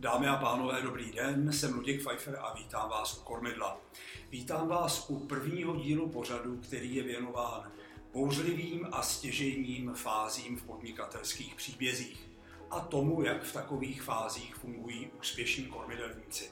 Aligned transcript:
Dámy 0.00 0.28
a 0.28 0.36
pánové, 0.36 0.82
dobrý 0.82 1.12
den, 1.12 1.52
jsem 1.52 1.74
Luděk 1.74 2.00
Pfeiffer 2.00 2.38
a 2.40 2.54
vítám 2.54 2.90
vás 2.90 3.18
u 3.18 3.20
Kormidla. 3.20 3.80
Vítám 4.30 4.68
vás 4.68 5.10
u 5.10 5.18
prvního 5.18 5.76
dílu 5.76 6.08
pořadu, 6.08 6.56
který 6.56 6.94
je 6.94 7.02
věnován 7.02 7.72
bouřlivým 8.12 8.88
a 8.92 9.02
stěžejním 9.02 9.94
fázím 9.94 10.56
v 10.56 10.62
podnikatelských 10.62 11.54
příbězích 11.54 12.28
a 12.70 12.80
tomu, 12.80 13.22
jak 13.22 13.42
v 13.42 13.52
takových 13.52 14.02
fázích 14.02 14.54
fungují 14.54 15.10
úspěšní 15.20 15.64
kormidelníci. 15.64 16.50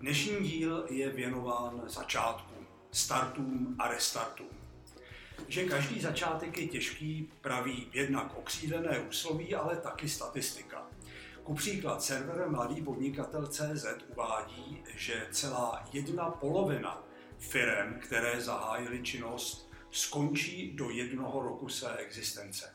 Dnešní 0.00 0.48
díl 0.48 0.86
je 0.90 1.10
věnován 1.10 1.82
začátkům, 1.86 2.66
startům 2.92 3.76
a 3.78 3.88
restartům. 3.88 4.63
Že 5.48 5.64
každý 5.64 6.00
začátek 6.00 6.58
je 6.58 6.68
těžký, 6.68 7.30
praví 7.40 7.90
jednak 7.92 8.38
okřídlené 8.38 8.98
úsloví, 8.98 9.54
ale 9.54 9.76
taky 9.76 10.08
statistika. 10.08 10.86
Ku 11.42 11.54
příklad 11.54 12.02
server 12.02 12.48
Mladý 12.48 12.82
podnikatel 12.82 13.46
CZ 13.46 13.86
uvádí, 14.08 14.82
že 14.96 15.26
celá 15.30 15.88
jedna 15.92 16.30
polovina 16.30 17.02
firm, 17.38 17.94
které 18.00 18.40
zahájily 18.40 19.02
činnost, 19.02 19.70
skončí 19.90 20.72
do 20.72 20.90
jednoho 20.90 21.42
roku 21.42 21.68
své 21.68 21.96
existence. 21.96 22.74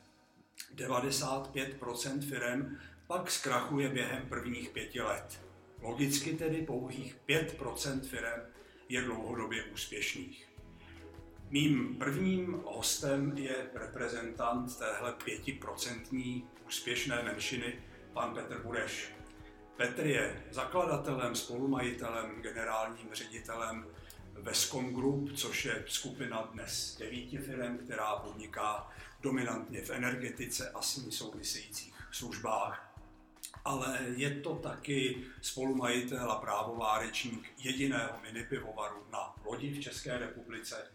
95% 0.76 2.30
firm 2.30 2.78
pak 3.08 3.32
zkrachuje 3.32 3.90
během 3.90 4.26
prvních 4.30 4.70
pěti 4.70 5.02
let. 5.02 5.42
Logicky 5.82 6.34
tedy 6.34 6.62
pouhých 6.62 7.18
5% 7.28 8.02
firm 8.02 8.42
je 8.90 9.02
dlouhodobě 9.02 9.64
úspěšných. 9.64 10.49
Mým 11.52 11.96
prvním 11.96 12.64
hostem 12.66 13.38
je 13.38 13.56
reprezentant 13.74 14.78
téhle 14.78 15.14
pětiprocentní 15.24 16.48
úspěšné 16.68 17.24
menšiny, 17.24 17.80
pan 18.14 18.34
Petr 18.34 18.62
Bureš. 18.64 19.12
Petr 19.78 20.06
je 20.06 20.44
zakladatelem, 20.52 21.36
spolumajitelem, 21.36 22.42
generálním 22.42 23.08
ředitelem 23.14 23.88
Vescom 24.34 24.94
Group, 24.94 25.32
což 25.36 25.66
je 25.66 25.84
skupina 25.88 26.50
dnes 26.54 26.98
devíti 27.00 27.38
firm, 27.38 27.78
která 27.78 28.16
podniká 28.16 28.90
dominantně 29.22 29.82
v 29.82 29.90
energetice 29.90 30.70
a 30.70 30.82
s 30.82 30.98
ní 30.98 31.12
souvisejících 31.12 31.94
službách. 32.12 32.96
Ale 33.66 34.00
je 34.16 34.42
to 34.42 34.56
taky 34.56 35.26
spolumajitel 35.42 36.32
a 36.32 36.40
právovárečník 36.40 37.52
jediného 37.58 38.20
minipivovaru 38.22 39.06
na 39.12 39.36
lodi 39.46 39.70
v 39.74 39.80
České 39.80 40.18
republice, 40.18 40.92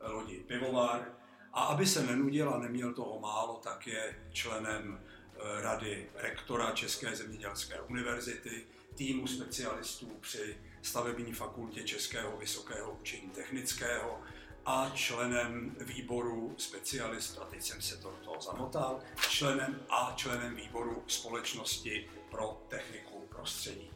lodi 0.00 0.44
Pivovar. 0.46 1.14
A 1.52 1.62
aby 1.62 1.86
se 1.86 2.06
nenudil 2.06 2.50
a 2.50 2.58
neměl 2.58 2.94
toho 2.94 3.20
málo, 3.20 3.60
tak 3.64 3.86
je 3.86 4.28
členem 4.32 5.00
eh, 5.00 5.62
rady 5.62 6.08
rektora 6.14 6.70
České 6.70 7.16
zemědělské 7.16 7.80
univerzity, 7.80 8.66
týmu 8.94 9.26
specialistů 9.26 10.16
při 10.20 10.56
stavební 10.82 11.32
fakultě 11.32 11.82
Českého 11.82 12.36
vysokého 12.36 12.92
učení 13.00 13.30
technického 13.30 14.20
a 14.66 14.90
členem 14.94 15.76
výboru 15.80 16.54
specialist, 16.58 17.38
a 17.38 17.44
teď 17.44 17.62
jsem 17.62 17.82
se 17.82 17.96
to 17.96 18.14
toho 18.24 18.40
zamotal, 18.40 19.00
členem 19.28 19.80
a 19.90 20.12
členem 20.16 20.54
výboru 20.54 21.04
společnosti 21.06 22.10
pro 22.30 22.62
techniku 22.68 23.26
prostředí. 23.28 23.90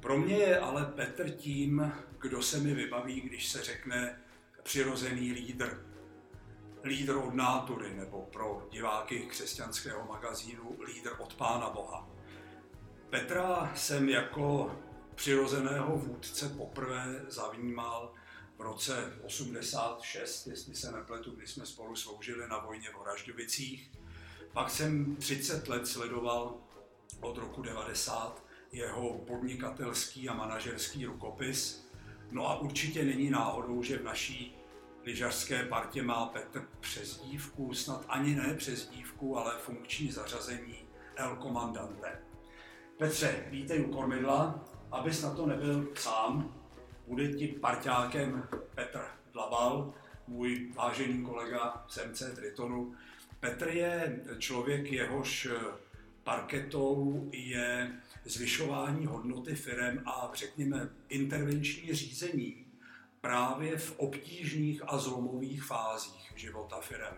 Pro 0.00 0.18
mě 0.18 0.36
je 0.36 0.58
ale 0.58 0.86
Petr 0.86 1.30
tím, 1.30 1.92
kdo 2.20 2.42
se 2.42 2.58
mi 2.58 2.74
vybaví, 2.74 3.20
když 3.20 3.48
se 3.48 3.62
řekne 3.62 4.22
přirozený 4.62 5.32
lídr. 5.32 5.86
Lídr 6.84 7.16
od 7.16 7.34
nátury, 7.34 7.94
nebo 7.94 8.22
pro 8.32 8.66
diváky 8.70 9.20
křesťanského 9.20 10.06
magazínu 10.06 10.78
lídr 10.86 11.10
od 11.18 11.34
Pána 11.34 11.70
Boha. 11.70 12.08
Petra 13.10 13.72
jsem 13.74 14.08
jako 14.08 14.76
přirozeného 15.14 15.96
vůdce 15.96 16.48
poprvé 16.48 17.24
zavnímal 17.28 18.14
v 18.58 18.60
roce 18.60 19.12
86, 19.22 20.46
jestli 20.46 20.74
se 20.74 20.92
nepletu, 20.92 21.30
kdy 21.30 21.46
jsme 21.46 21.66
spolu 21.66 21.96
sloužili 21.96 22.48
na 22.48 22.58
vojně 22.58 22.90
v 22.90 22.98
Oražďovicích. 22.98 23.90
Pak 24.52 24.70
jsem 24.70 25.16
30 25.16 25.68
let 25.68 25.86
sledoval 25.86 26.60
od 27.20 27.38
roku 27.38 27.62
90 27.62 28.44
jeho 28.72 29.18
podnikatelský 29.18 30.28
a 30.28 30.34
manažerský 30.34 31.06
rukopis. 31.06 31.89
No 32.30 32.50
a 32.50 32.60
určitě 32.60 33.04
není 33.04 33.30
náhodou, 33.30 33.82
že 33.82 33.98
v 33.98 34.04
naší 34.04 34.56
lyžařské 35.04 35.64
partě 35.64 36.02
má 36.02 36.26
Petr 36.26 36.68
přezdívku, 36.80 37.74
snad 37.74 38.04
ani 38.08 38.34
ne 38.34 38.54
přezdívku, 38.54 39.38
ale 39.38 39.58
funkční 39.58 40.10
zařazení 40.12 40.74
El 41.16 41.36
Comandante. 41.42 42.18
Petře, 42.98 43.44
vítej 43.50 43.84
u 43.84 43.92
kormidla, 43.92 44.64
abys 44.90 45.22
na 45.22 45.34
to 45.34 45.46
nebyl 45.46 45.88
sám, 45.94 46.54
bude 47.06 47.32
ti 47.32 47.48
parťákem 47.48 48.48
Petr 48.74 49.00
Dlabal, 49.32 49.94
můj 50.26 50.72
vážený 50.74 51.24
kolega 51.24 51.86
MC 52.10 52.22
Tritonu. 52.34 52.94
Petr 53.40 53.68
je 53.68 54.20
člověk, 54.38 54.92
jehož 54.92 55.48
parketou 56.30 57.28
je 57.32 57.92
zvyšování 58.24 59.06
hodnoty 59.06 59.54
firem 59.54 60.02
a 60.06 60.30
řekněme 60.34 60.88
intervenční 61.08 61.94
řízení 61.94 62.66
právě 63.20 63.78
v 63.78 63.98
obtížných 63.98 64.82
a 64.86 64.98
zlomových 64.98 65.62
fázích 65.62 66.32
života 66.36 66.80
firem. 66.80 67.14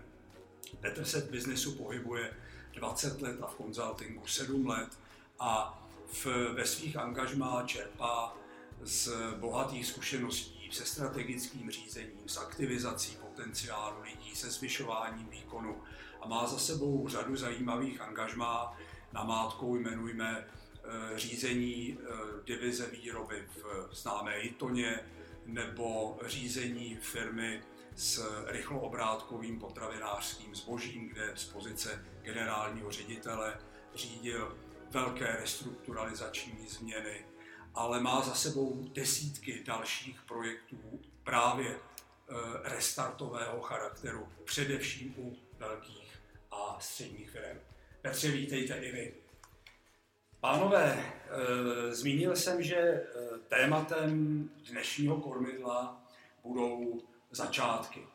Petr 0.80 1.04
se 1.04 1.20
v 1.20 1.30
biznesu 1.30 1.76
pohybuje 1.76 2.32
20 2.74 3.22
let 3.22 3.42
a 3.42 3.46
v 3.46 3.54
konzultingu 3.54 4.26
7 4.26 4.66
let 4.66 4.98
a 5.40 5.82
v, 6.12 6.26
ve 6.54 6.66
svých 6.66 6.96
angažmá 6.96 7.62
čerpá 7.66 8.36
z 8.82 9.12
bohatých 9.40 9.86
zkušeností 9.86 10.68
se 10.72 10.86
strategickým 10.86 11.70
řízením, 11.70 12.28
s 12.28 12.36
aktivizací 12.36 13.16
potenciálu 13.16 14.02
lidí, 14.02 14.36
se 14.36 14.50
zvyšováním 14.50 15.26
výkonu 15.26 15.76
a 16.20 16.28
má 16.28 16.46
za 16.46 16.58
sebou 16.58 17.08
řadu 17.08 17.36
zajímavých 17.36 18.00
angažmá. 18.00 18.76
Namátkou 19.12 19.76
jmenujme 19.76 20.44
eh, 20.44 21.18
řízení 21.18 21.98
eh, 21.98 22.06
divize 22.44 22.86
výroby 22.86 23.48
v 23.56 23.88
známé 23.94 24.38
Itoně 24.40 25.00
nebo 25.46 26.18
řízení 26.26 26.96
firmy 26.96 27.62
s 27.96 28.44
rychloobrátkovým 28.46 29.60
potravinářským 29.60 30.54
zbožím, 30.54 31.08
kde 31.08 31.32
z 31.34 31.44
pozice 31.44 32.04
generálního 32.22 32.92
ředitele 32.92 33.58
řídil 33.94 34.58
velké 34.90 35.36
restrukturalizační 35.36 36.66
změny, 36.68 37.24
ale 37.74 38.00
má 38.00 38.20
za 38.22 38.34
sebou 38.34 38.88
desítky 38.92 39.62
dalších 39.66 40.22
projektů 40.22 41.00
právě 41.24 41.70
eh, 41.70 42.34
restartového 42.64 43.60
charakteru, 43.60 44.28
především 44.44 45.14
u 45.16 45.36
velkých 45.58 46.20
a 46.50 46.76
středních 46.80 47.30
firm. 47.30 47.71
Petře, 48.02 48.30
vítejte 48.30 48.74
i 48.74 48.92
vy. 48.92 49.14
Pánové, 50.40 51.04
eh, 51.04 51.94
zmínil 51.94 52.36
jsem, 52.36 52.62
že 52.62 52.76
eh, 52.76 53.04
tématem 53.48 54.50
dnešního 54.70 55.20
kormidla 55.20 56.04
budou 56.42 57.00
začátky. 57.30 58.06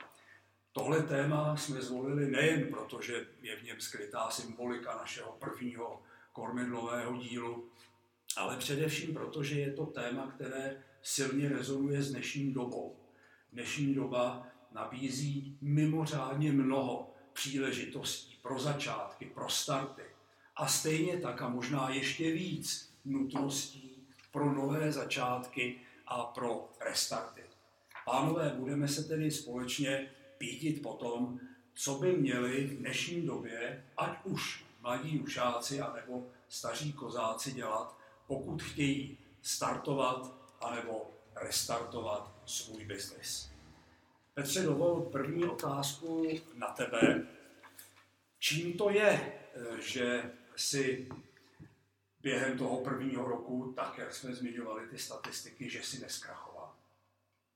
Tohle 0.71 1.03
téma 1.03 1.57
jsme 1.57 1.81
zvolili 1.81 2.31
nejen 2.31 2.67
proto, 2.67 3.01
že 3.01 3.27
je 3.41 3.55
v 3.55 3.63
něm 3.63 3.79
skrytá 3.79 4.29
symbolika 4.29 4.97
našeho 4.97 5.31
prvního 5.31 6.01
kormidlového 6.33 7.17
dílu, 7.17 7.69
ale 8.37 8.57
především 8.57 9.13
proto, 9.13 9.43
že 9.43 9.59
je 9.59 9.73
to 9.73 9.85
téma, 9.85 10.31
které 10.35 10.83
silně 11.01 11.49
rezonuje 11.49 12.01
s 12.01 12.11
dnešní 12.11 12.53
dobou. 12.53 12.95
Dnešní 13.53 13.93
doba 13.95 14.47
nabízí 14.71 15.57
mimořádně 15.61 16.51
mnoho 16.51 17.13
příležitostí 17.33 18.36
pro 18.41 18.59
začátky, 18.59 19.25
pro 19.25 19.49
starty 19.49 20.03
a 20.55 20.67
stejně 20.67 21.17
tak 21.17 21.41
a 21.41 21.49
možná 21.49 21.89
ještě 21.89 22.31
víc 22.31 22.93
nutností 23.05 24.07
pro 24.31 24.53
nové 24.53 24.91
začátky 24.91 25.75
a 26.07 26.23
pro 26.23 26.69
restarty. 26.79 27.41
Pánové, 28.05 28.53
budeme 28.57 28.87
se 28.87 29.03
tedy 29.03 29.31
společně 29.31 30.11
pítit 30.37 30.81
po 30.81 30.93
tom, 30.93 31.39
co 31.73 31.95
by 31.95 32.17
měli 32.17 32.63
v 32.63 32.77
dnešní 32.77 33.21
době, 33.25 33.85
ať 33.97 34.17
už 34.23 34.65
mladí 34.81 35.19
ušáci 35.19 35.81
anebo 35.81 36.27
staří 36.49 36.93
kozáci 36.93 37.51
dělat, 37.51 37.97
pokud 38.27 38.61
chtějí 38.61 39.17
startovat 39.41 40.31
anebo 40.61 41.11
restartovat 41.35 42.31
svůj 42.45 42.85
biznis. 42.85 43.51
Petře, 44.33 44.63
dovol 44.63 45.01
první 45.01 45.45
otázku 45.45 46.27
na 46.53 46.67
tebe. 46.67 47.27
Čím 48.39 48.77
to 48.77 48.89
je, 48.89 49.33
že 49.79 50.31
si 50.55 51.09
během 52.21 52.57
toho 52.57 52.83
prvního 52.83 53.27
roku, 53.27 53.73
tak 53.75 53.97
jak 53.97 54.13
jsme 54.13 54.33
zmiňovali 54.33 54.87
ty 54.87 54.97
statistiky, 54.97 55.69
že 55.69 55.83
si 55.83 56.01
neskrachoval? 56.01 56.75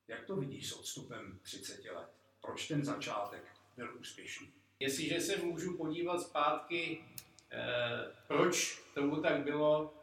Jak 0.08 0.26
to 0.26 0.36
vidíš 0.36 0.70
s 0.70 0.74
odstupem 0.74 1.40
30 1.44 1.86
let? 1.86 2.10
Proč 2.42 2.68
ten 2.68 2.86
začátek 2.86 3.44
měl 3.76 3.98
úspěšný. 4.00 4.48
Jestliže 4.80 5.22
se 5.22 5.38
můžu 5.38 5.78
podívat 5.78 6.22
zpátky, 6.22 7.04
eh, 7.52 8.16
proč 8.28 8.84
tomu 8.94 9.22
tak 9.22 9.44
bylo, 9.44 9.94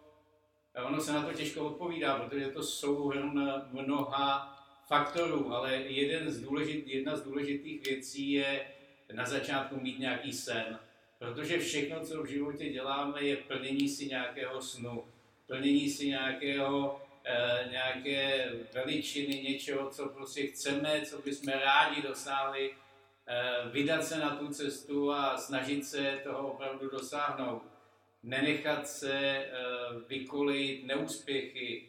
ono 0.85 1.01
se 1.01 1.13
na 1.13 1.23
to 1.23 1.33
těžko 1.33 1.67
odpovídá, 1.67 2.19
protože 2.19 2.51
to 2.51 2.63
souhrn 2.63 3.63
mnoha 3.71 4.55
faktorů, 4.87 5.53
ale 5.53 5.75
jeden 5.75 6.31
z 6.31 6.41
důležit, 6.41 6.87
jedna 6.87 7.17
z 7.17 7.23
důležitých 7.23 7.83
věcí 7.83 8.31
je 8.31 8.78
na 9.13 9.27
začátku 9.27 9.81
mít 9.81 9.99
nějaký 9.99 10.33
sen. 10.33 10.79
Protože 11.19 11.59
všechno, 11.59 12.01
co 12.01 12.23
v 12.23 12.27
životě 12.27 12.69
děláme, 12.69 13.23
je 13.23 13.37
plnění 13.37 13.89
si 13.89 14.07
nějakého 14.07 14.63
snu, 14.63 15.05
plnění 15.47 15.91
si 15.91 16.09
nějakého, 16.09 17.03
e, 17.25 17.69
nějaké 17.71 18.51
veličiny, 18.75 19.43
něčeho, 19.43 19.91
co 19.91 20.09
prostě 20.09 20.47
chceme, 20.47 21.01
co 21.01 21.19
bychom 21.19 21.53
rádi 21.53 22.03
dosáhli, 22.03 22.75
e, 23.27 23.69
vydat 23.69 24.05
se 24.05 24.19
na 24.19 24.37
tu 24.37 24.49
cestu 24.49 25.13
a 25.13 25.39
snažit 25.39 25.87
se 25.87 26.21
toho 26.25 26.53
opravdu 26.53 26.91
dosáhnout. 26.91 27.63
Nenechat 28.23 28.89
se 28.89 29.15
e, 29.15 29.51
vykolit 30.09 30.87
neúspěchy, 30.87 31.89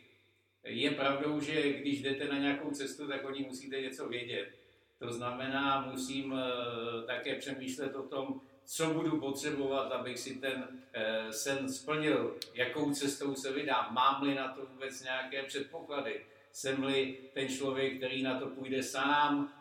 je 0.64 0.92
pravdou, 0.92 1.42
že 1.42 1.74
když 1.74 2.02
jdete 2.02 2.28
na 2.28 2.38
nějakou 2.38 2.72
cestu, 2.72 3.08
tak 3.08 3.26
o 3.26 3.32
ní 3.32 3.44
musíte 3.44 3.82
něco 3.82 4.10
vědět. 4.10 4.59
To 5.00 5.12
znamená, 5.12 5.88
musím 5.92 6.32
uh, 6.32 6.40
také 7.06 7.36
přemýšlet 7.36 7.96
o 7.96 8.04
tom, 8.04 8.42
co 8.66 8.94
budu 8.94 9.20
potřebovat, 9.20 9.92
abych 9.92 10.20
si 10.20 10.36
ten 10.36 10.68
uh, 10.70 11.32
sen 11.32 11.70
splnil, 11.70 12.36
jakou 12.54 12.94
cestou 12.94 13.36
se 13.36 13.52
vydám, 13.54 13.94
mám-li 13.94 14.36
na 14.36 14.48
to 14.48 14.66
vůbec 14.66 15.04
nějaké 15.04 15.44
předpoklady, 15.44 16.26
jsem-li 16.52 17.18
ten 17.34 17.48
člověk, 17.48 17.98
který 17.98 18.24
na 18.24 18.40
to 18.40 18.48
půjde 18.48 18.84
sám, 18.84 19.54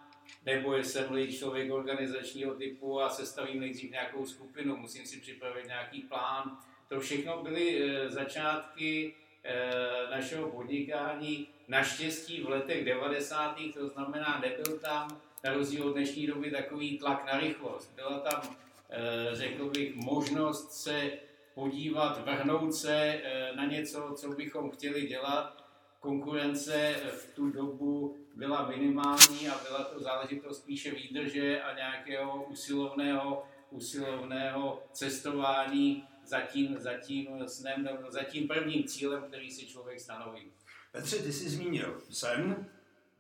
nebo 0.47 0.77
jsem-li 0.77 1.33
člověk 1.33 1.73
organizačního 1.73 2.55
typu 2.55 3.01
a 3.01 3.11
sestavím 3.11 3.61
nejdřív 3.61 3.91
nějakou 3.91 4.27
skupinu, 4.27 4.77
musím 4.77 5.07
si 5.07 5.21
připravit 5.21 5.67
nějaký 5.67 6.03
plán. 6.03 6.59
To 6.89 7.01
všechno 7.01 7.43
byly 7.43 7.85
uh, 7.85 8.09
začátky 8.09 9.15
Eh, 9.51 10.11
našeho 10.11 10.51
podnikání. 10.51 11.49
Naštěstí 11.69 12.43
v 12.43 12.49
letech 12.49 12.85
90. 12.85 13.57
to 13.75 13.89
znamená, 13.89 14.41
nebyl 14.43 14.79
tam 14.79 15.21
na 15.45 15.53
rozdíl 15.53 15.89
od 15.89 15.93
dnešní 15.93 16.27
doby 16.27 16.51
takový 16.51 16.99
tlak 16.99 17.27
na 17.33 17.39
rychlost. 17.39 17.93
Byla 17.95 18.19
tam, 18.19 18.57
eh, 18.91 19.29
řekl 19.33 19.71
bych, 19.71 19.95
možnost 19.95 20.73
se 20.73 21.11
podívat, 21.55 22.25
vrhnout 22.25 22.75
se 22.75 22.95
eh, 22.95 23.53
na 23.57 23.65
něco, 23.65 24.15
co 24.17 24.29
bychom 24.29 24.71
chtěli 24.71 25.07
dělat. 25.07 25.65
Konkurence 26.01 26.95
v 27.13 27.35
tu 27.35 27.51
dobu 27.51 28.17
byla 28.37 28.69
minimální 28.69 29.49
a 29.49 29.61
byla 29.69 29.85
to 29.85 30.01
záležitost 30.01 30.59
spíše 30.59 30.91
výdrže 30.91 31.63
a 31.63 31.77
nějakého 31.77 32.45
usilovného, 32.45 33.45
usilovného 33.71 34.83
cestování 34.93 36.05
za 36.25 36.41
tím, 36.41 36.79
za 36.79 36.95
tím 36.95 37.49
snem, 37.49 37.89
za 38.09 38.23
tím 38.23 38.49
prvním 38.49 38.85
cílem, 38.85 39.23
který 39.23 39.51
si 39.51 39.67
člověk 39.67 40.01
stanoví. 40.01 40.53
Petře, 40.93 41.17
ty 41.17 41.33
jsi 41.33 41.51
zmínil 41.51 42.03
sen, 42.11 42.67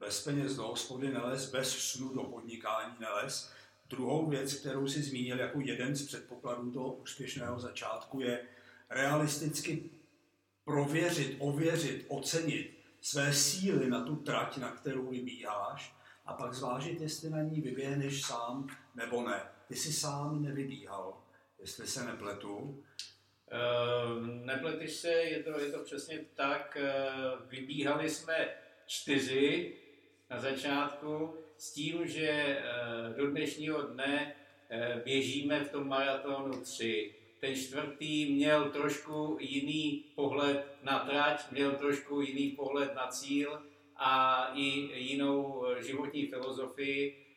bez 0.00 0.24
peněz 0.24 0.56
do 0.56 0.62
hospody 0.62 1.08
neles, 1.08 1.50
bez 1.50 1.78
snu 1.78 2.14
do 2.14 2.22
podnikání 2.22 2.94
neles. 3.00 3.52
Druhou 3.90 4.26
věc, 4.26 4.54
kterou 4.54 4.86
si 4.86 5.02
zmínil 5.02 5.38
jako 5.38 5.60
jeden 5.60 5.96
z 5.96 6.06
předpokladů 6.06 6.70
toho 6.70 6.92
úspěšného 6.92 7.60
začátku, 7.60 8.20
je 8.20 8.46
realisticky 8.90 9.90
prověřit, 10.64 11.36
ověřit, 11.38 12.04
ocenit 12.08 12.78
své 13.00 13.32
síly 13.32 13.90
na 13.90 14.04
tu 14.04 14.16
trať, 14.16 14.56
na 14.56 14.70
kterou 14.70 15.10
vybíháš 15.10 15.94
a 16.26 16.32
pak 16.32 16.54
zvážit, 16.54 17.00
jestli 17.00 17.30
na 17.30 17.42
ní 17.42 17.60
vyběhneš 17.60 18.22
sám 18.22 18.66
nebo 18.94 19.28
ne. 19.28 19.42
Ty 19.68 19.76
jsi 19.76 19.92
sám 19.92 20.42
nevybíhal, 20.42 21.22
jestli 21.58 21.86
se 21.86 22.04
nepletu. 22.04 22.56
Uh, 22.56 24.26
nepleteš 24.26 24.96
se, 24.96 25.08
je 25.08 25.42
to, 25.42 25.60
je 25.60 25.72
to 25.72 25.84
přesně 25.84 26.24
tak. 26.34 26.78
Uh, 26.80 27.48
vybíhali 27.50 28.10
jsme 28.10 28.48
čtyři 28.86 29.77
na 30.30 30.40
začátku 30.40 31.34
s 31.56 31.72
tím, 31.72 32.06
že 32.06 32.58
uh, 32.58 33.16
do 33.16 33.30
dnešního 33.30 33.82
dne 33.82 34.34
uh, 34.34 35.02
běžíme 35.04 35.64
v 35.64 35.70
tom 35.70 35.88
maratonu 35.88 36.60
tři. 36.60 37.14
Ten 37.40 37.54
čtvrtý 37.54 38.32
měl 38.32 38.70
trošku 38.70 39.38
jiný 39.40 40.04
pohled 40.14 40.66
na 40.82 40.98
trať, 40.98 41.50
měl 41.50 41.72
trošku 41.72 42.20
jiný 42.20 42.50
pohled 42.50 42.94
na 42.94 43.06
cíl 43.06 43.62
a 43.96 44.52
i 44.54 44.62
jinou 45.02 45.64
životní 45.80 46.26
filozofii. 46.26 47.27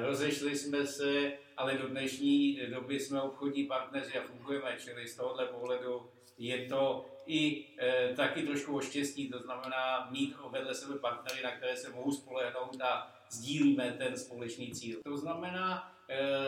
Rozešli 0.00 0.58
jsme 0.58 0.86
se 0.86 1.32
ale 1.56 1.78
do 1.78 1.88
dnešní 1.88 2.60
doby 2.70 3.00
jsme 3.00 3.20
obchodní 3.20 3.64
partneři 3.64 4.18
a 4.18 4.22
fungujeme, 4.22 4.76
čili 4.84 5.08
z 5.08 5.16
tohohle 5.16 5.46
pohledu 5.46 6.10
je 6.38 6.68
to 6.68 7.06
i 7.26 7.64
e, 7.78 8.14
taky 8.14 8.42
trošku 8.42 8.76
o 8.76 8.80
štěstí, 8.80 9.30
to 9.30 9.38
znamená 9.38 10.08
mít 10.10 10.36
vedle 10.50 10.74
sebe 10.74 10.98
partnery, 10.98 11.42
na 11.42 11.50
které 11.50 11.76
se 11.76 11.90
mohu 11.90 12.12
spolehnout 12.12 12.80
a 12.80 13.14
sdílíme 13.30 13.94
ten 13.98 14.18
společný 14.18 14.72
cíl. 14.72 14.98
To 15.04 15.16
znamená 15.16 15.92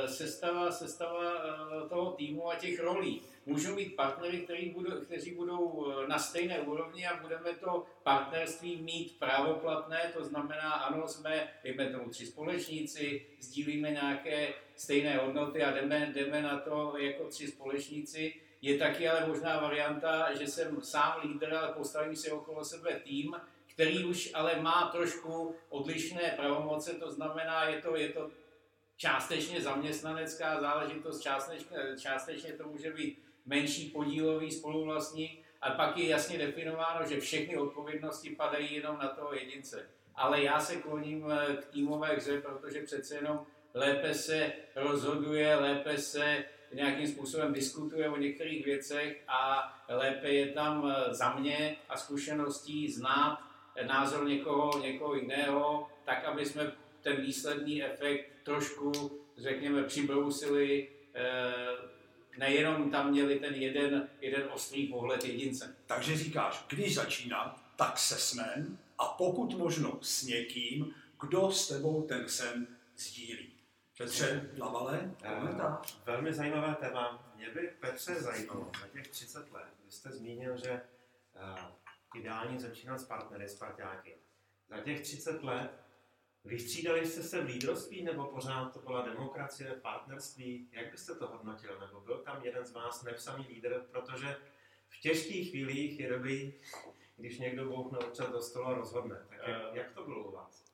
sestava, 0.07 0.71
sestava 0.71 1.33
e, 1.33 1.89
toho 1.89 2.13
týmu 2.13 2.51
a 2.51 2.55
těch 2.55 2.81
rolí. 2.81 3.23
Můžou 3.47 3.77
být 3.77 3.97
partnery, 3.97 4.39
který 4.39 4.71
budou, 4.71 5.01
kteří 5.01 5.35
budou 5.35 5.87
e, 5.87 6.09
na 6.09 6.19
stejné 6.19 6.61
úrovni 6.61 7.07
a 7.07 7.17
budeme 7.23 7.53
to 7.53 7.85
partnerství 8.03 8.77
mít 8.77 9.19
právoplatné, 9.19 10.13
to 10.17 10.25
znamená, 10.25 10.73
ano, 10.73 11.09
jsme, 11.09 11.49
dejme 11.65 11.87
tomu 11.87 12.11
tři 12.11 12.27
společníci, 12.27 13.27
sdílíme 13.41 13.91
nějaké 13.91 14.55
stejné 14.77 15.17
hodnoty 15.17 15.63
a 15.63 15.71
jdeme, 15.71 16.13
jdeme 16.15 16.43
na 16.43 16.59
to 16.59 16.95
jako 16.99 17.25
tři 17.29 17.47
společníci. 17.49 18.35
Je 18.63 18.79
taky 18.79 19.09
ale 19.09 19.27
možná 19.27 19.61
varianta, 19.61 20.35
že 20.35 20.47
jsem 20.47 20.83
sám 20.83 21.21
lídr, 21.23 21.55
ale 21.55 21.73
postavím 21.73 22.17
si 22.17 22.31
okolo 22.31 22.65
sebe 22.65 23.01
tým, 23.05 23.37
který 23.75 24.05
už 24.05 24.31
ale 24.35 24.61
má 24.61 24.89
trošku 24.93 25.55
odlišné 25.69 26.35
pravomoce, 26.37 26.95
to 26.95 27.13
znamená, 27.13 27.65
je 27.65 27.83
to, 27.83 27.97
je 27.97 28.09
to 28.09 28.31
částečně 28.97 29.61
zaměstnanecká 29.61 30.61
záležitost, 30.61 31.21
částečně, 31.21 31.77
částečně 32.01 32.53
to 32.53 32.69
může 32.69 32.93
být 32.93 33.23
menší 33.47 33.91
podílový 33.91 34.51
spoluvlastník, 34.51 35.45
a 35.65 35.71
pak 35.71 35.97
je 35.97 36.09
jasně 36.09 36.39
definováno, 36.39 37.07
že 37.07 37.21
všechny 37.21 37.57
odpovědnosti 37.57 38.31
padají 38.31 38.75
jenom 38.75 38.99
na 38.99 39.09
toho 39.09 39.35
jedince. 39.35 39.89
Ale 40.15 40.43
já 40.43 40.61
se 40.61 40.77
kloním 40.77 41.31
eh, 41.31 41.57
k 41.57 41.65
týmové 41.65 42.09
hře, 42.09 42.41
protože 42.41 42.83
přece 42.83 43.15
jenom 43.15 43.47
lépe 43.75 44.15
se 44.15 44.53
rozhoduje, 44.75 45.57
lépe 45.57 45.99
se 45.99 46.45
nějakým 46.73 47.07
způsobem 47.07 47.53
diskutuje 47.53 48.09
o 48.09 48.17
některých 48.17 48.65
věcech 48.65 49.23
a 49.29 49.73
lépe 49.89 50.29
je 50.29 50.47
tam 50.47 50.95
eh, 50.97 51.15
za 51.15 51.35
mě 51.35 51.77
a 51.89 51.97
zkušeností 51.97 52.89
znát 52.89 53.39
názor 53.87 54.29
někoho, 54.29 54.79
někoho 54.79 55.15
jiného, 55.15 55.89
tak 56.05 56.25
aby 56.25 56.47
jsme 56.47 56.73
ten 57.03 57.17
výsledný 57.17 57.85
efekt 57.85 58.34
trošku, 58.45 58.93
řekněme, 59.39 59.83
přibrousili, 59.83 60.89
eh, 61.15 61.55
nejenom 62.39 62.91
tam 62.91 63.11
měli 63.11 63.41
ten 63.41 63.55
jeden, 63.55 64.09
jeden 64.21 64.49
ostrý 64.53 64.87
pohled 64.87 65.25
jedince. 65.25 65.77
Takže 65.87 66.17
říkáš, 66.17 66.65
když 66.69 66.95
začínat, 66.95 67.65
tak 67.77 67.99
se 67.99 68.15
snem 68.15 68.79
a 68.99 69.05
pokud 69.05 69.55
možno 69.59 69.99
s 70.03 70.23
někým, 70.23 70.95
kdo 71.21 71.51
s 71.51 71.69
tebou 71.69 72.03
ten 72.03 72.29
sen 72.29 72.67
sdílí. 72.97 73.55
Petře 73.99 74.51
Lavale, 74.59 75.15
komentář. 75.39 75.99
Velmi 76.07 76.33
zajímavé 76.33 76.75
téma. 76.75 77.33
Mě 77.37 77.51
by 77.51 77.73
Petře 77.81 78.15
zajímalo, 78.15 78.71
za 78.81 78.89
těch 78.89 79.09
30 79.09 79.53
let, 79.53 79.69
vy 79.85 79.91
jste 79.91 80.11
zmínil, 80.11 80.57
že 80.57 80.81
uh, 81.35 82.21
ideální 82.21 82.61
začínat 82.61 82.99
s 82.99 83.05
partnery, 83.05 83.49
s 83.49 83.59
parťáky. 83.59 84.17
Za 84.69 84.79
těch 84.79 85.01
30 85.01 85.45
let 85.45 85.84
Vystřídali 86.45 87.07
jste 87.07 87.23
se 87.23 87.41
v 87.41 87.47
lídrovství, 87.47 88.03
nebo 88.03 88.25
pořád 88.25 88.73
to 88.73 88.81
byla 88.81 89.03
demokracie, 89.03 89.71
partnerství? 89.83 90.69
Jak 90.73 90.91
byste 90.91 91.15
to 91.15 91.27
hodnotil? 91.27 91.81
Nebo 91.81 92.01
byl 92.01 92.19
tam 92.19 92.45
jeden 92.45 92.65
z 92.65 92.73
vás 92.73 93.03
nepsaný 93.03 93.47
lídr? 93.49 93.83
Protože 93.91 94.37
v 94.89 95.01
těžkých 95.01 95.51
chvílích 95.51 96.01
je 96.01 96.09
dobrý, 96.09 96.53
když 97.17 97.39
někdo 97.39 97.65
bouchne 97.65 97.99
občas 97.99 98.31
do 98.31 98.43
stolu 98.43 98.67
a 98.67 98.75
rozhodne. 98.75 99.17
Tak 99.29 99.39
jak, 99.49 99.71
uh, 99.71 99.77
jak 99.77 99.93
to 99.93 100.05
bylo 100.05 100.25
u 100.25 100.33
vás? 100.33 100.65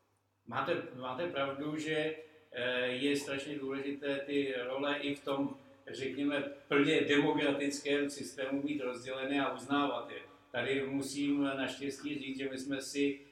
Máte, 0.46 0.82
máte 0.94 1.26
pravdu, 1.26 1.78
že 1.78 2.16
eh, 2.52 2.86
je 2.86 3.16
strašně 3.16 3.58
důležité 3.58 4.18
ty 4.18 4.54
role 4.66 4.98
i 4.98 5.14
v 5.14 5.24
tom, 5.24 5.56
řekněme, 5.90 6.52
plně 6.68 7.00
demokratickém 7.00 8.10
systému 8.10 8.62
být 8.62 8.80
rozdělené 8.80 9.46
a 9.46 9.54
uznávat 9.54 10.10
je. 10.10 10.20
Tady 10.50 10.86
musím 10.86 11.42
naštěstí 11.42 12.18
říct, 12.18 12.38
že 12.38 12.48
my 12.50 12.58
jsme 12.58 12.82
si 12.82 13.20
Eh, 13.20 13.29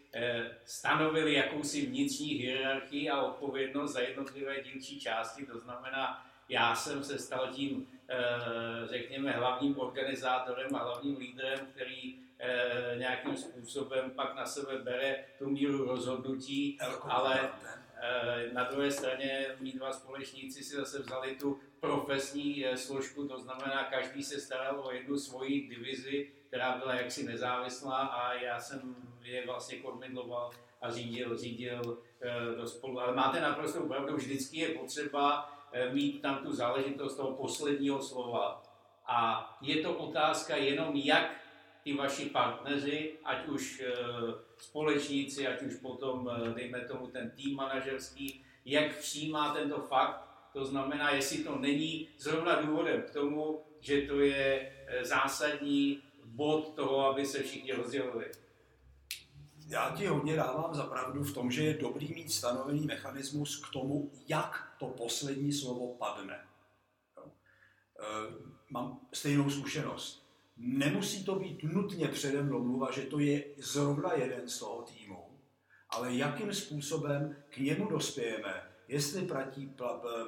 stanovili 0.64 1.34
jakousi 1.34 1.86
vnitřní 1.86 2.28
hierarchii 2.28 3.10
a 3.10 3.22
odpovědnost 3.22 3.92
za 3.92 4.00
jednotlivé 4.00 4.60
dílčí 4.60 5.00
části. 5.00 5.46
To 5.46 5.58
znamená, 5.58 6.26
já 6.48 6.74
jsem 6.74 7.04
se 7.04 7.18
stal 7.18 7.48
tím, 7.52 7.86
eh, 8.08 8.16
řekněme, 8.86 9.32
hlavním 9.32 9.78
organizátorem 9.78 10.74
a 10.74 10.78
hlavním 10.78 11.16
lídrem, 11.16 11.58
který 11.74 12.14
eh, 12.40 12.94
nějakým 12.98 13.36
způsobem 13.36 14.10
pak 14.10 14.36
na 14.36 14.46
sebe 14.46 14.78
bere 14.78 15.24
tu 15.38 15.50
míru 15.50 15.84
rozhodnutí, 15.84 16.78
ale, 17.02 17.50
Eh, 18.00 18.50
na 18.52 18.64
druhé 18.64 18.90
straně 18.90 19.46
mý 19.60 19.72
dva 19.72 19.92
společníci 19.92 20.64
si 20.64 20.76
zase 20.76 20.98
vzali 20.98 21.34
tu 21.34 21.60
profesní 21.80 22.66
eh, 22.66 22.76
složku, 22.76 23.28
to 23.28 23.38
znamená, 23.38 23.84
každý 23.84 24.22
se 24.22 24.40
staral 24.40 24.80
o 24.80 24.92
jednu 24.92 25.18
svoji 25.18 25.68
divizi, 25.68 26.30
která 26.48 26.78
byla 26.78 26.94
jaksi 26.94 27.26
nezávislá 27.26 27.96
a 27.96 28.32
já 28.32 28.60
jsem 28.60 28.96
je 29.30 29.47
vlastně 29.47 29.78
kormidloval 29.78 30.50
a 30.80 30.90
řídil, 30.90 31.37
řídil 31.37 31.99
do 32.56 32.66
spolu. 32.66 33.00
Ale 33.00 33.14
máte 33.14 33.40
naprosto 33.40 33.80
pravdu, 33.80 34.16
vždycky 34.16 34.58
je 34.58 34.68
potřeba 34.68 35.50
mít 35.92 36.23
tam 36.23 36.38
tu 36.38 36.52
záležitost 36.52 37.16
toho 37.16 37.37
posledního 37.37 38.02
slova. 38.02 38.62
A 39.06 39.58
je 39.62 39.82
to 39.82 39.94
otázka 39.94 40.56
jenom, 40.56 40.97
jak 40.97 41.38
ty 41.88 41.94
vaši 41.94 42.25
partneři, 42.25 43.12
ať 43.25 43.47
už 43.47 43.82
eh, 43.87 43.94
společníci, 44.58 45.47
ať 45.47 45.62
už 45.62 45.75
potom, 45.75 46.30
eh, 46.30 46.54
dejme 46.54 46.80
tomu, 46.80 47.06
ten 47.06 47.30
tým 47.30 47.56
manažerský, 47.56 48.44
jak 48.64 48.97
přijímá 48.97 49.54
tento 49.54 49.80
fakt, 49.80 50.28
to 50.52 50.64
znamená, 50.64 51.11
jestli 51.11 51.44
to 51.44 51.58
není 51.58 52.08
zrovna 52.18 52.61
důvodem 52.61 53.02
k 53.02 53.11
tomu, 53.11 53.64
že 53.80 54.02
to 54.02 54.20
je 54.20 54.73
eh, 54.87 55.04
zásadní 55.04 56.02
bod 56.25 56.75
toho, 56.75 57.06
aby 57.06 57.26
se 57.26 57.42
všichni 57.42 57.73
rozdělili. 57.73 58.26
Já 59.68 59.94
ti 59.96 60.06
hodně 60.06 60.37
dávám 60.37 60.75
za 60.75 60.87
pravdu 60.87 61.22
v 61.22 61.34
tom, 61.34 61.50
že 61.50 61.64
je 61.64 61.75
dobrý 61.75 62.14
mít 62.14 62.32
stanovený 62.32 62.87
mechanismus 62.87 63.64
k 63.64 63.72
tomu, 63.72 64.10
jak 64.28 64.76
to 64.78 64.87
poslední 64.87 65.52
slovo 65.52 65.94
padne. 65.94 66.40
Mám 68.70 69.00
stejnou 69.12 69.50
zkušenost 69.50 70.28
Nemusí 70.60 71.25
to 71.25 71.34
být 71.34 71.62
nutně 71.62 72.08
předem 72.08 72.48
domluva, 72.48 72.90
že 72.90 73.02
to 73.02 73.18
je 73.18 73.44
zrovna 73.58 74.12
jeden 74.12 74.48
z 74.48 74.58
toho 74.58 74.82
týmu, 74.82 75.25
ale 75.90 76.14
jakým 76.14 76.54
způsobem 76.54 77.37
k 77.48 77.58
němu 77.58 77.90
dospějeme, 77.90 78.62
jestli 78.88 79.22
platí, 79.22 79.75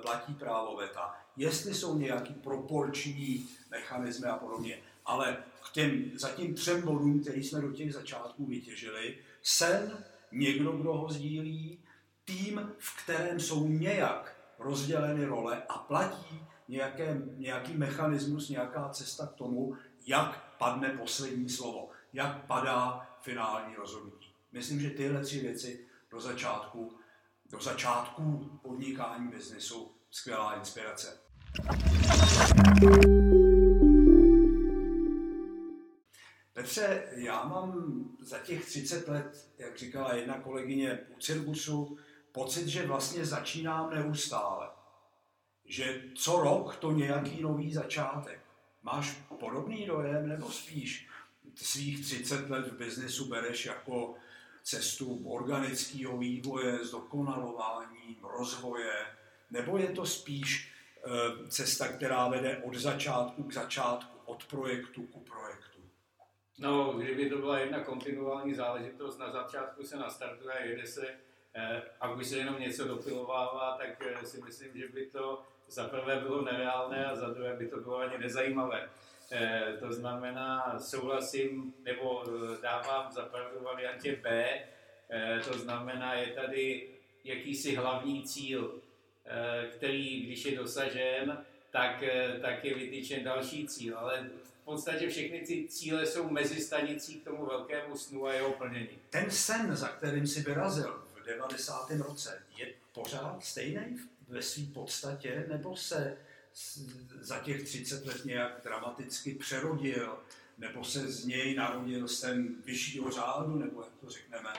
platí 0.03 0.35
právo 0.35 0.77
veta, 0.77 1.15
jestli 1.37 1.75
jsou 1.75 1.99
nějaký 1.99 2.35
proporční 2.35 3.49
mechanismy 3.71 4.27
a 4.27 4.37
podobně. 4.37 4.79
Ale 5.05 5.37
k 5.71 5.73
těm 5.73 6.11
zatím 6.15 6.55
třem 6.55 6.83
bodům, 6.83 7.21
který 7.21 7.45
jsme 7.45 7.61
do 7.61 7.73
těch 7.73 7.95
začátků 7.95 8.47
vytěžili, 8.47 9.19
sen, 9.43 10.05
někdo, 10.33 10.73
kdo 10.73 10.93
ho 10.93 11.09
sdílí, 11.09 11.85
tým, 12.25 12.73
v 12.79 13.05
kterém 13.05 13.41
jsou 13.41 13.69
nějak 13.69 14.37
rozděleny 14.59 15.25
role 15.25 15.63
a 15.69 15.79
platí 15.79 16.47
nějaké, 16.71 17.23
nějaký 17.37 17.77
mechanismus, 17.77 18.49
nějaká 18.49 18.89
cesta 18.89 19.27
k 19.27 19.35
tomu, 19.35 19.77
jak 20.07 20.55
padne 20.59 20.89
poslední 20.89 21.49
slovo, 21.49 21.89
jak 22.13 22.47
padá 22.47 23.09
finální 23.21 23.75
rozhodnutí. 23.75 24.35
Myslím, 24.53 24.81
že 24.81 24.91
tyhle 24.91 25.23
tři 25.23 25.41
věci 25.41 25.87
do 26.11 26.21
začátku, 26.21 26.99
do 27.51 27.61
začátku 27.61 28.51
podnikání 28.63 29.29
biznesu 29.29 29.93
skvělá 30.11 30.55
inspirace. 30.55 31.21
Petře, 36.61 37.03
já 37.13 37.45
mám 37.45 38.05
za 38.21 38.39
těch 38.39 38.67
30 38.67 39.09
let, 39.09 39.49
jak 39.59 39.79
říkala 39.79 40.15
jedna 40.15 40.41
kolegyně 40.41 40.99
u 41.17 41.21
Cirkusu, 41.21 41.99
pocit, 42.33 42.69
že 42.69 42.87
vlastně 42.87 43.27
začínám 43.27 43.91
neustále. 43.91 44.69
Že 45.65 46.03
co 46.15 46.41
rok 46.41 46.77
to 46.77 46.93
nějaký 46.93 47.43
nový 47.43 47.75
začátek. 47.75 48.41
Máš 48.83 49.23
podobný 49.39 49.87
dojem, 49.87 50.29
nebo 50.29 50.51
spíš 50.51 51.09
svých 51.55 52.05
30 52.05 52.51
let 52.51 52.69
v 52.69 52.79
biznesu 52.79 53.29
bereš 53.29 53.67
jako 53.67 54.15
cestu 54.63 55.31
organického 55.31 56.19
vývoje, 56.19 56.85
zdokonalování, 56.85 58.19
rozvoje, 58.23 59.07
nebo 59.51 59.79
je 59.79 59.89
to 59.89 60.07
spíš 60.07 60.73
e, 61.05 61.51
cesta, 61.51 61.89
která 61.89 62.29
vede 62.29 62.57
od 62.57 62.75
začátku 62.75 63.43
k 63.43 63.53
začátku, 63.53 64.19
od 64.25 64.45
projektu 64.45 65.03
ku 65.03 65.21
projektu? 65.21 65.70
No, 66.61 66.93
kdyby 66.93 67.31
to 67.31 67.39
byla 67.39 67.59
jedna 67.59 67.81
kontinuální 67.81 68.55
záležitost, 68.55 69.19
na 69.19 69.31
začátku 69.31 69.85
se 69.85 69.97
nastartuje 69.97 70.55
jede 70.65 70.87
se, 70.87 71.07
eh, 71.55 71.83
a 72.01 72.13
když 72.15 72.29
se 72.29 72.37
jenom 72.37 72.61
něco 72.61 72.89
dopilovává, 72.89 73.77
tak 73.79 74.03
eh, 74.07 74.27
si 74.27 74.43
myslím, 74.43 74.79
že 74.79 74.89
by 74.89 75.07
to 75.07 75.43
za 75.69 75.89
prvé 75.89 76.17
bylo 76.17 76.43
nereálné 76.43 77.07
a 77.07 77.17
za 77.17 77.29
druhé 77.29 77.57
by 77.57 77.69
to 77.69 77.81
bylo 77.81 77.99
ani 77.99 78.19
nezajímavé. 78.19 78.89
E, 79.33 79.77
to 79.81 79.93
znamená, 79.93 80.81
souhlasím 80.81 81.75
nebo 81.83 82.25
eh, 82.27 82.63
dávám 82.63 83.13
za 83.13 83.23
pravdu 83.23 83.65
variantě 83.65 84.17
B, 84.23 84.59
to 85.49 85.59
znamená, 85.59 86.15
je 86.15 86.27
tady 86.27 86.89
jakýsi 87.25 87.75
hlavní 87.75 88.23
cíl, 88.23 88.75
který, 89.73 90.21
když 90.21 90.45
je 90.45 90.59
dosažen, 90.59 91.45
tak, 91.71 92.05
tak 92.43 92.65
je 92.65 92.75
vytyčen 92.75 93.25
další 93.25 93.69
cíl. 93.69 93.99
Ale 93.99 94.31
podstatě 94.71 95.09
všechny 95.09 95.41
ty 95.41 95.69
cíle 95.69 96.07
jsou 96.07 96.31
mezi 96.31 96.61
stanicí 96.61 97.15
k 97.15 97.25
tomu 97.25 97.47
velkému 97.47 97.97
snu 97.97 98.27
a 98.27 98.33
jeho 98.33 98.53
plnění. 98.53 98.99
Ten 99.11 99.31
sen, 99.31 99.77
za 99.77 99.89
kterým 99.89 100.27
si 100.27 100.41
vyrazil 100.43 101.05
v 101.15 101.27
90. 101.27 101.91
roce, 101.91 102.43
je 102.57 102.67
pořád 102.93 103.45
stejný 103.45 103.99
ve 104.29 104.43
své 104.43 104.65
podstatě, 104.75 105.45
nebo 105.49 105.77
se 105.77 106.17
za 107.21 107.39
těch 107.39 107.63
30 107.63 108.07
let 108.07 108.25
nějak 108.25 108.61
dramaticky 108.65 109.35
přerodil, 109.35 110.19
nebo 110.59 110.85
se 110.85 111.13
z 111.13 111.25
něj 111.25 111.55
narodil 111.55 112.09
sen 112.09 112.49
vyššího 112.65 113.11
řádu, 113.11 113.59
nebo 113.59 113.83
jak 113.83 113.93
to 114.01 114.11
řekneme. 114.11 114.53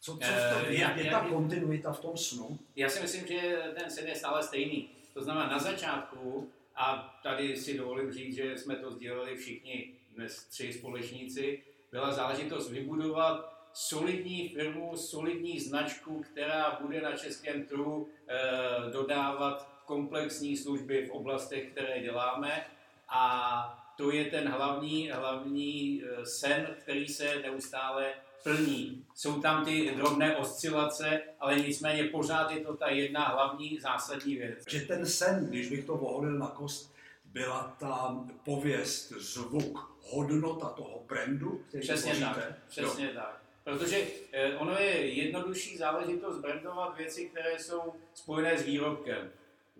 Co, 0.00 0.12
co 0.12 0.18
v 0.18 0.54
tom, 0.54 0.62
eh, 0.66 0.72
je, 0.72 0.94
je 0.96 1.10
ta 1.10 1.20
kontinuita 1.28 1.92
v 1.92 2.00
tom 2.00 2.16
snu? 2.16 2.58
Já 2.76 2.88
si 2.88 3.00
myslím, 3.00 3.26
že 3.26 3.62
ten 3.78 3.90
sen 3.90 4.06
je 4.08 4.16
stále 4.16 4.42
stejný. 4.42 4.88
To 5.14 5.24
znamená, 5.24 5.46
na 5.50 5.58
začátku, 5.58 6.50
a 6.80 7.18
tady 7.22 7.56
si 7.56 7.78
dovolím 7.78 8.12
říct, 8.12 8.34
že 8.34 8.58
jsme 8.58 8.76
to 8.76 8.90
sdělili 8.90 9.36
všichni 9.36 9.94
dnes 10.14 10.44
tři 10.44 10.72
společníci, 10.72 11.62
byla 11.92 12.12
záležitost 12.12 12.70
vybudovat 12.70 13.60
solidní 13.72 14.48
firmu, 14.48 14.96
solidní 14.96 15.60
značku, 15.60 16.20
která 16.20 16.78
bude 16.80 17.00
na 17.00 17.16
českém 17.16 17.64
trhu 17.64 18.08
e, 18.28 18.90
dodávat 18.92 19.82
komplexní 19.84 20.56
služby 20.56 21.06
v 21.06 21.10
oblastech, 21.10 21.70
které 21.72 22.00
děláme. 22.00 22.66
A 23.08 23.92
to 23.96 24.10
je 24.10 24.24
ten 24.24 24.48
hlavní, 24.48 25.10
hlavní 25.10 26.02
eh, 26.02 26.26
sen, 26.26 26.76
který 26.80 27.08
se 27.08 27.34
neustále 27.42 28.14
plní. 28.42 29.04
Jsou 29.14 29.40
tam 29.40 29.64
ty 29.64 29.92
drobné 29.96 30.36
oscilace, 30.36 31.20
ale 31.40 31.56
nicméně 31.56 32.04
pořád 32.04 32.50
je 32.50 32.60
to 32.60 32.76
ta 32.76 32.88
jedna 32.88 33.28
hlavní 33.28 33.78
zásadní 33.80 34.36
věc. 34.36 34.64
Že 34.70 34.80
ten 34.80 35.06
sen, 35.06 35.46
když 35.46 35.70
bych 35.70 35.84
to 35.84 35.96
voholil 35.96 36.38
na 36.38 36.46
kost, 36.46 36.94
byla 37.24 37.76
ta 37.78 38.16
pověst, 38.44 39.12
zvuk, 39.12 39.90
hodnota 40.10 40.68
toho 40.68 41.04
brandu, 41.08 41.64
který 41.68 41.82
Přesně 41.82 42.14
tak, 42.14 42.38
přesně 42.68 43.06
jo. 43.06 43.10
tak. 43.14 43.42
Protože 43.64 44.06
eh, 44.32 44.56
ono 44.56 44.78
je 44.78 45.14
jednodušší 45.14 45.76
záležitost 45.76 46.38
brandovat 46.38 46.96
věci, 46.96 47.26
které 47.26 47.58
jsou 47.58 47.94
spojené 48.14 48.58
s 48.58 48.62
výrobkem. 48.62 49.30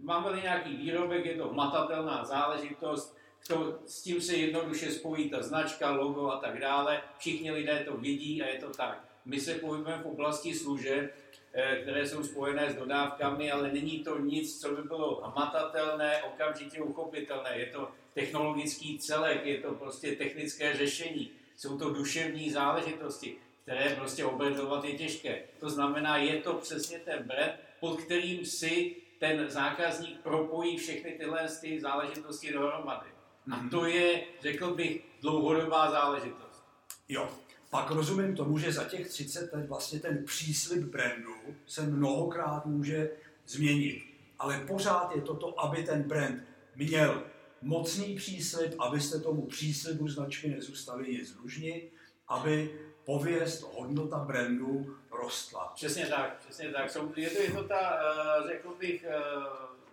Máme-li 0.02 0.42
nějaký 0.42 0.76
výrobek, 0.76 1.24
je 1.24 1.34
to 1.34 1.48
hmatatelná 1.48 2.24
záležitost, 2.24 3.16
to, 3.48 3.78
s 3.86 4.02
tím 4.02 4.20
se 4.20 4.36
jednoduše 4.36 4.90
spojí 4.90 5.30
ta 5.30 5.42
značka, 5.42 5.90
logo 5.90 6.28
a 6.28 6.36
tak 6.36 6.60
dále. 6.60 7.02
Všichni 7.18 7.50
lidé 7.50 7.84
to 7.84 7.96
vidí 7.96 8.42
a 8.42 8.46
je 8.46 8.58
to 8.58 8.70
tak. 8.70 9.04
My 9.24 9.40
se 9.40 9.54
pohybujeme 9.54 10.02
v 10.02 10.06
oblasti 10.06 10.54
služeb, 10.54 11.14
eh, 11.52 11.78
které 11.82 12.08
jsou 12.08 12.24
spojené 12.24 12.70
s 12.70 12.74
dodávkami, 12.74 13.52
ale 13.52 13.72
není 13.72 13.98
to 13.98 14.18
nic, 14.18 14.60
co 14.60 14.74
by 14.74 14.82
bylo 14.82 15.22
hmatatelné, 15.24 16.22
okamžitě 16.22 16.82
uchopitelné. 16.82 17.50
Je 17.56 17.66
to 17.66 17.88
technologický 18.14 18.98
celek, 18.98 19.46
je 19.46 19.58
to 19.58 19.74
prostě 19.74 20.12
technické 20.16 20.76
řešení, 20.76 21.30
jsou 21.56 21.78
to 21.78 21.90
duševní 21.90 22.50
záležitosti 22.50 23.36
které 23.70 23.94
prostě 23.94 24.24
obrandovat 24.24 24.84
je 24.84 24.92
těžké. 24.92 25.42
To 25.60 25.70
znamená, 25.70 26.16
je 26.16 26.40
to 26.40 26.54
přesně 26.54 26.98
ten 26.98 27.22
brand, 27.22 27.52
pod 27.80 28.00
kterým 28.00 28.46
si 28.46 28.96
ten 29.18 29.50
zákazník 29.50 30.20
propojí 30.20 30.76
všechny 30.76 31.12
tyhle 31.12 31.48
ty 31.60 31.80
záležitosti 31.80 32.52
dohromady. 32.52 33.09
A 33.50 33.56
mhm. 33.56 33.70
to 33.70 33.86
je, 33.86 34.22
řekl 34.40 34.74
bych, 34.74 35.04
dlouhodobá 35.20 35.90
záležitost. 35.90 36.64
Jo, 37.08 37.30
pak 37.70 37.90
rozumím 37.90 38.36
tomu, 38.36 38.58
že 38.58 38.72
za 38.72 38.84
těch 38.84 39.08
30 39.08 39.52
let 39.52 39.68
vlastně 39.68 40.00
ten 40.00 40.24
příslip 40.24 40.82
brandu 40.82 41.34
se 41.66 41.82
mnohokrát 41.82 42.66
může 42.66 43.10
změnit. 43.46 44.02
Ale 44.38 44.64
pořád 44.66 45.16
je 45.16 45.22
to 45.22 45.34
to, 45.34 45.60
aby 45.60 45.82
ten 45.82 46.02
brand 46.02 46.42
měl 46.76 47.22
mocný 47.62 48.14
příslip, 48.16 48.74
abyste 48.78 49.20
tomu 49.20 49.46
příslibu 49.46 50.08
značky 50.08 50.48
nezůstali 50.48 51.12
nic 51.12 51.32
dlužni, 51.32 51.90
aby 52.28 52.80
pověst, 53.04 53.62
hodnota 53.74 54.18
brandu 54.18 54.96
rostla. 55.10 55.72
Přesně 55.74 56.06
tak, 56.06 56.38
přesně 56.38 56.70
tak. 56.70 56.96
Je 57.16 57.30
to, 57.30 57.42
je 57.42 57.50
to 57.50 57.64
ta, 57.64 57.98
eh, 57.98 58.48
řekl 58.48 58.74
bych, 58.78 59.04
eh, 59.04 59.18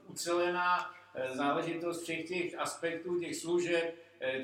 ucelená 0.08 0.97
záležitost 1.34 2.04
všech 2.04 2.28
těch 2.28 2.60
aspektů, 2.60 3.20
těch 3.20 3.36
služeb, 3.36 3.96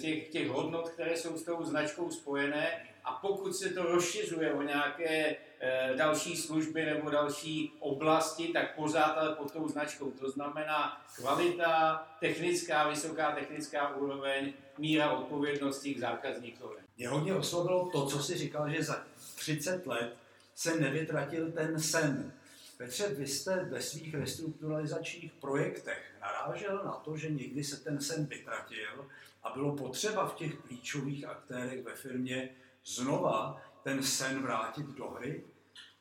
těch, 0.02 0.30
těch 0.30 0.48
hodnot, 0.48 0.90
které 0.90 1.18
jsou 1.18 1.38
s 1.38 1.44
tou 1.44 1.64
značkou 1.64 2.12
spojené 2.12 2.84
a 3.06 3.12
pokud 3.12 3.56
se 3.56 3.70
to 3.70 3.84
rozšiřuje 3.84 4.54
o 4.54 4.62
nějaké 4.62 5.36
e, 5.60 5.94
další 5.96 6.38
služby 6.38 6.86
nebo 6.86 7.10
další 7.10 7.72
oblasti, 7.80 8.48
tak 8.48 8.76
pořád 8.76 9.12
ale 9.12 9.36
pod 9.36 9.52
tou 9.52 9.68
značkou. 9.68 10.12
To 10.12 10.32
znamená 10.32 11.02
kvalita, 11.16 12.08
technická, 12.20 12.90
vysoká 12.90 13.32
technická 13.32 13.96
úroveň, 13.96 14.54
míra 14.78 15.12
odpovědnosti 15.12 15.94
k 15.94 16.00
zákazníkovi. 16.00 16.76
Mě 16.98 17.08
hodně 17.08 17.36
oslovilo 17.36 17.90
to, 17.92 18.06
co 18.06 18.24
si 18.24 18.38
říkal, 18.38 18.70
že 18.70 18.84
za 18.84 19.04
30 19.36 19.88
let 19.88 20.16
se 20.56 20.80
nevytratil 20.80 21.52
ten 21.52 21.80
sen. 21.80 22.34
Petře, 22.84 23.08
vy 23.08 23.28
jste 23.28 23.64
ve 23.64 23.82
svých 23.82 24.16
restrukturalizačních 24.16 25.34
projektech 25.34 26.16
narážel 26.22 26.84
na 26.86 26.92
to, 26.92 27.18
že 27.18 27.30
někdy 27.30 27.64
se 27.64 27.84
ten 27.84 28.02
sen 28.02 28.26
vytratil 28.26 29.10
a 29.44 29.50
bylo 29.50 29.76
potřeba 29.76 30.28
v 30.28 30.36
těch 30.36 30.56
klíčových 30.56 31.26
aktérech 31.26 31.84
ve 31.84 31.96
firmě 31.96 32.56
znova 32.86 33.62
ten 33.84 34.04
sen 34.04 34.42
vrátit 34.42 34.86
do 34.86 35.10
hry? 35.10 35.44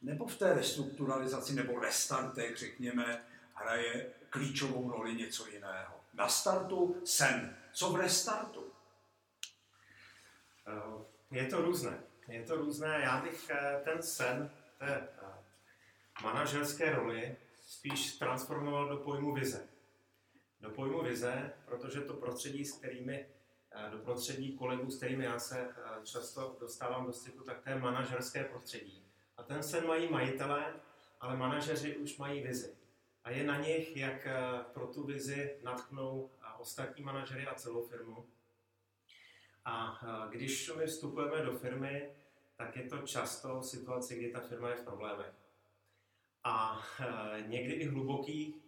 Nebo 0.02 0.26
v 0.26 0.38
té 0.38 0.54
restrukturalizaci 0.54 1.54
nebo 1.54 1.80
restartech, 1.80 2.56
řekněme, 2.56 3.24
hraje 3.54 4.06
klíčovou 4.30 4.90
roli 4.90 5.14
něco 5.14 5.46
jiného? 5.46 5.94
Na 6.14 6.28
startu 6.28 7.02
sen. 7.04 7.56
Co 7.72 7.92
v 7.92 7.96
restartu? 7.96 8.72
Eh, 10.66 11.04
je 11.30 11.46
to 11.46 11.62
různé. 11.62 12.00
Je 12.28 12.42
to 12.42 12.56
různé. 12.56 13.00
Já 13.02 13.20
bych 13.20 13.50
eh, 13.50 13.80
ten 13.84 14.02
sen 14.02 14.50
té 14.78 15.08
eh, 15.21 15.21
manažerské 16.22 16.94
roli 16.94 17.36
spíš 17.66 18.16
transformoval 18.16 18.88
do 18.88 18.96
pojmu 18.96 19.34
vize. 19.34 19.68
Do 20.60 20.70
pojmu 20.70 21.02
vize, 21.02 21.52
protože 21.64 22.00
to 22.00 22.14
prostředí, 22.14 22.64
s 22.64 22.72
kterými 22.72 23.26
do 23.90 23.98
prostředí 23.98 24.56
kolegů, 24.56 24.90
s 24.90 24.96
kterými 24.96 25.24
já 25.24 25.38
se 25.38 25.74
často 26.04 26.56
dostávám 26.60 27.06
do 27.06 27.12
styku, 27.12 27.44
tak 27.44 27.60
to 27.60 27.70
je 27.70 27.78
manažerské 27.78 28.44
prostředí. 28.44 29.06
A 29.36 29.42
ten 29.42 29.62
sen 29.62 29.86
mají 29.86 30.10
majitelé, 30.10 30.74
ale 31.20 31.36
manažeři 31.36 31.96
už 31.96 32.16
mají 32.18 32.42
vizi. 32.42 32.76
A 33.24 33.30
je 33.30 33.44
na 33.44 33.60
nich, 33.60 33.96
jak 33.96 34.26
pro 34.72 34.86
tu 34.86 35.04
vizi 35.06 35.58
natknou 35.62 36.30
ostatní 36.58 37.04
manažery 37.04 37.46
a 37.46 37.54
celou 37.54 37.86
firmu. 37.86 38.26
A 39.64 40.00
když 40.30 40.72
my 40.76 40.86
vstupujeme 40.86 41.42
do 41.42 41.58
firmy, 41.58 42.10
tak 42.56 42.76
je 42.76 42.88
to 42.88 42.98
často 42.98 43.62
situace, 43.62 44.14
kdy 44.14 44.30
ta 44.30 44.40
firma 44.40 44.68
je 44.68 44.76
v 44.76 44.84
problémech. 44.84 45.34
A 46.44 46.82
někdy 47.46 47.72
i 47.72 47.86
hluboký 47.86 48.62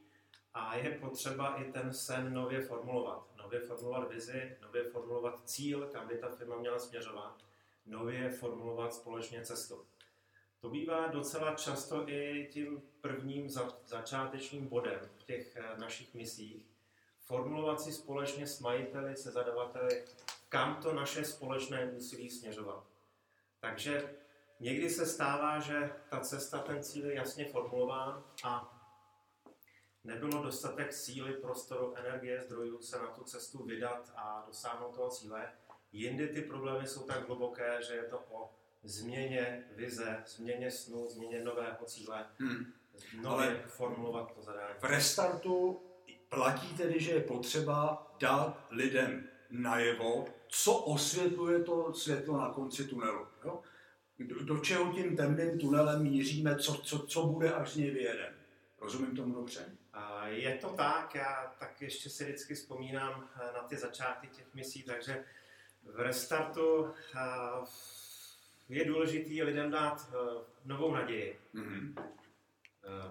a 0.55 0.77
je 0.77 0.91
potřeba 0.91 1.55
i 1.55 1.73
ten 1.73 1.93
sen 1.93 2.35
nově 2.35 2.61
formulovat. 2.61 3.27
Nově 3.37 3.61
formulovat 3.61 4.11
vizi, 4.11 4.57
nově 4.63 4.85
formulovat 4.85 5.41
cíl, 5.45 5.87
kam 5.93 6.09
by 6.09 6.19
ta 6.19 6.29
firma 6.29 6.57
měla 6.57 6.79
směřovat, 6.79 7.45
nově 7.87 8.31
formulovat 8.31 8.95
společně 8.95 9.45
cestu. 9.45 9.85
To 10.61 10.71
bývá 10.71 11.07
docela 11.07 11.55
často 11.55 12.09
i 12.09 12.49
tím 12.53 12.83
prvním 13.01 13.49
začátečním 13.85 14.69
bodem 14.69 15.01
v 15.19 15.23
těch 15.23 15.57
eh, 15.57 15.79
našich 15.79 16.15
misích. 16.15 16.67
Formulovat 17.21 17.81
si 17.81 17.93
společně 17.93 18.47
s 18.47 18.61
majiteli, 18.61 19.17
se 19.17 19.31
zadavateli, 19.31 20.05
kam 20.49 20.83
to 20.83 20.93
naše 20.93 21.25
společné 21.25 21.91
úsilí 21.91 22.31
směřovat. 22.31 22.85
Takže 23.61 24.15
někdy 24.61 24.91
se 24.91 25.07
stává, 25.07 25.61
že 25.61 25.93
ta 26.09 26.21
cesta, 26.21 26.59
ten 26.59 26.83
cíl 26.83 27.07
je 27.07 27.15
jasně 27.15 27.45
formulován 27.45 28.25
a 28.45 28.81
nebylo 30.05 30.43
dostatek 30.43 30.93
síly, 30.93 31.33
prostoru, 31.33 31.95
energie, 31.97 32.41
zdrojů 32.41 32.83
se 32.83 32.99
na 32.99 33.07
tu 33.07 33.25
cestu 33.25 33.65
vydat 33.65 34.13
a 34.17 34.45
dosáhnout 34.47 34.95
toho 34.95 35.11
cíle. 35.11 35.53
Jindy 35.93 36.29
ty 36.29 36.43
problémy 36.43 36.87
jsou 36.87 37.03
tak 37.03 37.27
hluboké, 37.27 37.79
že 37.83 37.95
je 37.95 38.05
to 38.05 38.25
o 38.31 38.51
změně 38.83 39.65
vize, 39.77 40.23
změně 40.27 40.71
snu, 40.71 41.07
změně 41.07 41.45
nového 41.45 41.85
cíle, 41.87 42.27
hmm. 42.39 42.73
nově 43.23 43.47
Ale 43.47 43.63
formulovat 43.67 44.35
to 44.35 44.43
zadání. 44.43 44.75
V 44.81 44.85
restartu 44.85 45.83
platí 46.29 46.77
tedy, 46.77 47.01
že 47.01 47.13
je 47.13 47.21
potřeba 47.21 48.07
dát 48.21 48.67
lidem 48.71 49.29
najevo, 49.51 50.27
co 50.49 50.79
osvětluje 50.79 51.63
to 51.63 51.95
světlo 51.95 52.39
na 52.39 52.51
konci 52.51 52.85
tunelu. 52.85 53.27
Jo? 53.45 53.63
Do, 54.19 54.45
do 54.45 54.59
čeho 54.59 54.93
tím 54.93 55.17
temným 55.17 55.59
tunelem 55.59 56.03
míříme, 56.03 56.57
co, 56.57 56.75
co, 56.75 56.99
co 56.99 57.27
bude, 57.27 57.53
až 57.53 57.71
z 57.71 57.77
něj 57.77 57.91
vyjedeme. 57.91 58.37
Rozumím 58.81 59.17
tomu 59.17 59.35
dobře? 59.35 59.77
Je 60.25 60.55
to 60.55 60.69
tak, 60.69 61.15
já 61.15 61.55
tak 61.59 61.83
ještě 61.83 62.11
si 62.11 62.25
vždycky 62.25 62.55
vzpomínám 62.55 63.29
eh, 63.37 63.53
na 63.55 63.63
ty 63.63 63.77
začátky 63.77 64.27
těch 64.27 64.55
misí, 64.55 64.83
takže 64.83 65.25
v 65.83 66.01
restartu 66.01 66.87
eh, 66.87 67.21
je 68.69 68.85
důležité 68.85 69.45
lidem 69.45 69.71
dát 69.71 70.09
eh, 70.09 70.45
novou 70.65 70.95
naději, 70.95 71.41
mm-hmm. 71.55 71.95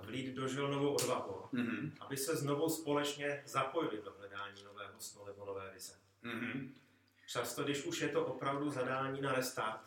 vlít 0.03 0.35
do 0.35 0.47
žil 0.47 0.67
novou 0.67 0.93
odvahu, 0.93 1.45
mm-hmm. 1.53 1.91
aby 1.99 2.17
se 2.17 2.35
znovu 2.35 2.69
společně 2.69 3.43
zapojili 3.45 4.01
do 4.03 4.13
hledání 4.17 4.63
nového 4.63 4.99
snu 4.99 5.25
nebo 5.25 5.45
nové 5.45 5.71
vize. 5.73 5.93
Mm-hmm. 6.23 6.69
Často, 7.27 7.63
když 7.63 7.85
už 7.85 8.01
je 8.01 8.09
to 8.09 8.25
opravdu 8.25 8.69
zadání 8.69 9.21
na 9.21 9.33
restart, 9.33 9.81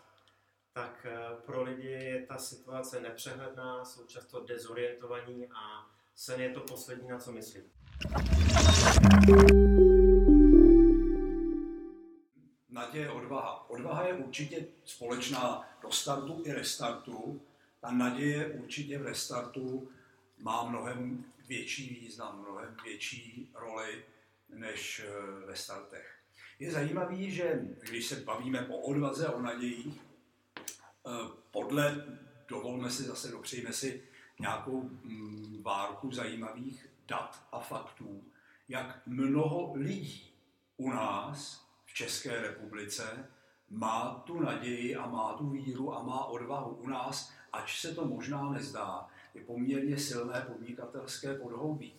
tak 0.77 1.07
pro 1.47 1.63
lidi 1.63 1.89
je 1.89 2.27
ta 2.27 2.39
situace 2.39 3.01
nepřehledná, 3.01 3.85
jsou 3.85 4.07
často 4.07 4.41
dezorientovaní 4.41 5.47
a 5.47 5.91
sen 6.15 6.41
je 6.41 6.51
to 6.51 6.61
poslední, 6.61 7.09
na 7.09 7.19
co 7.19 7.33
myslím. 7.33 7.63
Naděje, 12.69 13.11
odvaha. 13.11 13.71
Odvaha 13.71 14.07
je 14.07 14.15
určitě 14.15 14.67
společná 14.85 15.69
do 15.83 15.91
startu 15.91 16.43
i 16.47 16.53
restartu. 16.53 17.43
Ta 17.81 17.91
naděje 17.91 18.47
určitě 18.47 18.99
v 18.99 19.07
restartu 19.07 19.89
má 20.39 20.69
mnohem 20.69 21.25
větší 21.49 22.01
význam, 22.01 22.41
mnohem 22.41 22.77
větší 22.85 23.51
roli 23.55 24.05
než 24.49 25.03
eh, 25.05 25.47
ve 25.47 25.57
startech. 25.57 26.17
Je 26.59 26.73
zajímavý, 26.73 27.31
že 27.31 27.61
když 27.91 28.07
se 28.07 28.17
bavíme 28.17 28.67
o 28.69 28.77
odvaze, 28.77 29.29
o 29.29 29.43
nadějích, 29.43 30.01
eh, 30.01 30.16
podle, 31.51 32.05
dovolme 32.49 32.91
si 32.91 33.03
zase, 33.03 33.31
dopřejme 33.31 33.73
si 33.73 34.03
nějakou 34.39 34.83
mm, 34.83 35.63
várku 35.63 36.11
zajímavých 36.11 36.89
dat 37.09 37.43
a 37.53 37.61
faktů, 37.61 38.25
jak 38.69 39.07
mnoho 39.07 39.73
lidí 39.75 40.33
u 40.77 40.91
nás 40.91 41.67
v 41.87 41.95
České 41.95 42.43
republice 42.43 43.29
má 43.71 44.23
tu 44.27 44.41
naději 44.41 44.97
a 44.97 45.07
má 45.07 45.33
tu 45.33 45.51
víru 45.51 45.95
a 45.95 46.03
má 46.03 46.25
odvahu 46.25 46.71
u 46.71 46.89
nás, 46.89 47.33
ač 47.53 47.81
se 47.81 47.95
to 47.95 48.05
možná 48.05 48.51
nezdá, 48.51 49.09
je 49.35 49.45
poměrně 49.45 49.99
silné 49.99 50.41
podnikatelské 50.41 51.35
podhoubí. 51.35 51.95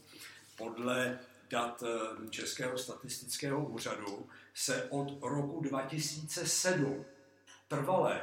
Podle 0.57 1.19
dat 1.49 1.83
eh, 1.83 2.29
Českého 2.29 2.77
statistického 2.77 3.65
úřadu 3.65 4.29
se 4.53 4.83
od 4.89 5.17
roku 5.21 5.61
2007 5.61 7.05
trvalé 7.67 8.21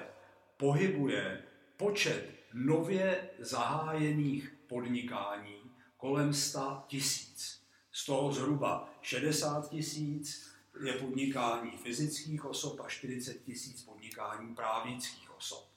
pohybuje 0.56 1.42
počet 1.76 2.30
nově 2.54 3.30
zahájených 3.38 4.54
podnikání 4.66 5.70
kolem 5.96 6.34
100 6.34 6.84
tisíc. 6.86 7.64
Z 7.92 8.06
toho 8.06 8.32
zhruba 8.32 8.98
60 9.02 9.68
tisíc 9.68 10.54
je 10.84 10.92
podnikání 10.92 11.70
fyzických 11.76 12.44
osob 12.44 12.80
a 12.80 12.88
40 12.88 13.34
tisíc 13.34 13.82
podnikání 13.82 14.54
právnických 14.54 15.36
osob. 15.36 15.68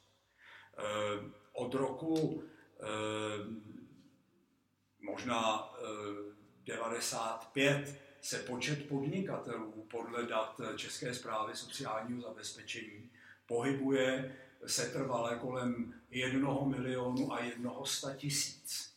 Eh, 0.78 1.32
od 1.54 1.74
roku 1.74 2.44
eh, 2.80 2.88
možná 5.00 5.74
95 6.66 7.88
eh, 7.88 7.98
se 8.22 8.40
počet 8.40 8.88
podnikatelů 8.88 9.88
podle 9.92 10.24
dat 10.24 10.62
České 10.76 11.14
zprávy 11.14 11.56
sociálního 11.56 12.22
zabezpečení 12.22 13.12
pohybuje 13.46 14.38
setrvale 14.68 15.36
kolem 15.36 15.94
jednoho 16.12 16.66
milionu 16.66 17.34
a 17.34 17.40
jednoho 17.40 17.86
sta 17.86 18.14
tisíc, 18.14 18.94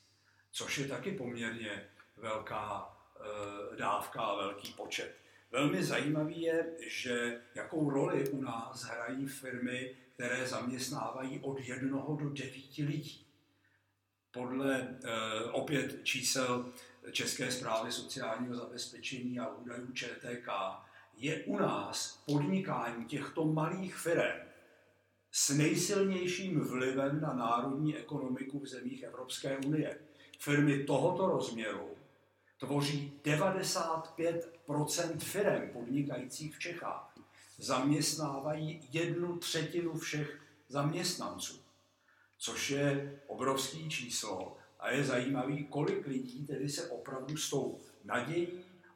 což 0.53 0.79
je 0.79 0.89
taky 0.89 1.13
poměrně 1.13 1.89
velká 2.17 2.97
e, 3.21 3.77
dávka 3.77 4.21
a 4.21 4.37
velký 4.37 4.73
počet. 4.73 5.17
Velmi 5.51 5.85
zajímavý 5.85 6.43
je, 6.43 6.67
že 6.87 7.41
jakou 7.55 7.91
roli 7.91 8.29
u 8.29 8.43
nás 8.43 8.83
hrají 8.83 9.27
firmy, 9.27 9.97
které 10.15 10.47
zaměstnávají 10.47 11.41
od 11.43 11.61
jednoho 11.61 12.17
do 12.17 12.31
devíti 12.31 12.85
lidí. 12.85 13.27
Podle 14.31 14.81
e, 14.81 14.99
opět 15.45 16.05
čísel 16.05 16.73
České 17.13 17.51
zprávy 17.51 17.93
sociálního 17.93 18.57
zabezpečení 18.57 19.41
a 19.41 19.49
údajů 19.49 19.93
ČTK 19.93 20.49
je 21.17 21.45
u 21.45 21.59
nás 21.59 22.23
podnikání 22.27 23.05
těchto 23.05 23.45
malých 23.45 23.97
firm 23.97 24.50
s 25.33 25.51
nejsilnějším 25.51 26.61
vlivem 26.61 27.21
na 27.21 27.33
národní 27.33 27.97
ekonomiku 27.97 28.59
v 28.59 28.67
zemích 28.67 29.03
Evropské 29.03 29.57
unie. 29.57 29.99
Firmy 30.39 30.85
tohoto 30.85 31.27
rozměru 31.27 31.91
tvoří 32.59 33.13
95% 33.25 35.19
firm 35.19 35.69
podnikajících 35.73 36.57
v 36.57 36.59
Čechách. 36.59 37.15
zaměstnávají 37.59 38.81
jednu 38.93 39.37
třetinu 39.37 39.99
všech 39.99 40.41
zaměstnanců, 40.69 41.61
což 42.39 42.71
je 42.71 43.21
obrovský 43.27 43.91
číslo 43.91 44.57
a 44.81 44.91
je 44.91 45.05
zajímavý, 45.05 45.65
kolik 45.65 46.07
lidí 46.07 46.47
tedy 46.47 46.69
se 46.69 46.91
opravdu 46.91 47.37
s 47.37 47.51
tou 47.51 47.79
nadějí, 48.05 48.49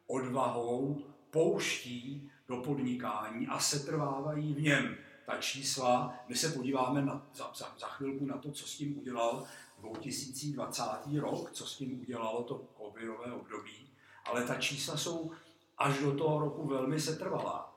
odvahou 0.07 1.05
pouští 1.31 2.31
do 2.49 2.57
podnikání 2.57 3.47
a 3.47 3.59
setrvávají 3.59 4.55
v 4.55 4.63
něm. 4.63 4.97
Ta 5.27 5.37
čísla, 5.37 6.15
my 6.29 6.37
se 6.37 6.49
podíváme 6.49 7.03
na, 7.03 7.27
za, 7.35 7.53
za, 7.55 7.75
za 7.79 7.87
chvilku 7.87 8.27
na 8.27 8.39
to, 8.39 8.53
co 8.53 8.67
s 8.67 8.77
tím 8.77 8.99
udělal 8.99 9.47
2020 9.79 10.83
rok, 11.21 11.51
co 11.53 11.67
s 11.67 11.77
tím 11.77 12.01
udělalo 12.01 12.43
to 12.43 12.65
covidové 12.79 13.33
období, 13.33 13.89
ale 14.25 14.45
ta 14.45 14.55
čísla 14.55 14.97
jsou 14.97 15.33
až 15.79 15.99
do 15.99 16.15
toho 16.15 16.39
roku 16.41 16.69
velmi 16.69 17.01
setrvalá. 17.01 17.75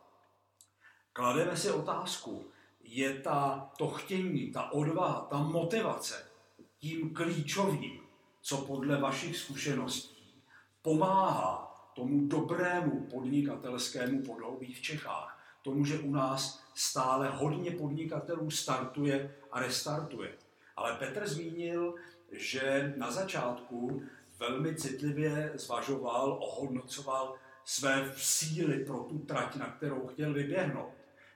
Klademe 1.13 1.57
si 1.57 1.71
otázku, 1.71 2.45
je 2.83 3.19
ta, 3.19 3.71
to 3.77 3.87
chtění, 3.87 4.51
ta 4.51 4.71
odvaha, 4.71 5.27
ta 5.29 5.37
motivace 5.37 6.31
tím 6.77 7.13
klíčovým, 7.13 7.99
co 8.41 8.57
podle 8.57 9.01
vašich 9.01 9.37
zkušeností 9.37 10.43
pomáhá 10.81 11.67
tomu 11.95 12.27
dobrému 12.27 13.07
podnikatelskému 13.11 14.23
podhoubí 14.23 14.73
v 14.73 14.81
Čechách. 14.81 15.36
Tomu, 15.67 15.85
že 15.85 15.99
u 15.99 16.11
nás 16.11 16.63
stále 16.73 17.29
hodně 17.29 17.71
podnikatelů 17.71 18.51
startuje 18.51 19.35
a 19.51 19.59
restartuje. 19.59 20.33
Ale 20.75 20.95
Petr 20.95 21.27
zmínil, 21.27 21.95
že 22.31 22.93
na 22.97 23.11
začátku 23.11 24.01
velmi 24.39 24.75
citlivě 24.75 25.51
zvažoval, 25.55 26.37
ohodnocoval 26.41 27.35
své 27.65 28.13
síly 28.17 28.85
pro 28.85 28.99
tu 28.99 29.19
trať, 29.19 29.55
na 29.55 29.65
kterou 29.65 30.07
chtěl 30.07 30.33
vyběhnout. 30.33 30.93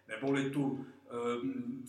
Neboli 0.07 0.49
tu 0.49 0.63
um, 0.63 0.85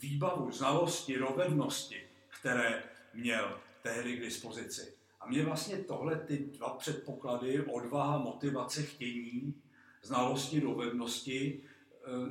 výbavu, 0.02 0.52
znalosti, 0.52 1.18
dovednosti, 1.18 2.02
které 2.40 2.83
měl 3.14 3.59
tehdy 3.83 4.16
k 4.16 4.20
dispozici. 4.20 4.94
A 5.20 5.28
mě 5.28 5.44
vlastně 5.44 5.76
tohle 5.76 6.16
ty 6.16 6.37
dva 6.38 6.68
předpoklady, 6.68 7.64
odvaha, 7.64 8.18
motivace, 8.18 8.83
chtění, 8.83 9.55
znalosti, 10.02 10.61
dovednosti, 10.61 11.62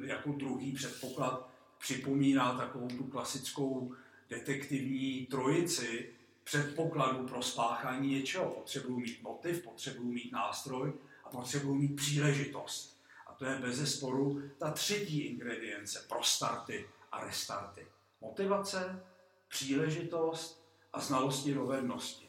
jako 0.03 0.31
druhý 0.31 0.71
předpoklad 0.71 1.49
připomíná 1.79 2.57
takovou 2.57 2.87
tu 2.87 3.03
klasickou 3.03 3.95
detektivní 4.29 5.25
trojici 5.25 6.09
předpokladů 6.43 7.27
pro 7.27 7.41
spáchání 7.41 8.09
něčeho. 8.09 8.49
Potřebuji 8.49 8.99
mít 8.99 9.21
motiv, 9.21 9.63
potřebuji 9.63 10.13
mít 10.13 10.31
nástroj 10.31 10.93
a 11.23 11.29
potřebuji 11.29 11.75
mít 11.75 11.95
příležitost. 11.95 12.97
A 13.27 13.33
to 13.33 13.45
je 13.45 13.55
bez 13.55 13.97
sporu 13.97 14.41
ta 14.57 14.71
třetí 14.71 15.19
ingredience 15.19 16.05
pro 16.09 16.23
starty 16.23 16.89
a 17.11 17.25
restarty. 17.25 17.87
Motivace, 18.21 19.03
příležitost 19.49 20.65
a 20.93 20.99
znalosti 20.99 21.53
dovednosti. 21.53 22.25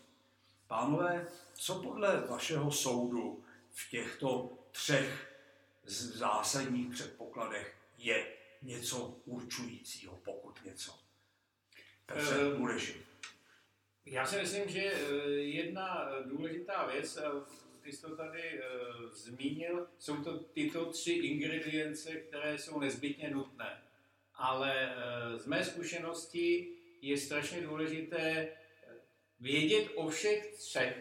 Pánové, 0.66 1.26
co 1.54 1.74
podle 1.74 2.20
vašeho 2.20 2.72
soudu 2.72 3.44
v 3.70 3.90
těchto 3.90 4.52
třech 4.70 5.31
zásadních 5.84 6.92
předpokladech 6.92 7.76
je 7.98 8.26
něco 8.62 9.20
určujícího, 9.24 10.20
pokud 10.24 10.64
něco? 10.64 10.98
Petře, 12.06 12.46
uh, 12.46 12.58
budeš. 12.58 12.96
Já 14.06 14.26
si 14.26 14.36
myslím, 14.36 14.68
že 14.68 14.80
eh, 14.80 15.30
jedna 15.30 16.08
důležitá 16.24 16.86
věc, 16.86 17.18
ty 17.80 17.92
jsi 17.92 18.02
to 18.02 18.16
tady 18.16 18.60
uh, 18.60 19.10
zmínil, 19.10 19.88
jsou 19.98 20.24
to 20.24 20.38
tyto 20.38 20.86
tři 20.86 21.12
ingredience, 21.12 22.10
které 22.14 22.58
jsou 22.58 22.80
nezbytně 22.80 23.30
nutné. 23.30 23.82
Ale 24.34 24.96
uh, 24.96 25.38
z 25.40 25.46
mé 25.46 25.64
zkušenosti 25.64 26.76
je 27.00 27.18
strašně 27.18 27.60
důležité 27.60 28.48
vědět 29.40 29.88
o 29.94 30.08
všech 30.08 30.54
třech, 30.56 30.96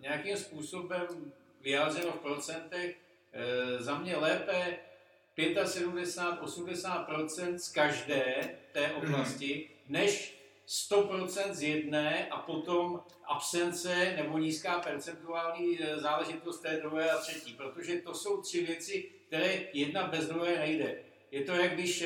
nějakým 0.00 0.36
způsobem 0.36 1.32
vyjádřeno 1.60 2.12
v 2.12 2.20
procentech, 2.20 2.96
e, 3.32 3.82
za 3.82 3.98
mě 3.98 4.16
lépe 4.16 4.78
75-80% 5.38 7.54
z 7.54 7.72
každé 7.72 8.54
té 8.72 8.86
mhm. 8.86 8.96
oblasti, 8.96 9.70
než 9.88 10.40
100% 10.68 11.52
z 11.52 11.62
jedné 11.62 12.28
a 12.28 12.36
potom 12.36 13.02
absence 13.24 14.12
nebo 14.16 14.38
nízká 14.38 14.78
percentuální 14.78 15.78
eh, 15.80 15.98
záležitost 15.98 16.58
té 16.58 16.76
druhé 16.76 17.10
a 17.10 17.18
třetí. 17.18 17.52
Protože 17.52 18.00
to 18.00 18.14
jsou 18.14 18.42
tři 18.42 18.66
věci, 18.66 19.10
které 19.26 19.60
jedna 19.72 20.06
bez 20.06 20.28
druhé 20.28 20.58
nejde. 20.58 21.02
Je 21.30 21.44
to, 21.44 21.52
jak 21.52 21.74
když 21.74 22.04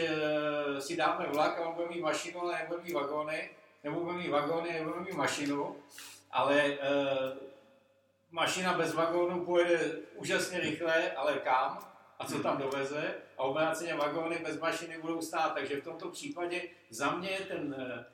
si 0.78 0.96
dáme 0.96 1.26
vlak 1.26 1.58
a 1.58 1.68
on 1.68 1.74
bude 1.74 1.88
mít 1.88 2.00
mašinu, 2.00 2.40
ale 2.40 2.58
nebude 2.58 2.82
mít 2.82 2.92
vagóny, 2.92 3.50
nebo 3.84 4.00
budeme 4.00 4.22
mít 4.22 4.28
vagóny, 4.28 4.72
nebo 4.72 4.84
budeme 4.84 5.06
mít 5.06 5.14
mašinu, 5.14 5.76
ale 6.30 6.78
mašina 8.34 8.74
bez 8.74 8.94
vagónu 8.94 9.44
pojede 9.44 9.92
úžasně 10.14 10.60
rychle, 10.60 11.12
ale 11.12 11.38
kam 11.38 11.78
a 12.18 12.26
co 12.26 12.42
tam 12.42 12.58
doveze 12.58 13.14
a 13.38 13.42
obráceně 13.42 13.94
vagóny 13.94 14.38
bez 14.38 14.60
mašiny 14.60 14.98
budou 15.00 15.22
stát. 15.22 15.54
Takže 15.54 15.80
v 15.80 15.84
tomto 15.84 16.08
případě 16.08 16.62
za 16.90 17.10
mě 17.10 17.38
ten 17.48 17.74
e, 17.78 18.06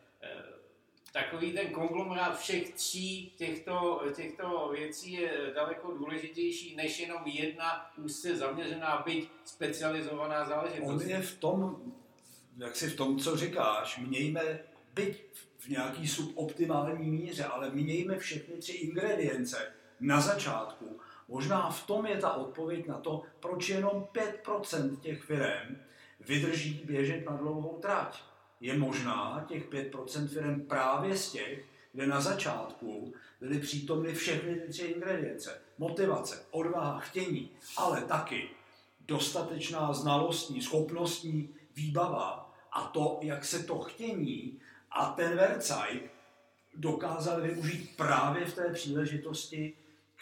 takový 1.12 1.52
ten 1.52 1.70
konglomerát 1.70 2.38
všech 2.38 2.74
tří 2.74 3.32
těchto, 3.36 4.02
těchto 4.16 4.70
věcí 4.72 5.12
je 5.12 5.52
daleko 5.54 5.92
důležitější 5.92 6.76
než 6.76 6.98
jenom 6.98 7.22
jedna 7.24 7.90
úzce 7.96 8.36
zaměřená, 8.36 9.02
byť 9.06 9.28
specializovaná 9.44 10.44
záležitost. 10.44 10.88
On 10.88 11.08
je 11.08 11.22
v 11.22 11.38
tom, 11.38 11.76
jak 12.56 12.76
si 12.76 12.90
v 12.90 12.96
tom, 12.96 13.18
co 13.18 13.36
říkáš, 13.36 13.98
mějme 13.98 14.58
byť 14.94 15.24
v 15.58 15.68
nějaký 15.68 16.08
suboptimální 16.08 17.10
míře, 17.10 17.44
ale 17.44 17.70
mějme 17.70 18.18
všechny 18.18 18.56
tři 18.56 18.72
ingredience 18.72 19.79
na 20.00 20.20
začátku. 20.20 21.00
Možná 21.28 21.70
v 21.70 21.86
tom 21.86 22.06
je 22.06 22.16
ta 22.16 22.32
odpověď 22.32 22.86
na 22.86 22.98
to, 22.98 23.22
proč 23.40 23.68
jenom 23.68 24.08
5% 24.44 24.96
těch 25.00 25.22
firm 25.22 25.76
vydrží 26.20 26.82
běžet 26.84 27.26
na 27.26 27.36
dlouhou 27.36 27.78
trať. 27.82 28.22
Je 28.60 28.78
možná 28.78 29.44
těch 29.48 29.70
5% 29.70 30.28
firm 30.28 30.60
právě 30.60 31.16
z 31.16 31.32
těch, 31.32 31.64
kde 31.92 32.06
na 32.06 32.20
začátku 32.20 33.14
byly 33.40 33.58
přítomny 33.58 34.14
všechny 34.14 34.54
ty 34.54 34.68
tři 34.68 34.82
ingredience. 34.82 35.60
Motivace, 35.78 36.42
odvaha, 36.50 36.98
chtění, 36.98 37.50
ale 37.76 38.00
taky 38.00 38.50
dostatečná 39.00 39.92
znalostní, 39.92 40.62
schopnostní 40.62 41.48
výbava 41.76 42.54
a 42.72 42.82
to, 42.82 43.18
jak 43.22 43.44
se 43.44 43.62
to 43.62 43.78
chtění 43.78 44.60
a 44.90 45.04
ten 45.06 45.36
Vercaj 45.36 46.00
dokázal 46.74 47.40
využít 47.40 47.96
právě 47.96 48.44
v 48.44 48.54
té 48.54 48.72
příležitosti, 48.72 49.74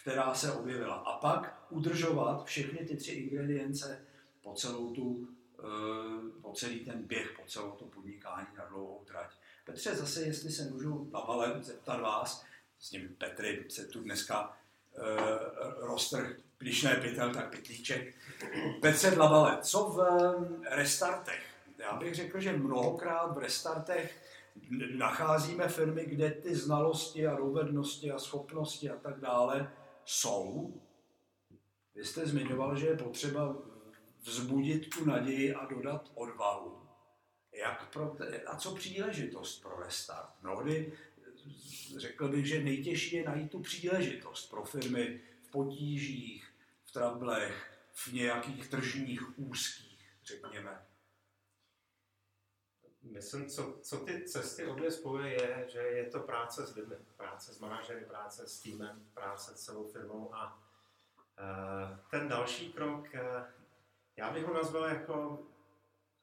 která 0.02 0.34
se 0.34 0.52
objevila. 0.52 0.94
A 0.94 1.18
pak 1.18 1.66
udržovat 1.70 2.44
všechny 2.44 2.86
ty 2.86 2.96
tři 2.96 3.12
ingredience 3.12 4.04
po 4.42 4.54
celou 4.54 4.94
tu, 4.94 5.28
eh, 5.58 6.40
po 6.42 6.52
celý 6.52 6.80
ten 6.80 7.02
běh, 7.02 7.32
po 7.40 7.46
celou 7.46 7.70
to 7.70 7.84
podnikání 7.84 8.46
na 8.58 8.64
dlouhou 8.64 9.04
trať. 9.04 9.30
Petře, 9.64 9.94
zase, 9.94 10.22
jestli 10.22 10.50
se 10.50 10.70
můžu 10.70 11.10
na 11.12 11.20
valem 11.20 11.62
zeptat 11.62 12.00
vás, 12.00 12.44
s 12.78 12.90
ním 12.90 13.16
Petry 13.18 13.64
se 13.68 13.84
tu 13.84 14.00
dneska 14.00 14.56
uh, 14.98 15.04
roztrh, 15.86 16.36
když 16.58 16.82
ne 16.82 16.94
pytel, 16.94 17.34
tak 17.34 17.50
pytlíček. 17.50 18.14
Petře 18.80 19.10
Dlabale, 19.10 19.58
co 19.62 19.84
v 19.84 20.06
restartech? 20.70 21.42
Já 21.78 21.96
bych 21.96 22.14
řekl, 22.14 22.40
že 22.40 22.52
mnohokrát 22.52 23.34
v 23.34 23.38
restartech 23.38 24.22
nacházíme 24.96 25.68
firmy, 25.68 26.04
kde 26.06 26.30
ty 26.30 26.54
znalosti 26.54 27.26
a 27.26 27.36
dovednosti 27.36 28.12
a 28.12 28.18
schopnosti 28.18 28.90
a 28.90 28.96
tak 28.96 29.20
dále 29.20 29.72
jsou. 30.08 30.74
Vy 31.94 32.04
jste 32.04 32.26
zmiňoval, 32.26 32.76
že 32.76 32.86
je 32.86 32.96
potřeba 32.96 33.56
vzbudit 34.20 34.90
tu 34.90 35.04
naději 35.04 35.54
a 35.54 35.66
dodat 35.66 36.10
odvahu. 36.14 36.88
Jak 37.52 37.92
pro 37.92 38.08
te, 38.08 38.42
a 38.42 38.56
co 38.56 38.74
příležitost 38.74 39.62
pro 39.62 39.80
restart? 39.80 40.30
Mnohdy 40.42 40.92
řekl 41.96 42.28
bych, 42.28 42.46
že 42.46 42.64
nejtěžší 42.64 43.16
je 43.16 43.24
najít 43.24 43.50
tu 43.50 43.60
příležitost 43.60 44.50
pro 44.50 44.64
firmy 44.64 45.20
v 45.42 45.50
potížích, 45.50 46.54
v 46.84 46.92
trablech, 46.92 47.78
v 47.92 48.12
nějakých 48.12 48.68
tržních 48.68 49.38
úzkých, 49.38 50.10
řekněme. 50.24 50.87
Myslím, 53.10 53.46
co, 53.46 53.78
co 53.82 53.96
ty 53.96 54.22
cesty 54.22 54.66
obě 54.66 54.90
spojuje, 54.90 55.32
je, 55.32 55.68
že 55.72 55.78
je 55.78 56.10
to 56.10 56.20
práce 56.20 56.66
s 56.66 56.74
lidmi, 56.74 56.96
práce 57.16 57.54
s 57.54 57.58
manažery, 57.58 58.04
práce 58.04 58.48
s 58.48 58.60
týmem, 58.60 59.06
práce 59.14 59.56
s 59.56 59.60
celou 59.60 59.88
firmou 59.88 60.34
a 60.34 60.58
uh, 61.40 61.98
ten 62.10 62.28
další 62.28 62.72
krok, 62.72 63.06
uh, 63.14 63.20
já 64.16 64.30
bych 64.30 64.44
ho 64.44 64.54
nazval 64.54 64.84
jako 64.84 65.42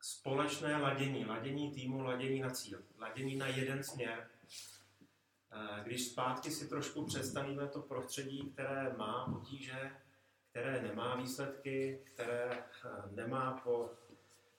společné 0.02 0.78
ladění, 0.78 1.26
ladění 1.26 1.72
týmu, 1.72 2.04
ladění 2.04 2.40
na 2.40 2.50
cíl, 2.50 2.82
ladění 3.00 3.36
na 3.36 3.48
jeden 3.48 3.84
směr. 3.84 4.28
Uh, 5.56 5.80
když 5.84 6.08
zpátky 6.08 6.52
si 6.52 6.68
trošku 6.68 7.06
představíme 7.06 7.68
to 7.68 7.82
prostředí, 7.82 8.52
které 8.52 8.94
má 8.98 9.26
potíže, 9.26 9.92
které 10.56 10.82
nemá 10.82 11.16
výsledky, 11.16 12.00
které 12.04 12.50
eh, 12.52 12.90
nemá 13.12 13.62
po... 13.64 13.92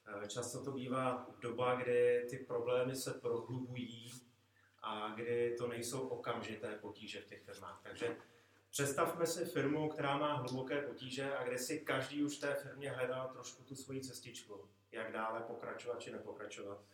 eh, 0.07 0.29
Často 0.29 0.65
to 0.65 0.73
bývá 0.73 1.27
doba, 1.41 1.75
kdy 1.75 2.27
ty 2.31 2.39
problémy 2.39 2.97
se 2.97 3.11
prohlubují 3.11 4.13
a 4.83 5.15
kdy 5.15 5.55
to 5.59 5.69
nejsou 5.69 6.09
okamžité 6.09 6.79
potíže 6.81 7.21
v 7.21 7.27
těch 7.27 7.43
firmách. 7.43 7.81
Takže 7.83 8.17
představme 8.71 9.27
si 9.27 9.45
firmu, 9.45 9.89
která 9.89 10.19
má 10.19 10.35
hluboké 10.35 10.83
potíže 10.83 11.35
a 11.35 11.45
kde 11.45 11.59
si 11.59 11.81
každý 11.81 12.25
už 12.25 12.37
v 12.37 12.41
té 12.41 12.55
firmě 12.55 12.91
hledá 12.91 13.27
trošku 13.27 13.63
tu 13.63 13.77
svoji 13.77 14.01
cestičku, 14.01 14.69
jak 14.93 15.13
dále 15.13 15.41
pokračovat 15.41 16.01
či 16.01 16.13
nepokračovat. 16.13 16.85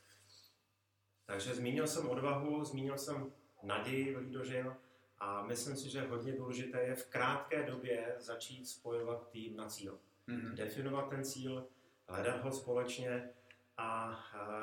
Takže 1.26 1.54
zmínil 1.54 1.86
jsem 1.86 2.08
odvahu, 2.08 2.64
zmínil 2.64 2.98
jsem 2.98 3.32
naději 3.62 4.14
v 4.14 4.18
Lidožil 4.18 4.76
a 5.18 5.42
myslím 5.42 5.76
si, 5.76 5.90
že 5.90 6.02
hodně 6.02 6.32
důležité 6.32 6.82
je 6.82 6.94
v 6.94 7.06
krátké 7.06 7.62
době 7.62 8.14
začít 8.18 8.68
spojovat 8.68 9.30
tým 9.30 9.56
na 9.56 9.68
cíl. 9.68 9.98
Mhm. 10.26 10.54
Definovat 10.54 11.08
ten 11.08 11.24
cíl, 11.24 11.68
hledat 12.08 12.42
ho 12.42 12.52
společně 12.52 13.30
a 13.76 14.18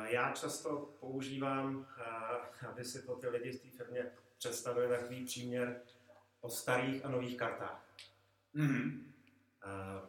já 0.10 0.32
často 0.32 0.96
používám, 1.00 1.88
aby 2.70 2.86
si 2.86 3.06
to 3.06 3.16
ty 3.16 3.30
lidi 3.30 3.52
v 3.52 3.62
té 3.62 3.70
firmě 3.78 4.12
představili 4.38 4.88
takový 4.88 5.26
příměr 5.26 5.82
o 6.42 6.50
starých 6.50 7.06
a 7.06 7.10
nových 7.10 7.38
kartách. 7.38 7.86
Mhm. 8.54 9.14
A 9.62 10.02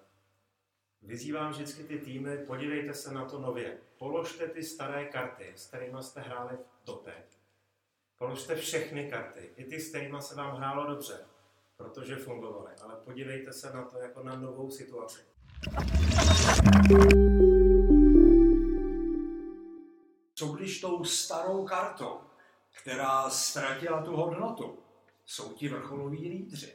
Vyzývám 1.03 1.53
vždycky 1.53 1.85
ty 1.85 1.99
týmy, 1.99 2.39
podívejte 2.39 2.95
se 2.95 3.15
na 3.15 3.25
to 3.25 3.39
nově. 3.39 3.79
Položte 3.99 4.49
ty 4.49 4.63
staré 4.63 5.05
karty, 5.05 5.53
s 5.57 5.67
kterými 5.67 6.03
jste 6.03 6.21
hráli 6.21 6.59
doteď. 6.85 7.39
Položte 8.19 8.57
všechny 8.57 9.11
karty, 9.11 9.51
i 9.57 9.65
ty, 9.65 9.81
s 9.81 9.89
kterými 9.89 10.23
se 10.23 10.35
vám 10.35 10.57
hrálo 10.57 10.87
dobře, 10.87 11.27
protože 11.77 12.17
fungovaly. 12.17 12.73
Ale 12.83 12.97
podívejte 13.05 13.53
se 13.53 13.73
na 13.73 13.85
to 13.85 13.99
jako 13.99 14.23
na 14.23 14.37
novou 14.37 14.71
situaci. 14.71 15.21
Co 20.35 20.47
když 20.47 20.81
tou 20.81 21.05
starou 21.05 21.65
kartou, 21.65 22.21
která 22.83 23.31
ztratila 23.31 24.03
tu 24.03 24.17
hodnotu, 24.17 24.79
jsou 25.27 25.53
ti 25.53 25.69
vrcholoví 25.69 26.29
lídři? 26.29 26.73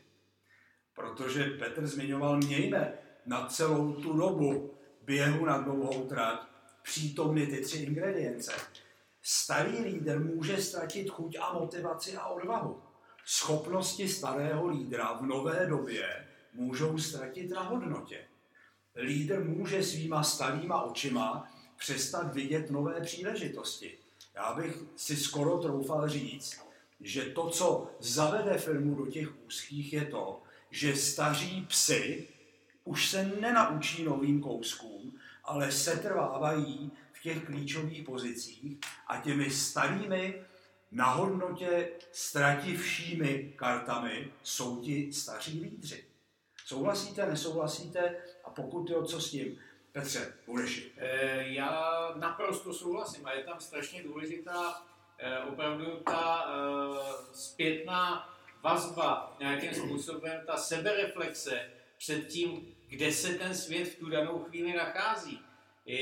Protože 0.93 1.43
Petr 1.43 1.88
zmiňoval, 1.88 2.38
mějme 2.38 2.93
na 3.26 3.48
celou 3.48 3.93
tu 3.93 4.13
dobu 4.13 4.74
běhu 5.02 5.45
na 5.45 5.58
dlouhou 5.58 6.08
trať 6.08 6.39
přítomny 6.82 7.48
ty 7.48 7.62
tři 7.62 7.78
ingredience. 7.78 8.52
Starý 9.21 9.78
lídr 9.78 10.19
může 10.19 10.58
ztratit 10.58 11.10
chuť 11.10 11.38
a 11.39 11.54
motivaci 11.54 12.17
a 12.17 12.28
odvahu. 12.28 12.82
Schopnosti 13.26 14.10
starého 14.10 14.67
lídra 14.67 15.13
v 15.13 15.21
nové 15.21 15.65
době 15.65 16.28
můžou 16.54 16.98
ztratit 16.98 17.50
na 17.50 17.62
hodnotě. 17.62 18.28
Lídr 18.96 19.44
může 19.44 19.84
svýma 19.84 20.24
starýma 20.24 20.82
očima 20.82 21.48
přestat 21.78 22.34
vidět 22.34 22.72
nové 22.72 23.02
příležitosti. 23.02 23.98
Já 24.36 24.54
bych 24.54 24.78
si 24.96 25.18
skoro 25.18 25.58
troufal 25.58 26.10
říct, 26.10 26.62
že 27.02 27.26
to, 27.26 27.50
co 27.50 27.92
zavede 28.00 28.58
firmu 28.58 28.96
do 28.96 29.12
těch 29.12 29.46
úzkých, 29.46 29.94
je 29.94 30.06
to, 30.06 30.42
že 30.72 30.96
staří 30.96 31.66
psy 31.68 32.28
už 32.84 33.10
se 33.10 33.32
nenaučí 33.42 34.04
novým 34.04 34.42
kouskům, 34.42 35.20
ale 35.44 35.72
setrvávají 35.72 36.92
v 37.12 37.22
těch 37.22 37.44
klíčových 37.46 38.04
pozicích 38.04 38.78
a 39.08 39.18
těmi 39.18 39.52
starými 39.52 40.42
na 40.92 41.06
hodnotě 41.06 41.90
ztrativšími 42.12 43.54
kartami 43.56 44.32
jsou 44.44 44.82
ti 44.82 45.14
staří 45.14 45.62
lídři. 45.62 46.04
Souhlasíte, 46.65 47.25
nesouhlasíte? 47.25 48.15
A 48.43 48.49
pokud 48.49 48.89
jo, 48.89 49.04
co 49.04 49.21
s 49.21 49.32
tím? 49.32 49.60
Petře, 49.91 50.34
budeš. 50.45 50.88
Eh, 50.97 51.43
Já 51.47 51.91
naprosto 52.15 52.73
souhlasím 52.73 53.25
a 53.25 53.32
je 53.32 53.43
tam 53.43 53.60
strašně 53.60 54.04
důležitá 54.04 54.84
eh, 55.17 55.39
opravdu 55.39 55.86
ta 56.06 56.45
eh, 56.47 57.34
zpětná 57.34 58.30
vazba, 58.63 59.36
nějakým 59.39 59.73
způsobem 59.73 60.41
ta 60.47 60.58
sebereflexe 60.58 61.69
před 61.97 62.28
tím, 62.28 62.75
kde 62.89 63.12
se 63.12 63.34
ten 63.34 63.56
svět 63.56 63.88
v 63.88 63.95
tu 63.99 64.10
danou 64.10 64.43
chvíli 64.43 64.73
nachází. 64.73 65.41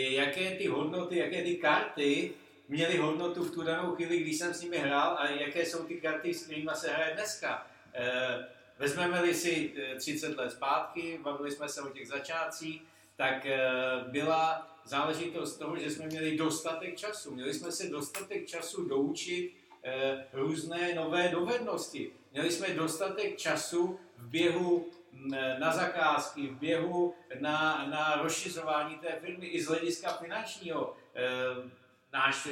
Jaké 0.09 0.55
ty 0.55 0.67
hodnoty, 0.67 1.17
jaké 1.17 1.43
ty 1.43 1.55
karty 1.55 2.33
měly 2.67 2.97
hodnotu 2.97 3.43
v 3.43 3.51
tu 3.51 3.63
danou 3.63 3.95
chvíli, 3.95 4.17
když 4.19 4.37
jsem 4.37 4.53
s 4.53 4.61
nimi 4.61 4.77
hrál 4.77 5.17
a 5.19 5.29
jaké 5.29 5.65
jsou 5.65 5.83
ty 5.83 6.01
karty, 6.01 6.33
s 6.33 6.43
kterými 6.43 6.71
se 6.73 6.91
hraje 6.93 7.13
dneska. 7.13 7.67
Eh, 8.77 8.79
Vezmeme-li 8.79 9.33
si 9.33 9.73
eh, 9.77 9.95
30 9.95 10.37
let 10.37 10.51
zpátky, 10.51 11.19
bavili 11.23 11.51
jsme 11.51 11.69
se 11.69 11.81
o 11.81 11.89
těch 11.89 12.07
začátcích, 12.07 12.81
tak 13.15 13.45
eh, 13.45 13.59
byla 14.07 14.69
záležitost 14.85 15.57
toho, 15.57 15.77
že 15.77 15.89
jsme 15.89 16.05
měli 16.05 16.37
dostatek 16.37 16.97
času. 16.97 17.35
Měli 17.35 17.53
jsme 17.53 17.71
se 17.71 17.89
dostatek 17.89 18.47
času 18.47 18.85
doučit 18.85 19.53
eh, 19.83 20.25
různé 20.33 20.95
nové 20.95 21.29
dovednosti. 21.29 22.11
Měli 22.31 22.51
jsme 22.51 22.67
dostatek 22.69 23.37
času 23.37 23.99
v 24.17 24.27
běhu 24.27 24.87
m, 25.11 25.29
na 25.59 25.73
zakázky, 25.73 26.47
v 26.47 26.55
běhu 26.59 27.15
na, 27.39 27.87
na 27.89 28.21
rozšiřování 28.23 28.95
té 28.95 29.19
firmy 29.21 29.45
i 29.45 29.63
z 29.63 29.67
hlediska 29.67 30.13
finančního. 30.13 30.95
Eh, 31.15 31.83
Náš 32.13 32.47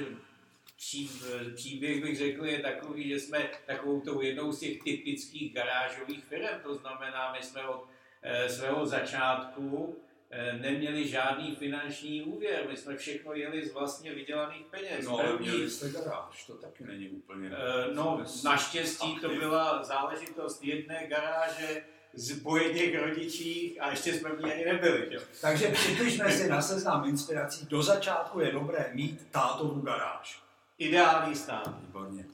příběh, 1.56 2.02
bych 2.04 2.18
řekl, 2.18 2.46
je 2.46 2.60
takový, 2.60 3.10
že 3.10 3.20
jsme 3.20 3.50
takovou 3.66 4.02
tou 4.02 4.22
jednou 4.22 4.52
z 4.52 4.60
těch 4.60 4.84
typických 4.84 5.54
garážových 5.54 6.26
firm, 6.26 6.60
to 6.64 6.76
znamená, 6.76 7.32
my 7.32 7.46
jsme 7.46 7.68
od 7.68 7.88
eh, 8.22 8.50
svého 8.50 8.86
začátku 8.86 9.96
eh, 10.30 10.54
neměli 10.54 11.08
žádný 11.08 11.56
finanční 11.56 12.24
úvěr, 12.24 12.68
my 12.70 12.78
jsme 12.78 12.98
všechno 12.98 13.34
jeli 13.34 13.66
z 13.66 13.74
vlastně 13.74 14.14
vydělaných 14.14 14.66
peněz. 14.66 15.06
No, 15.06 15.20
ale 15.20 15.40
měli 15.40 15.70
jste 15.70 15.90
garáž, 15.90 16.46
to 16.46 16.54
taky 16.54 16.84
není 16.84 17.10
úplně... 17.10 17.50
Eh, 17.50 17.94
No, 17.94 18.24
naštěstí 18.44 19.20
to 19.20 19.28
aktiv. 19.28 19.40
byla 19.40 19.84
záležitost 19.84 20.64
jedné 20.64 21.08
garáže 21.08 21.84
z 22.14 22.40
po 22.40 22.58
rodičích 23.00 23.82
a 23.82 23.90
ještě 23.90 24.14
jsme 24.14 24.30
v 24.30 24.44
ní 24.44 24.54
ani 24.54 24.66
nebyli. 24.66 25.08
Jo. 25.12 25.22
Takže 25.42 25.68
připišme 25.68 26.32
si 26.32 26.50
na 26.50 26.62
seznam 26.62 27.10
inspirací. 27.10 27.66
Do 27.66 27.84
začátku 27.84 28.40
je 28.40 28.52
dobré 28.52 28.92
mít 28.94 29.28
tátovu 29.32 29.82
garáž. 29.82 30.51
Ideální 30.82 31.36
stát. 31.36 31.82
Výborně. 31.82 32.26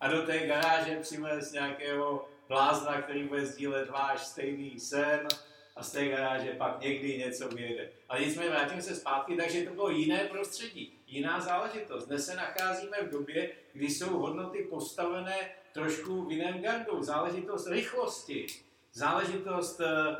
A 0.00 0.08
do 0.08 0.22
té 0.22 0.46
garáže 0.46 0.98
přivez 1.00 1.52
nějakého 1.52 2.28
blázna, 2.48 3.02
který 3.02 3.22
bude 3.22 3.46
sdílet 3.46 3.90
váš 3.90 4.26
stejný 4.26 4.80
sen 4.80 5.28
a 5.76 5.82
z 5.82 5.92
té 5.92 6.08
garáže 6.08 6.54
pak 6.58 6.80
někdy 6.80 7.18
něco 7.18 7.48
vyjede. 7.48 7.90
Ale 8.08 8.20
nicméně 8.20 8.50
vrátím 8.50 8.82
se 8.82 8.94
zpátky, 8.94 9.36
takže 9.36 9.64
to 9.64 9.74
bylo 9.74 9.90
jiné 9.90 10.18
prostředí, 10.18 10.98
jiná 11.06 11.40
záležitost. 11.40 12.06
Dnes 12.06 12.26
se 12.26 12.36
nacházíme 12.36 12.96
v 13.02 13.10
době, 13.10 13.50
kdy 13.72 13.90
jsou 13.90 14.18
hodnoty 14.18 14.66
postavené 14.70 15.50
trošku 15.72 16.24
v 16.24 16.32
jiném 16.32 16.62
gardu. 16.62 17.02
Záležitost 17.02 17.66
rychlosti, 17.66 18.46
záležitost 18.92 19.80
eh, 19.80 20.16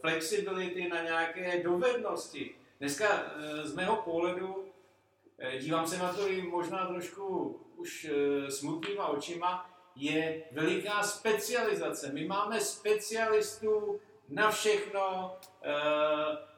flexibility 0.00 0.88
na 0.88 1.02
nějaké 1.02 1.62
dovednosti. 1.62 2.54
Dneska 2.78 3.06
eh, 3.08 3.66
z 3.66 3.74
mého 3.74 3.96
pohledu 3.96 4.67
dívám 5.60 5.86
se 5.86 5.98
na 5.98 6.12
to 6.12 6.28
i 6.28 6.42
možná 6.42 6.86
trošku 6.86 7.56
už 7.76 8.10
eh, 8.10 8.50
smutnýma 8.50 9.06
očima, 9.06 9.70
je 9.96 10.44
veliká 10.52 11.02
specializace. 11.02 12.12
My 12.12 12.26
máme 12.26 12.60
specialistů 12.60 14.00
na 14.28 14.50
všechno, 14.50 15.36
eh, 15.62 15.72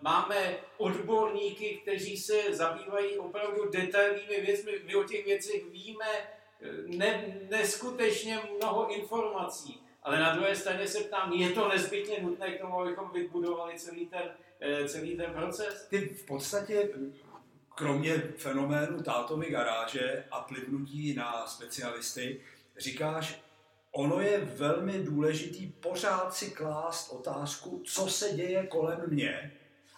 máme 0.01 0.57
odborníky, 0.77 1.81
kteří 1.83 2.17
se 2.17 2.55
zabývají 2.55 3.19
opravdu 3.19 3.71
detailními 3.71 4.41
věcmi. 4.41 4.73
My 4.85 4.95
o 4.95 5.05
těch 5.05 5.25
věcech 5.25 5.65
víme 5.71 6.07
eh, 6.09 6.69
ne, 6.87 7.41
neskutečně 7.51 8.39
mnoho 8.57 8.95
informací. 8.95 9.83
Ale 10.03 10.21
na 10.21 10.35
druhé 10.35 10.57
straně 10.57 10.87
se 10.87 11.01
ptám, 11.01 11.33
je 11.33 11.51
to 11.51 11.69
nezbytně 11.69 12.21
nutné 12.21 12.53
k 12.53 12.61
tomu, 12.61 12.81
abychom 12.81 13.11
vybudovali 13.11 13.79
celý 13.79 14.07
ten, 14.07 14.23
eh, 14.61 14.89
celý 14.89 15.17
ten 15.17 15.33
proces? 15.33 15.87
Ty 15.91 15.99
v 15.99 16.27
podstatě, 16.27 16.91
kromě 17.75 18.19
fenoménu 18.37 19.03
tátovy 19.03 19.51
garáže 19.51 20.25
a 20.31 20.41
plivnutí 20.41 21.15
na 21.15 21.47
specialisty, 21.47 22.41
říkáš, 22.79 23.43
ono 23.93 24.21
je 24.21 24.41
velmi 24.41 24.99
důležitý 24.99 25.67
pořád 25.67 26.35
si 26.35 26.51
klást 26.51 27.13
otázku, 27.13 27.83
co 27.85 28.09
se 28.09 28.33
děje 28.33 28.67
kolem 28.67 29.01
mě 29.07 29.53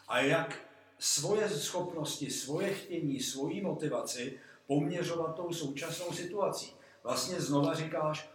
a 0.09 0.21
jak 0.21 0.59
svoje 0.99 1.49
schopnosti, 1.49 2.31
svoje 2.31 2.75
chtění, 2.75 3.21
svoji 3.21 3.61
motivaci 3.61 4.39
poměřovat 4.67 5.37
tou 5.37 5.53
současnou 5.53 6.13
situací. 6.13 6.77
Vlastně 7.03 7.41
znova 7.41 7.75
říkáš, 7.75 8.31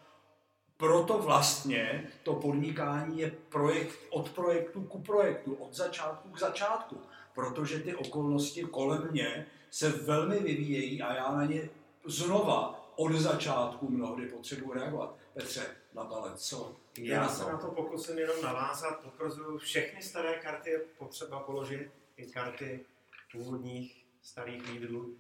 proto 0.77 1.17
vlastně 1.17 2.11
to 2.23 2.33
podnikání 2.33 3.19
je 3.19 3.31
projekt 3.49 3.99
od 4.09 4.29
projektu 4.29 4.83
ku 4.83 5.01
projektu, 5.01 5.55
od 5.55 5.73
začátku 5.73 6.29
k 6.29 6.39
začátku, 6.39 7.01
protože 7.37 7.79
ty 7.79 7.95
okolnosti 7.95 8.63
kolem 8.63 9.07
mě 9.11 9.45
se 9.71 9.89
velmi 9.89 10.39
vyvíjejí 10.39 11.01
a 11.01 11.13
já 11.13 11.31
na 11.31 11.45
ně 11.45 11.69
znova 12.05 12.89
od 12.95 13.11
začátku 13.13 13.89
mnohdy 13.89 14.25
potřebuji 14.25 14.73
reagovat. 14.73 15.15
Petře, 15.33 15.65
na 15.93 16.03
balec, 16.03 16.47
co 16.47 16.75
Já 16.97 17.29
se 17.29 17.51
na 17.51 17.57
to 17.57 17.67
pokusím 17.67 18.19
jenom 18.19 18.41
navázat, 18.41 18.99
potvrzuju, 18.99 19.57
všechny 19.57 20.01
staré 20.01 20.33
karty 20.33 20.69
je 20.69 20.79
potřeba 20.79 21.39
položit, 21.39 21.91
i 22.17 22.25
karty 22.25 22.85
původních 23.31 24.05
starých 24.21 24.69
lídrů. 24.69 25.15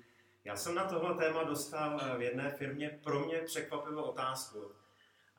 Já 0.45 0.55
jsem 0.55 0.75
na 0.75 0.85
tohle 0.85 1.15
téma 1.15 1.43
dostal 1.43 2.17
v 2.17 2.21
jedné 2.21 2.51
firmě 2.51 2.99
pro 3.03 3.19
mě 3.19 3.37
překvapivou 3.37 4.01
otázku. 4.01 4.71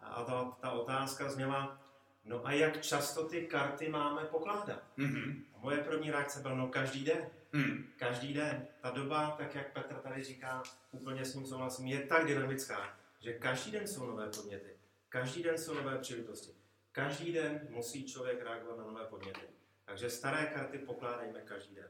A 0.01 0.25
ta, 0.25 0.57
ta 0.61 0.71
otázka 0.71 1.31
zněla, 1.31 1.81
no 2.29 2.47
a 2.47 2.53
jak 2.53 2.83
často 2.83 3.29
ty 3.29 3.47
karty 3.47 3.89
máme 3.89 4.25
pokládat? 4.25 4.83
Mm-hmm. 4.99 5.43
A 5.55 5.59
moje 5.59 5.79
první 5.79 6.11
reakce 6.11 6.41
byla, 6.41 6.55
no 6.55 6.69
každý 6.69 7.05
den. 7.05 7.31
Mm. 7.53 7.85
Každý 7.97 8.35
den. 8.35 8.67
Ta 8.81 8.91
doba, 8.91 9.35
tak 9.39 9.55
jak 9.55 9.73
Petr 9.73 9.95
tady 9.95 10.25
říká, 10.25 10.63
úplně 10.91 11.25
s 11.25 11.35
ním 11.35 11.47
souhlasím, 11.47 11.87
je 11.87 12.01
tak 12.01 12.27
dynamická, 12.27 12.99
že 13.21 13.33
každý 13.33 13.71
den 13.71 13.89
jsou 13.89 14.07
nové 14.07 14.27
podněty. 14.27 14.71
Každý 15.09 15.43
den 15.43 15.59
jsou 15.59 15.75
nové 15.75 15.99
příležitosti. 15.99 16.53
Každý 16.93 17.33
den 17.33 17.67
musí 17.71 18.05
člověk 18.05 18.43
reagovat 18.43 18.79
na 18.79 18.85
nové 18.85 19.05
podněty. 19.05 19.41
Takže 19.85 20.11
staré 20.11 20.47
karty 20.47 20.79
pokládejme 20.79 21.41
každý 21.41 21.75
den. 21.75 21.89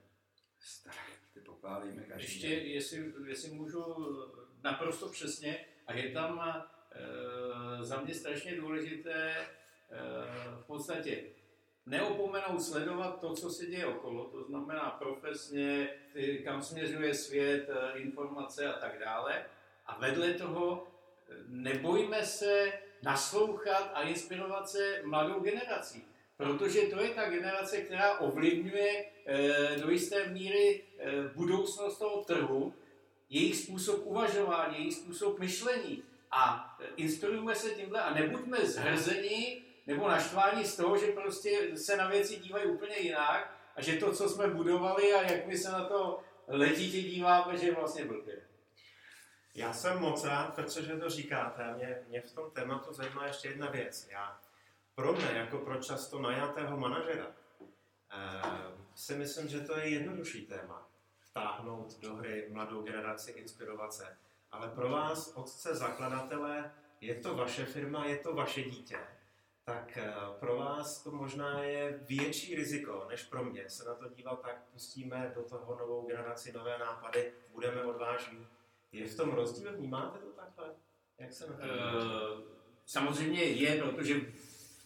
Staré 0.58 0.96
karty 0.96 1.40
pokládejme 1.40 2.02
každý 2.02 2.22
Ještě, 2.22 2.48
den. 2.48 2.66
jestli, 2.66 3.12
jestli 3.26 3.50
můžu 3.50 3.84
naprosto 4.62 5.08
přesně, 5.08 5.64
a 5.86 5.92
je 5.92 6.10
tam 6.10 6.40
e, 6.40 7.84
za 7.84 8.00
mě 8.00 8.14
strašně 8.14 8.56
důležité 8.56 9.46
v 10.60 10.66
podstatě 10.66 11.24
neopomenout 11.86 12.62
sledovat 12.62 13.20
to, 13.20 13.34
co 13.34 13.50
se 13.50 13.66
děje 13.66 13.86
okolo, 13.86 14.24
to 14.24 14.44
znamená 14.44 14.90
profesně, 14.90 15.88
kam 16.44 16.62
směřuje 16.62 17.14
svět, 17.14 17.70
eh, 17.70 17.98
informace 17.98 18.74
a 18.74 18.78
tak 18.78 18.98
dále. 18.98 19.44
A 19.86 19.98
vedle 19.98 20.32
toho 20.32 20.86
nebojme 21.46 22.26
se 22.26 22.72
naslouchat 23.02 23.90
a 23.94 24.02
inspirovat 24.02 24.68
se 24.68 25.02
mladou 25.04 25.40
generací. 25.40 26.04
Protože 26.36 26.80
to 26.80 27.00
je 27.00 27.10
ta 27.10 27.30
generace, 27.30 27.76
která 27.76 28.18
ovlivňuje 28.18 29.04
do 29.82 29.90
jisté 29.90 30.28
míry 30.28 30.84
budoucnost 31.34 31.98
toho 31.98 32.24
trhu, 32.24 32.74
jejich 33.30 33.56
způsob 33.56 34.06
uvažování, 34.06 34.78
jejich 34.78 34.94
způsob 34.94 35.38
myšlení. 35.38 36.02
A 36.30 36.76
inspirujeme 36.96 37.54
se 37.54 37.70
tímhle 37.70 38.02
a 38.02 38.14
nebuďme 38.14 38.58
zhrzeni 38.66 39.62
nebo 39.88 40.08
naštváni 40.08 40.64
z 40.64 40.76
toho, 40.76 40.98
že 40.98 41.06
prostě 41.06 41.76
se 41.76 41.96
na 41.96 42.08
věci 42.08 42.36
dívají 42.36 42.66
úplně 42.66 42.98
jinak 42.98 43.54
a 43.76 43.82
že 43.82 43.96
to, 43.96 44.12
co 44.12 44.28
jsme 44.28 44.46
budovali 44.46 45.14
a 45.14 45.32
jak 45.32 45.46
my 45.46 45.58
se 45.58 45.72
na 45.72 45.84
to 45.84 46.20
letitě 46.46 47.02
díváme, 47.02 47.56
že 47.56 47.66
je 47.66 47.74
vlastně 47.74 48.04
blbě. 48.04 48.40
Já 49.54 49.72
jsem 49.72 49.98
moc 49.98 50.24
rád, 50.24 50.54
Petře, 50.54 50.82
že 50.82 50.96
to 50.96 51.10
říkáte. 51.10 51.74
Mě, 51.74 51.98
mě 52.08 52.20
v 52.20 52.32
tom 52.32 52.50
tématu 52.50 52.92
zajímá 52.92 53.26
ještě 53.26 53.48
jedna 53.48 53.70
věc. 53.70 54.08
Já 54.10 54.40
pro 54.94 55.12
mě, 55.12 55.26
jako 55.32 55.58
pro 55.58 55.82
často 55.82 56.20
najatého 56.20 56.76
manažera, 56.76 57.26
eh, 58.12 58.42
si 58.94 59.14
myslím, 59.14 59.48
že 59.48 59.60
to 59.60 59.78
je 59.78 59.88
jednodušší 59.88 60.46
téma. 60.46 60.88
Vtáhnout 61.30 62.00
do 62.00 62.14
hry 62.14 62.48
mladou 62.50 62.82
generaci, 62.82 63.30
inspirovat 63.30 63.92
se. 63.92 64.16
Ale 64.52 64.68
pro 64.68 64.90
vás, 64.90 65.32
otce 65.34 65.74
zakladatele, 65.74 66.72
je 67.00 67.14
to 67.14 67.36
vaše 67.36 67.64
firma, 67.64 68.04
je 68.04 68.16
to 68.16 68.34
vaše 68.34 68.62
dítě. 68.62 68.98
Tak 69.68 69.96
eh, 69.96 70.12
pro 70.40 70.56
vás 70.56 71.02
to 71.02 71.10
možná 71.10 71.62
je 71.62 72.00
větší 72.08 72.54
riziko, 72.54 73.06
než 73.08 73.22
pro 73.22 73.44
mě. 73.44 73.70
Se 73.70 73.84
na 73.84 73.94
to 73.94 74.08
dívat, 74.08 74.42
tak 74.42 74.64
pustíme 74.72 75.32
do 75.34 75.42
toho 75.42 75.76
novou 75.78 76.06
generaci 76.06 76.52
nové 76.52 76.78
nápady, 76.78 77.32
budeme 77.52 77.82
odvážní 77.82 78.46
je 78.92 79.06
v 79.06 79.16
tom 79.16 79.30
rozdíl? 79.30 79.72
Vnímáte 79.72 80.18
to 80.18 80.26
takhle? 80.26 80.74
Jak 81.18 81.32
se 81.32 81.46
na 81.46 81.56
to 81.56 81.62
uh, 81.62 82.42
Samozřejmě 82.86 83.44
je, 83.44 83.82
protože 83.82 84.20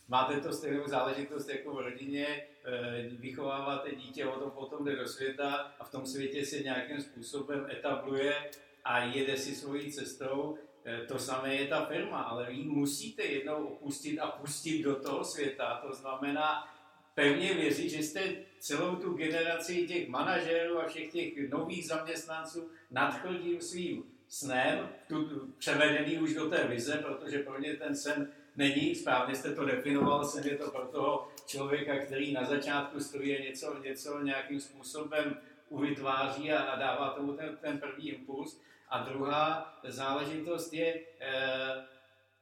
máte 0.08 0.40
to 0.40 0.52
stejnou 0.52 0.86
záležitost 0.86 1.48
jako 1.48 1.74
v 1.74 1.80
rodině, 1.80 2.46
uh, 2.66 3.20
vychováváte 3.20 3.94
dítě, 3.94 4.26
o 4.26 4.40
tom 4.40 4.50
potom 4.50 4.84
jde 4.84 4.96
do 4.96 5.08
světa 5.08 5.74
a 5.78 5.84
v 5.84 5.90
tom 5.90 6.06
světě 6.06 6.46
se 6.46 6.58
nějakým 6.58 7.00
způsobem 7.00 7.66
etabluje 7.70 8.50
a 8.84 9.04
jede 9.04 9.36
si 9.36 9.54
svojí 9.54 9.92
cestou. 9.92 10.58
Uh, 10.86 11.06
to 11.06 11.18
samé 11.18 11.54
je 11.54 11.66
ta 11.66 11.84
firma, 11.84 12.22
ale 12.22 12.46
vy 12.50 12.56
musíte 12.56 13.22
jednou 13.22 13.66
opustit 13.66 14.18
a 14.18 14.26
pustit 14.26 14.82
do 14.82 14.96
toho 14.96 15.24
světa. 15.24 15.80
To 15.86 15.94
znamená 15.94 16.68
pevně 17.14 17.54
věřit, 17.54 17.90
že 17.90 17.98
jste 18.02 18.34
celou 18.58 18.96
tu 18.96 19.12
generaci 19.12 19.86
těch 19.86 20.08
manažerů 20.08 20.80
a 20.80 20.88
všech 20.88 21.12
těch 21.12 21.50
nových 21.50 21.86
zaměstnanců 21.86 22.70
nadchl 22.90 23.34
tím 23.34 23.60
svým 23.60 24.04
snem, 24.28 24.88
tu, 25.08 25.52
převedený 25.58 26.18
už 26.18 26.34
do 26.34 26.50
té 26.50 26.66
vize, 26.66 26.96
protože 26.96 27.38
pro 27.38 27.60
ně 27.60 27.74
ten 27.74 27.96
sen 27.96 28.32
není, 28.56 28.94
správně 28.94 29.34
jste 29.34 29.54
to 29.54 29.64
definoval, 29.64 30.24
sen 30.24 30.46
je 30.46 30.56
to 30.56 30.70
pro 30.70 30.86
toho 30.86 31.28
člověka, 31.46 31.98
který 31.98 32.32
na 32.32 32.44
začátku 32.44 32.98
a 33.14 33.40
něco, 33.40 33.78
něco 33.78 34.22
nějakým 34.22 34.60
způsobem 34.60 35.36
uvytváří 35.68 36.52
a, 36.52 36.62
a 36.62 36.78
dává 36.78 37.10
tomu 37.10 37.32
ten, 37.32 37.58
ten 37.60 37.78
první 37.78 38.08
impuls. 38.08 38.60
A 38.92 38.98
druhá 38.98 39.74
záležitost 39.88 40.72
je 40.72 40.94
e, 40.94 41.00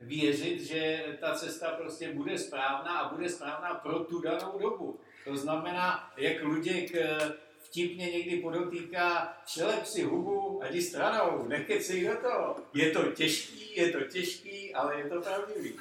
věřit, 0.01 0.61
že 0.61 1.05
ta 1.21 1.35
cesta 1.35 1.71
prostě 1.71 2.13
bude 2.13 2.39
správná 2.39 2.99
a 2.99 3.15
bude 3.15 3.29
správná 3.29 3.75
pro 3.75 3.99
tu 3.99 4.21
danou 4.21 4.59
dobu. 4.59 5.01
To 5.25 5.37
znamená, 5.37 6.13
jak 6.17 6.43
Luděk 6.43 6.95
eh, 6.95 7.19
vtipně 7.59 8.11
někdy 8.11 8.37
podotýká, 8.37 9.37
šelep 9.47 9.87
si 9.87 10.03
hubu 10.03 10.63
a 10.63 10.69
jdi 10.69 10.83
stranou, 10.83 11.49
nekecej 11.49 12.05
do 12.05 12.17
toho. 12.17 12.57
Je 12.75 12.91
to 12.91 13.03
těžký, 13.03 13.77
je 13.77 13.91
to 13.91 14.01
těžký, 14.01 14.75
ale 14.75 14.99
je 14.99 15.09
to 15.09 15.21
pravdivý. 15.21 15.73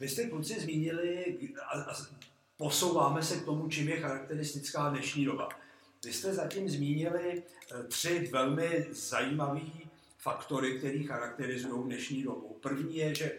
Vy 0.00 0.08
jste 0.08 0.26
kluci 0.26 0.60
zmínili, 0.60 1.38
a, 1.66 1.80
a 1.80 1.94
posouváme 2.56 3.22
se 3.22 3.36
k 3.36 3.44
tomu, 3.44 3.68
čím 3.68 3.88
je 3.88 4.00
charakteristická 4.00 4.88
dnešní 4.88 5.24
doba. 5.24 5.48
Vy 6.04 6.12
jste 6.12 6.34
zatím 6.34 6.68
zmínili 6.68 7.42
eh, 7.72 7.82
tři 7.82 8.28
velmi 8.32 8.86
zajímavé 8.90 9.83
faktory, 10.24 10.78
které 10.78 11.02
charakterizují 11.02 11.84
dnešní 11.84 12.22
dobu. 12.22 12.58
První 12.62 12.96
je, 12.96 13.14
že 13.14 13.32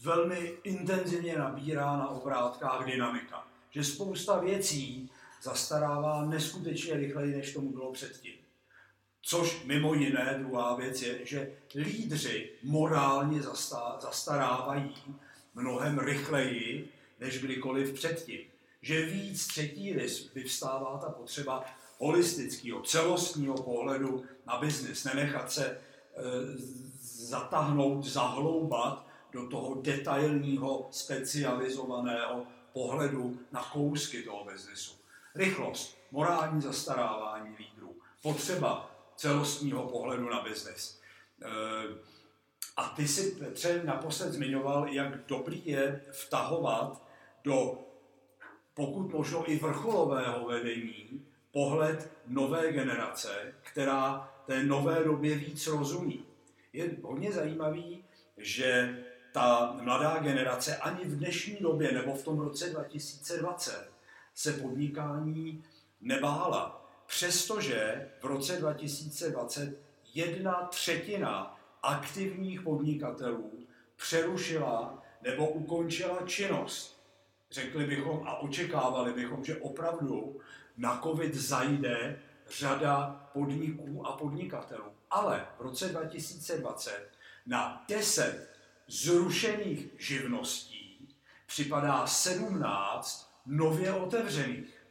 velmi 0.00 0.52
intenzivně 0.64 1.36
nabírá 1.36 1.96
na 1.96 2.08
obrátkách 2.08 2.86
dynamika. 2.86 3.46
Že 3.70 3.84
spousta 3.84 4.38
věcí 4.38 5.10
zastarává 5.42 6.24
neskutečně 6.24 6.94
rychleji, 6.94 7.36
než 7.36 7.52
tomu 7.52 7.72
bylo 7.72 7.92
předtím. 7.92 8.34
Což 9.22 9.64
mimo 9.64 9.94
jiné 9.94 10.34
druhá 10.38 10.76
věc 10.76 11.02
je, 11.02 11.26
že 11.26 11.52
lídři 11.74 12.50
morálně 12.62 13.40
zastarávají 14.00 14.94
mnohem 15.54 15.98
rychleji, 15.98 16.88
než 17.20 17.42
kdykoliv 17.42 17.92
předtím. 17.92 18.40
Že 18.82 19.06
víc 19.06 19.46
třetí 19.46 19.96
vyvstává 20.34 20.98
ta 20.98 21.10
potřeba 21.10 21.64
holistického, 21.98 22.82
celostního 22.82 23.54
pohledu 23.54 24.24
na 24.46 24.58
biznis, 24.58 25.04
nenechat 25.04 25.52
se 25.52 25.80
zatáhnout, 27.00 28.04
zahloubat 28.04 29.06
do 29.32 29.48
toho 29.48 29.74
detailního, 29.74 30.88
specializovaného 30.90 32.46
pohledu 32.72 33.38
na 33.52 33.62
kousky 33.72 34.22
toho 34.22 34.44
biznesu. 34.44 34.92
Rychlost, 35.34 35.98
morální 36.10 36.62
zastarávání 36.62 37.56
lídrů, 37.58 37.96
potřeba 38.22 38.90
celostního 39.16 39.82
pohledu 39.82 40.30
na 40.30 40.42
biznes. 40.42 41.00
E, 41.42 41.46
a 42.76 42.88
ty 42.88 43.08
si, 43.08 43.30
Petře, 43.30 43.82
naposled 43.84 44.32
zmiňoval, 44.32 44.88
jak 44.88 45.26
dobrý 45.26 45.62
je 45.64 46.00
vtahovat 46.12 47.02
do 47.44 47.78
pokud 48.74 49.12
možno 49.12 49.50
i 49.50 49.58
vrcholového 49.58 50.46
vedení 50.48 51.26
pohled 51.52 52.10
nové 52.26 52.72
generace, 52.72 53.54
která 53.62 54.32
té 54.46 54.64
nové 54.64 55.04
době 55.04 55.36
víc 55.36 55.66
rozumí. 55.66 56.24
Je 56.72 56.90
hodně 57.02 57.32
zajímavý, 57.32 58.04
že 58.38 58.98
ta 59.32 59.76
mladá 59.82 60.18
generace 60.18 60.76
ani 60.76 61.04
v 61.04 61.18
dnešní 61.18 61.56
době 61.60 61.92
nebo 61.92 62.14
v 62.14 62.24
tom 62.24 62.40
roce 62.40 62.70
2020 62.70 63.90
se 64.34 64.52
podnikání 64.52 65.64
nebála. 66.00 66.90
Přestože 67.06 68.08
v 68.20 68.24
roce 68.24 68.56
2020 68.56 69.78
jedna 70.14 70.52
třetina 70.52 71.60
aktivních 71.82 72.60
podnikatelů 72.62 73.52
přerušila 73.96 75.02
nebo 75.22 75.48
ukončila 75.48 76.18
činnost. 76.26 77.00
Řekli 77.50 77.84
bychom 77.84 78.22
a 78.26 78.38
očekávali 78.38 79.12
bychom, 79.12 79.44
že 79.44 79.56
opravdu 79.56 80.40
na 80.76 81.00
COVID 81.02 81.34
zajde 81.34 82.18
řada 82.50 83.28
podniků 83.32 84.06
a 84.06 84.12
podnikatelů. 84.12 84.92
Ale 85.10 85.46
v 85.58 85.60
roce 85.60 85.88
2020 85.88 87.10
na 87.46 87.84
10 87.88 88.48
zrušených 88.88 89.86
živností 89.98 91.08
připadá 91.46 92.06
17 92.06 93.30
nově 93.46 93.92
otevřených. 93.92 94.82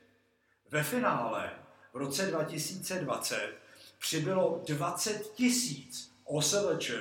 Ve 0.72 0.84
finále 0.84 1.52
v 1.94 1.98
roce 1.98 2.26
2020 2.26 3.58
přibylo 4.00 4.64
20 4.68 5.32
tisíc 5.34 6.12
OSVČ, 6.24 6.92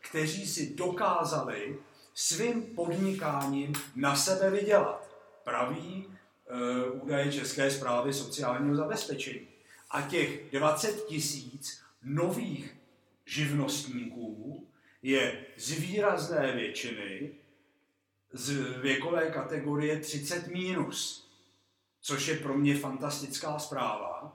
kteří 0.00 0.46
si 0.46 0.74
dokázali 0.74 1.78
svým 2.14 2.62
podnikáním 2.62 3.72
na 3.96 4.16
sebe 4.16 4.50
vydělat. 4.50 5.08
Praví 5.44 6.06
e, 6.06 6.90
údaje 6.90 7.32
České 7.32 7.70
zprávy 7.70 8.12
sociálního 8.12 8.76
zabezpečení. 8.76 9.47
A 9.90 10.02
těch 10.02 10.50
20 10.50 11.04
tisíc 11.04 11.82
nových 12.02 12.76
živnostníků 13.26 14.66
je 15.02 15.46
z 15.56 15.70
výrazné 15.72 16.52
většiny 16.52 17.30
z 18.32 18.78
věkové 18.80 19.30
kategorie 19.30 20.00
30 20.00 20.46
minus, 20.46 21.28
což 22.00 22.26
je 22.26 22.36
pro 22.36 22.58
mě 22.58 22.78
fantastická 22.78 23.58
zpráva. 23.58 24.34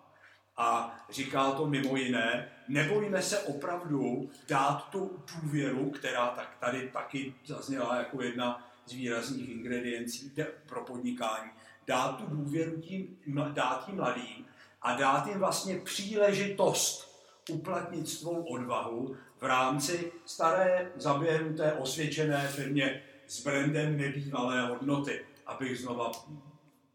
A 0.58 0.99
říká 1.10 1.51
to 1.51 1.68
mimo 1.68 1.97
jiné, 1.97 2.51
nebojíme 2.68 3.22
se 3.22 3.39
opravdu 3.39 4.30
dát 4.47 4.89
tu 4.89 5.24
důvěru, 5.36 5.89
která 5.89 6.28
tak 6.28 6.58
tady 6.60 6.89
taky 6.93 7.34
zazněla 7.45 7.95
jako 7.95 8.22
jedna 8.22 8.72
z 8.86 8.93
výrazných 8.93 9.49
ingrediencí 9.49 10.36
pro 10.66 10.84
podnikání, 10.84 11.51
dát 11.88 12.18
tu 12.18 12.26
důvěru 12.26 12.82
tím, 12.82 13.18
dát 13.54 13.86
tím 13.86 13.95
mladým 13.95 14.45
a 14.84 14.95
dát 14.95 15.27
jim 15.27 15.39
vlastně 15.39 15.79
příležitost 15.79 17.13
uplatnit 17.49 18.09
svou 18.09 18.43
odvahu 18.43 19.17
v 19.39 19.43
rámci 19.43 20.11
staré, 20.25 20.91
zaběhnuté, 20.95 21.73
osvědčené 21.73 22.47
firmě 22.47 23.03
s 23.27 23.43
brandem 23.43 23.97
nebývalé 23.97 24.61
hodnoty, 24.61 25.25
abych 25.45 25.79
znova 25.79 26.11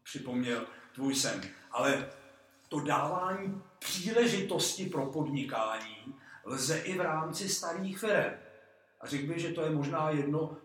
připomněl 0.03 0.65
tvůj 0.95 1.15
sen. 1.15 1.41
Ale 1.71 2.09
to 2.69 2.79
dávání 2.79 3.61
příležitosti 3.79 4.85
pro 4.85 5.05
podnikání 5.05 6.15
lze 6.45 6.77
i 6.77 6.97
v 6.97 7.01
rámci 7.01 7.49
starých 7.49 7.99
firm. 7.99 8.33
A 9.01 9.07
řekl 9.07 9.27
bych, 9.27 9.39
že 9.39 9.49
to 9.49 9.61
je 9.61 9.69
možná 9.69 10.09
jedno, 10.09 10.57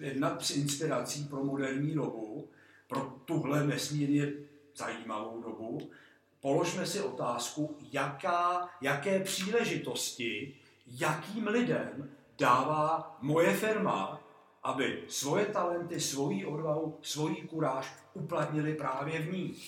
jedna 0.00 0.40
z 0.40 0.50
inspirací 0.50 1.24
pro 1.24 1.44
moderní 1.44 1.94
dobu, 1.94 2.48
pro 2.86 3.00
tuhle 3.24 3.66
nesmírně 3.66 4.32
zajímavou 4.76 5.42
dobu. 5.42 5.90
Položme 6.40 6.86
si 6.86 7.00
otázku, 7.00 7.76
jaká, 7.92 8.68
jaké 8.80 9.20
příležitosti, 9.20 10.56
jakým 10.86 11.46
lidem 11.46 12.10
dává 12.38 13.16
moje 13.20 13.54
firma, 13.54 14.20
aby 14.62 15.04
svoje 15.08 15.46
talenty, 15.46 16.00
svoji 16.00 16.46
odvahu, 16.46 16.98
svoji 17.02 17.36
kuráž 17.36 17.94
uplatnili 18.14 18.74
právě 18.74 19.20
v 19.20 19.32
ní. 19.32 19.62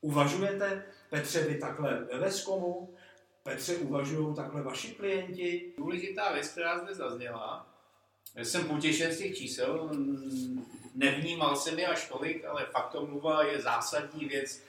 Uvažujete, 0.00 0.84
Petře, 1.10 1.44
vy 1.44 1.58
takhle 1.58 2.04
ve 2.12 2.18
Veskomu? 2.18 2.94
Petře, 3.42 3.76
uvažují 3.76 4.34
takhle 4.34 4.62
vaši 4.62 4.88
klienti? 4.88 5.72
Důležitá 5.78 6.32
věc, 6.32 6.48
která 6.48 6.78
zde 6.78 6.94
zazněla, 6.94 7.66
já 8.34 8.44
jsem 8.44 8.68
potěšen 8.68 9.12
z 9.12 9.18
těch 9.18 9.36
čísel, 9.36 9.90
nevnímal 10.94 11.56
jsem 11.56 11.78
je 11.78 11.86
až 11.86 12.08
tolik, 12.08 12.44
ale 12.44 12.66
faktomluva 12.66 13.42
je 13.42 13.60
zásadní 13.60 14.24
věc, 14.24 14.62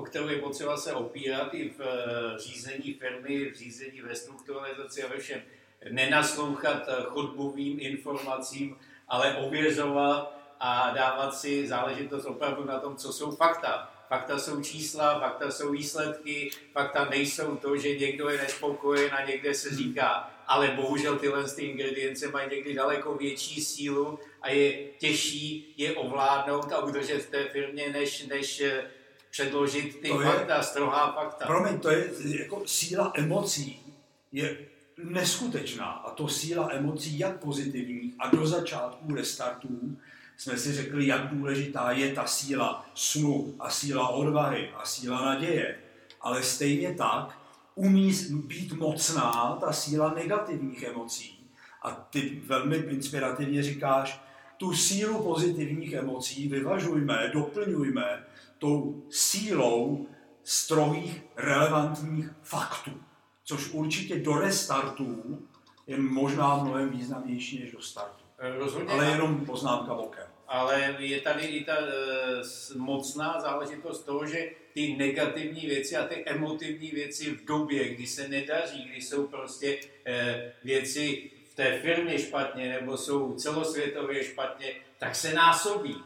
o 0.00 0.02
kterou 0.02 0.28
je 0.28 0.38
potřeba 0.38 0.76
se 0.76 0.92
opírat 0.92 1.54
i 1.54 1.68
v 1.68 1.80
eh, 1.80 2.38
řízení 2.38 2.94
firmy, 2.94 3.50
v 3.50 3.54
řízení 3.54 4.00
restrukturalizaci 4.00 5.02
a 5.02 5.08
ve 5.08 5.18
všem. 5.18 5.42
Nenaslouchat 5.90 6.82
eh, 6.88 7.02
chodbovým 7.02 7.80
informacím, 7.80 8.76
ale 9.08 9.34
ověřovat 9.34 10.40
a 10.60 10.90
dávat 10.90 11.34
si 11.34 11.68
záležitost 11.68 12.24
opravdu 12.24 12.64
na 12.64 12.78
tom, 12.78 12.96
co 12.96 13.12
jsou 13.12 13.30
fakta. 13.30 13.92
Fakta 14.08 14.38
jsou 14.38 14.62
čísla, 14.62 15.20
fakta 15.20 15.50
jsou 15.50 15.72
výsledky, 15.72 16.50
fakta 16.72 17.04
nejsou 17.04 17.56
to, 17.56 17.76
že 17.76 17.98
někdo 17.98 18.28
je 18.28 18.38
nespokojen 18.38 19.14
a 19.14 19.24
někde 19.24 19.54
se 19.54 19.76
říká, 19.76 20.30
ale 20.46 20.68
bohužel 20.68 21.18
tyhle 21.18 21.44
ty 21.44 21.62
ingredience 21.62 22.28
mají 22.28 22.50
někdy 22.50 22.74
daleko 22.74 23.14
větší 23.14 23.60
sílu 23.60 24.18
a 24.42 24.50
je 24.50 24.72
těžší 24.98 25.74
je 25.76 25.92
ovládnout 25.92 26.72
a 26.72 26.78
udržet 26.78 27.22
v 27.22 27.30
té 27.30 27.44
firmě, 27.44 27.88
než, 27.92 28.26
než 28.26 28.60
eh, 28.60 28.90
předložit 29.30 30.00
ty 30.00 30.08
to 30.08 30.18
fakta, 30.18 30.56
je, 30.56 30.62
strohá 30.62 31.12
fakta. 31.12 31.46
Promiň, 31.46 31.78
to 31.78 31.90
je 31.90 32.10
jako 32.24 32.62
síla 32.66 33.12
emocí 33.14 33.90
je 34.32 34.58
neskutečná 35.04 35.84
a 35.84 36.10
to 36.10 36.28
síla 36.28 36.68
emocí 36.72 37.18
jak 37.18 37.40
pozitivních 37.40 38.14
a 38.18 38.28
do 38.28 38.46
začátku 38.46 39.14
restartů 39.14 39.98
jsme 40.36 40.58
si 40.58 40.72
řekli, 40.72 41.06
jak 41.06 41.28
důležitá 41.28 41.90
je 41.90 42.12
ta 42.12 42.26
síla 42.26 42.90
snu 42.94 43.54
a 43.58 43.70
síla 43.70 44.08
odvahy 44.08 44.70
a 44.76 44.86
síla 44.86 45.24
naděje. 45.24 45.78
Ale 46.20 46.42
stejně 46.42 46.94
tak 46.94 47.38
umí 47.74 48.12
být 48.32 48.72
mocná 48.72 49.58
ta 49.60 49.72
síla 49.72 50.14
negativních 50.14 50.82
emocí. 50.82 51.48
A 51.82 51.90
ty 51.90 52.42
velmi 52.46 52.76
inspirativně 52.76 53.62
říkáš, 53.62 54.20
tu 54.56 54.74
sílu 54.74 55.22
pozitivních 55.22 55.92
emocí 55.92 56.48
vyvažujme, 56.48 57.30
doplňujme 57.32 58.24
tou 58.60 59.02
sílou 59.10 60.06
strohých, 60.44 61.22
relevantních 61.36 62.30
faktů. 62.42 62.90
Což 63.44 63.70
určitě 63.72 64.18
do 64.18 64.34
restartů 64.34 65.38
je 65.86 66.00
možná 66.00 66.56
mnohem 66.56 66.90
významnější 66.90 67.60
než 67.60 67.72
do 67.72 67.82
startu. 67.82 68.24
Rozhodně. 68.58 68.92
Ale 68.92 69.06
jenom 69.06 69.46
poznámka 69.46 69.94
bokem 69.94 70.26
ale 70.50 70.96
je 70.98 71.20
tady 71.20 71.46
i 71.46 71.64
ta 71.64 71.76
e, 71.76 71.92
mocná 72.76 73.40
záležitost 73.40 74.02
toho, 74.02 74.26
že 74.26 74.50
ty 74.72 74.96
negativní 74.96 75.60
věci 75.60 75.96
a 75.96 76.06
ty 76.06 76.24
emotivní 76.26 76.90
věci 76.90 77.30
v 77.30 77.44
době, 77.44 77.94
kdy 77.94 78.06
se 78.06 78.28
nedaří, 78.28 78.84
kdy 78.84 79.02
jsou 79.02 79.26
prostě 79.26 79.80
e, 80.06 80.52
věci 80.64 81.30
v 81.50 81.54
té 81.54 81.78
firmě 81.78 82.18
špatně 82.18 82.68
nebo 82.68 82.96
jsou 82.96 83.34
celosvětově 83.34 84.24
špatně, 84.24 84.74
tak 84.98 85.14
se 85.14 85.34
násobí. 85.34 85.96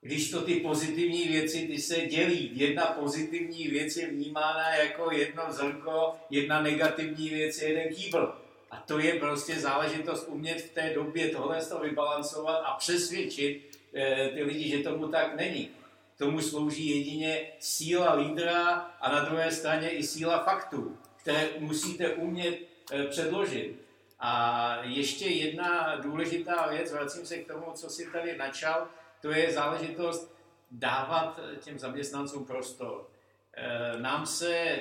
Když 0.00 0.30
to 0.30 0.42
ty 0.42 0.54
pozitivní 0.54 1.28
věci, 1.28 1.66
ty 1.66 1.78
se 1.78 1.96
dělí. 1.96 2.50
Jedna 2.52 2.84
pozitivní 2.84 3.68
věc 3.68 3.96
je 3.96 4.06
vnímána 4.06 4.74
jako 4.74 5.12
jedno 5.12 5.42
zrnko, 5.48 6.16
jedna 6.30 6.62
negativní 6.62 7.28
věc 7.28 7.62
je 7.62 7.68
jeden 7.68 7.94
kýbl. 7.94 8.34
A 8.70 8.76
to 8.76 8.98
je 8.98 9.14
prostě 9.14 9.54
záležitost 9.54 10.28
umět 10.28 10.60
v 10.60 10.70
té 10.70 10.94
době 10.94 11.28
tohle 11.28 11.64
to 11.64 11.78
vybalancovat 11.78 12.62
a 12.64 12.74
přesvědčit 12.74 13.78
e, 13.94 14.28
ty 14.28 14.42
lidi, 14.42 14.68
že 14.68 14.78
tomu 14.78 15.08
tak 15.08 15.36
není. 15.36 15.70
Tomu 16.18 16.40
slouží 16.40 16.86
jedině 16.86 17.52
síla 17.58 18.14
lídra 18.14 18.70
a 19.00 19.12
na 19.12 19.24
druhé 19.24 19.52
straně 19.52 19.90
i 19.90 20.02
síla 20.02 20.44
faktů, 20.44 20.98
které 21.16 21.48
musíte 21.58 22.08
umět 22.08 22.58
e, 22.92 23.04
předložit. 23.04 23.74
A 24.20 24.82
ještě 24.82 25.26
jedna 25.26 25.96
důležitá 25.96 26.66
věc, 26.66 26.92
vracím 26.92 27.26
se 27.26 27.38
k 27.38 27.46
tomu, 27.46 27.64
co 27.74 27.90
si 27.90 28.12
tady 28.12 28.36
načal, 28.36 28.88
to 29.22 29.30
je 29.30 29.52
záležitost 29.52 30.34
dávat 30.70 31.40
těm 31.60 31.78
zaměstnancům 31.78 32.44
prostor. 32.44 33.06
E, 33.52 33.98
nám 33.98 34.26
se 34.26 34.80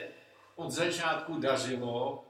od 0.55 0.71
začátku 0.71 1.39
dařilo 1.39 2.23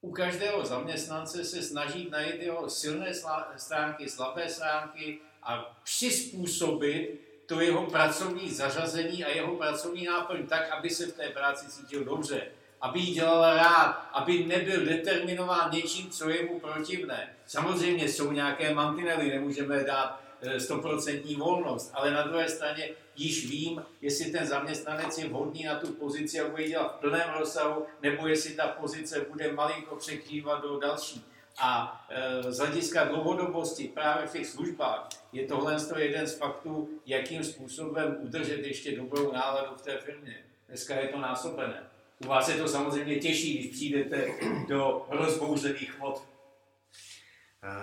u 0.00 0.12
každého 0.12 0.64
zaměstnance 0.64 1.44
se 1.44 1.62
snažit 1.62 2.10
najít 2.10 2.42
jeho 2.42 2.70
silné 2.70 3.12
stránky, 3.56 4.08
slabé 4.08 4.48
stránky 4.48 5.18
a 5.42 5.80
přizpůsobit 5.84 7.20
to 7.46 7.60
jeho 7.60 7.86
pracovní 7.86 8.50
zařazení 8.50 9.24
a 9.24 9.28
jeho 9.28 9.56
pracovní 9.56 10.04
náplň 10.04 10.46
tak, 10.46 10.70
aby 10.70 10.90
se 10.90 11.06
v 11.06 11.12
té 11.12 11.28
práci 11.28 11.66
cítil 11.66 12.04
dobře, 12.04 12.46
aby 12.80 13.00
ji 13.00 13.14
dělal 13.14 13.56
rád, 13.56 14.08
aby 14.12 14.44
nebyl 14.44 14.84
determinován 14.84 15.70
něčím, 15.70 16.10
co 16.10 16.30
je 16.30 16.44
mu 16.44 16.60
protivné. 16.60 17.36
Samozřejmě 17.46 18.08
jsou 18.08 18.32
nějaké 18.32 18.74
mantinely, 18.74 19.28
nemůžeme 19.28 19.84
dát 19.84 20.20
eh, 20.20 20.31
stoprocentní 20.58 21.34
volnost, 21.34 21.90
ale 21.94 22.10
na 22.10 22.22
druhé 22.22 22.48
straně 22.48 22.88
již 23.16 23.50
vím, 23.50 23.82
jestli 24.00 24.30
ten 24.30 24.46
zaměstnanec 24.46 25.18
je 25.18 25.28
vhodný 25.28 25.64
na 25.64 25.74
tu 25.74 25.92
pozici 25.92 26.40
a 26.40 26.48
bude 26.48 26.68
dělat 26.68 26.96
v 26.96 27.00
plném 27.00 27.30
rozsahu, 27.38 27.86
nebo 28.02 28.26
jestli 28.26 28.54
ta 28.54 28.68
pozice 28.68 29.26
bude 29.30 29.52
malinko 29.52 29.96
překrývat 29.96 30.62
do 30.62 30.78
další. 30.78 31.24
A 31.58 32.00
e, 32.08 32.52
z 32.52 32.58
hlediska 32.58 33.04
dlouhodobosti 33.04 33.88
právě 33.88 34.26
v 34.26 34.32
těch 34.32 34.46
službách 34.46 35.08
je 35.32 35.46
tohle 35.46 35.76
jeden 35.96 36.26
z 36.26 36.34
faktů, 36.34 36.88
jakým 37.06 37.44
způsobem 37.44 38.16
udržet 38.20 38.66
ještě 38.66 38.96
dobrou 38.96 39.32
náladu 39.32 39.74
v 39.76 39.82
té 39.82 39.98
firmě. 39.98 40.36
Dneska 40.68 40.94
je 40.94 41.08
to 41.08 41.18
násobené. 41.18 41.82
U 42.24 42.26
vás 42.26 42.48
je 42.48 42.54
to 42.54 42.68
samozřejmě 42.68 43.16
těžší, 43.16 43.58
když 43.58 43.72
přijdete 43.76 44.28
do 44.68 45.06
rozbouřených 45.08 45.98
vod. 45.98 46.22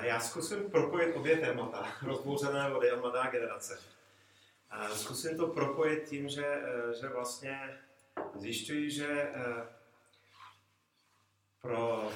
Já 0.02 0.20
zkusím 0.20 0.72
propojit 0.72 1.16
obě 1.16 1.38
témata, 1.38 1.88
rozbouřené 2.02 2.70
vody 2.70 2.92
a 2.92 3.00
mladá 3.00 3.30
generace. 3.30 3.80
Zkusím 4.94 5.38
to 5.38 5.48
propojit 5.48 6.10
tím, 6.10 6.30
že, 6.30 6.46
eh, 6.46 6.94
že 7.02 7.08
vlastně 7.08 7.80
zjišťuji, 8.36 8.92
že 8.92 9.08
eh, 9.08 9.68
pro, 11.62 12.12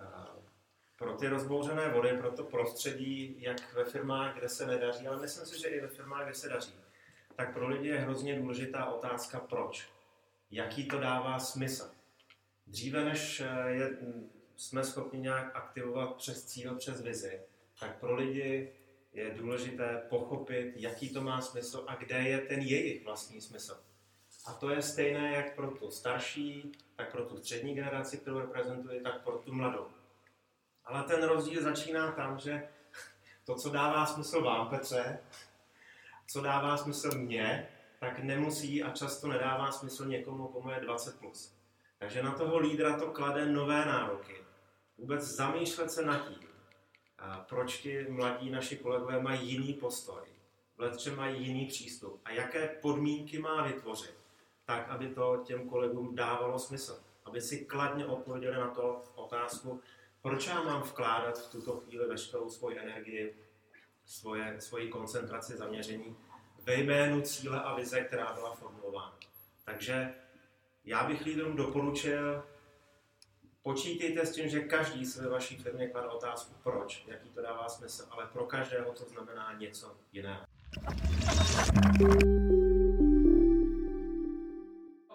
eh, 0.00 0.42
pro 0.98 1.12
ty 1.12 1.28
rozbouřené 1.28 1.88
vody, 1.88 2.16
pro 2.18 2.30
to 2.30 2.44
prostředí, 2.44 3.36
jak 3.38 3.74
ve 3.74 3.84
firmách, 3.84 4.38
kde 4.38 4.48
se 4.48 4.66
nedaří, 4.66 5.06
ale 5.06 5.20
myslím 5.20 5.46
si, 5.46 5.60
že 5.60 5.68
i 5.68 5.80
ve 5.80 5.88
firmách, 5.88 6.24
kde 6.24 6.34
se 6.34 6.48
daří, 6.48 6.74
tak 7.36 7.52
pro 7.52 7.68
lidi 7.68 7.88
je 7.88 7.98
hrozně 7.98 8.40
důležitá 8.40 8.84
otázka 8.84 9.40
proč. 9.40 9.88
Jaký 10.50 10.88
to 10.88 10.98
dává 10.98 11.38
smysl. 11.38 11.90
Dříve, 12.66 13.04
než 13.04 13.42
je, 13.66 13.98
jsme 14.58 14.84
schopni 14.84 15.20
nějak 15.20 15.56
aktivovat 15.56 16.16
přes 16.16 16.44
cíl, 16.44 16.74
přes 16.74 17.00
vizi, 17.00 17.40
tak 17.80 17.98
pro 18.00 18.14
lidi 18.14 18.72
je 19.12 19.30
důležité 19.30 20.02
pochopit, 20.08 20.72
jaký 20.76 21.08
to 21.08 21.22
má 21.22 21.40
smysl 21.40 21.84
a 21.86 21.94
kde 21.94 22.16
je 22.16 22.38
ten 22.38 22.60
jejich 22.60 23.04
vlastní 23.04 23.40
smysl. 23.40 23.80
A 24.46 24.52
to 24.52 24.70
je 24.70 24.82
stejné 24.82 25.32
jak 25.32 25.54
pro 25.54 25.70
tu 25.70 25.90
starší, 25.90 26.72
tak 26.96 27.12
pro 27.12 27.24
tu 27.24 27.36
střední 27.36 27.74
generaci, 27.74 28.18
kterou 28.18 28.38
reprezentuji, 28.38 29.00
tak 29.00 29.24
pro 29.24 29.38
tu 29.38 29.54
mladou. 29.54 29.86
Ale 30.84 31.02
ten 31.02 31.22
rozdíl 31.22 31.62
začíná 31.62 32.12
tam, 32.12 32.38
že 32.38 32.68
to, 33.44 33.54
co 33.54 33.70
dává 33.70 34.06
smysl 34.06 34.42
vám, 34.42 34.68
Petře, 34.68 35.18
co 36.26 36.40
dává 36.40 36.76
smysl 36.76 37.18
mně, 37.18 37.68
tak 38.00 38.18
nemusí 38.18 38.82
a 38.82 38.90
často 38.90 39.28
nedává 39.28 39.72
smysl 39.72 40.06
někomu, 40.06 40.48
komu 40.48 40.70
je 40.70 40.80
20+. 40.80 41.18
Plus. 41.18 41.58
Takže 41.98 42.22
na 42.22 42.32
toho 42.32 42.58
lídra 42.58 42.98
to 42.98 43.06
klade 43.06 43.46
nové 43.46 43.84
nároky. 43.84 44.47
Vůbec 44.98 45.22
zamýšlet 45.22 45.90
se 45.90 46.04
nad 46.04 46.28
tím, 46.28 46.48
proč 47.48 47.78
ti 47.78 48.06
mladí 48.08 48.50
naši 48.50 48.76
kolegové 48.76 49.22
mají 49.22 49.50
jiný 49.50 49.74
postoj, 49.74 50.22
v 50.76 51.10
mají 51.10 51.46
jiný 51.46 51.66
přístup 51.66 52.20
a 52.24 52.32
jaké 52.32 52.68
podmínky 52.68 53.38
má 53.38 53.66
vytvořit, 53.66 54.14
tak, 54.64 54.88
aby 54.88 55.08
to 55.08 55.42
těm 55.46 55.68
kolegům 55.68 56.16
dávalo 56.16 56.58
smysl. 56.58 57.02
Aby 57.24 57.40
si 57.40 57.64
kladně 57.64 58.06
odpověděli 58.06 58.56
na 58.56 58.70
to 58.70 59.04
otázku, 59.14 59.80
proč 60.22 60.46
já 60.46 60.62
mám 60.62 60.82
vkládat 60.82 61.38
v 61.38 61.50
tuto 61.52 61.80
chvíli 61.80 62.08
veškerou 62.08 62.50
svoji 62.50 62.78
energii, 62.78 63.36
svoje, 64.04 64.60
svoji 64.60 64.88
koncentraci, 64.88 65.56
zaměření 65.56 66.16
ve 66.64 66.74
jménu 66.74 67.20
cíle 67.20 67.62
a 67.62 67.74
vize, 67.74 68.00
která 68.00 68.32
byla 68.32 68.54
formulována. 68.54 69.18
Takže 69.64 70.14
já 70.84 71.04
bych 71.04 71.24
lidem 71.24 71.56
doporučil, 71.56 72.44
počítejte 73.68 74.26
s 74.26 74.32
tím, 74.32 74.48
že 74.48 74.60
každý 74.60 75.06
se 75.06 75.22
ve 75.22 75.28
vaší 75.28 75.56
firmě 75.56 75.88
klade 75.88 76.08
otázku, 76.08 76.54
proč, 76.62 77.04
jaký 77.06 77.28
to 77.28 77.42
dává 77.42 77.68
smysl, 77.68 78.06
ale 78.10 78.26
pro 78.32 78.44
každého 78.44 78.92
to 78.92 79.04
znamená 79.04 79.54
něco 79.58 79.96
jiného. 80.12 80.40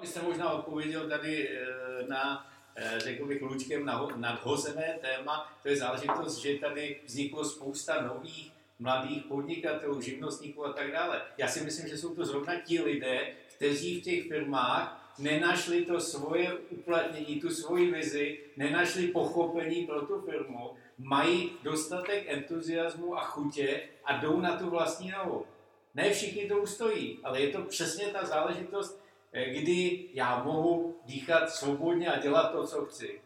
Vy 0.01 0.07
jste 0.07 0.21
možná 0.21 0.51
odpověděl 0.51 1.09
tady 1.09 1.49
eh, 1.49 2.07
na 2.07 2.51
eh, 2.75 2.99
řekl 2.99 3.25
bych, 3.25 3.41
lučkem 3.41 3.85
nadhozené 4.15 4.99
téma, 5.01 5.57
to 5.61 5.69
je 5.69 5.77
záležitost, 5.77 6.37
že 6.37 6.57
tady 6.57 7.01
vzniklo 7.05 7.45
spousta 7.45 8.01
nových 8.01 8.51
mladých 8.79 9.23
podnikatelů, 9.23 10.01
živnostníků 10.01 10.65
a 10.65 10.73
tak 10.73 10.91
dále. 10.91 11.21
Já 11.37 11.47
si 11.47 11.61
myslím, 11.61 11.87
že 11.87 11.97
jsou 11.97 12.15
to 12.15 12.25
zrovna 12.25 12.61
ti 12.61 12.81
lidé, 12.81 13.33
kteří 13.55 14.01
v 14.01 14.03
těch 14.03 14.27
firmách 14.27 15.02
nenašli 15.17 15.85
to 15.85 15.99
svoje 15.99 16.53
uplatnění, 16.53 17.41
tu 17.41 17.49
svoji 17.49 17.91
vizi, 17.91 18.39
nenašli 18.57 19.07
pochopení 19.07 19.85
pro 19.85 20.01
tu 20.01 20.21
firmu, 20.21 20.71
mají 20.97 21.51
dostatek 21.63 22.23
entuziasmu 22.27 23.17
a 23.17 23.21
chutě 23.21 23.81
a 24.05 24.17
jdou 24.17 24.41
na 24.41 24.57
tu 24.57 24.69
vlastní 24.69 25.11
nohu. 25.11 25.45
Ne 25.95 26.09
všichni 26.13 26.47
to 26.47 26.57
ustojí, 26.57 27.19
ale 27.23 27.41
je 27.41 27.49
to 27.49 27.61
přesně 27.61 28.05
ta 28.05 28.25
záležitost, 28.25 29.03
eh, 29.33 29.45
kdy 29.45 30.09
já 30.13 30.43
mohu 30.43 30.99
dýchat 31.05 31.49
svobodně 31.49 32.11
a 32.11 32.19
dělat 32.19 32.51
to, 32.51 32.67
co 32.67 32.85
chci. 32.85 33.21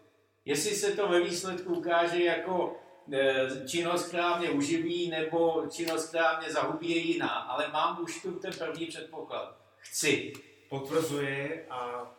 Jestli 0.46 0.76
se 0.76 0.92
to 0.92 1.08
ve 1.08 1.22
výsledku 1.22 1.76
ukáže 1.76 2.24
jako 2.24 2.76
eh, 3.14 3.68
činnost, 3.68 4.08
která 4.08 4.38
mě 4.38 4.50
uživí, 4.50 5.10
nebo 5.10 5.64
činnost, 5.70 6.10
která 6.10 6.40
mě 6.40 6.52
zahubí, 6.52 6.90
je 6.90 6.98
jiná. 6.98 7.30
Ale 7.30 7.68
mám 7.72 8.04
už 8.04 8.22
tu 8.22 8.32
ten 8.32 8.52
první 8.54 8.86
předpoklad. 8.86 9.58
Chci. 9.78 10.34
Potvrzuje 10.70 11.65
a 11.70 12.11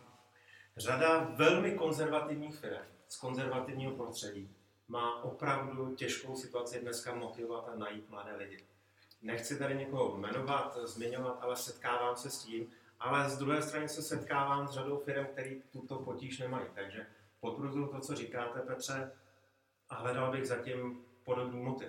řada 0.76 1.18
velmi 1.18 1.72
konzervativních 1.72 2.56
firm 2.56 2.84
z 3.08 3.16
konzervativního 3.16 3.92
prostředí 3.92 4.56
má 4.88 5.22
opravdu 5.22 5.94
těžkou 5.94 6.36
situaci 6.36 6.80
dneska 6.80 7.14
motivovat 7.14 7.68
a 7.68 7.74
najít 7.74 8.10
mladé 8.10 8.36
lidi. 8.36 8.64
Nechci 9.22 9.58
tady 9.58 9.74
někoho 9.74 10.16
jmenovat, 10.16 10.78
zmiňovat, 10.84 11.38
ale 11.40 11.56
setkávám 11.56 12.16
se 12.16 12.30
s 12.30 12.38
tím, 12.38 12.70
ale 13.00 13.30
z 13.30 13.38
druhé 13.38 13.62
strany 13.62 13.88
se 13.88 14.02
setkávám 14.02 14.68
s 14.68 14.70
řadou 14.70 14.98
firm, 14.98 15.26
které 15.26 15.54
tuto 15.72 15.96
potíž 15.98 16.38
nemají. 16.38 16.66
Takže 16.74 17.06
potvrzuju 17.40 17.86
to, 17.86 18.00
co 18.00 18.14
říkáte, 18.14 18.60
Petře, 18.60 19.12
a 19.88 19.94
hledal 19.94 20.32
bych 20.32 20.46
zatím 20.46 21.04
podobný 21.24 21.62
motiv. 21.62 21.88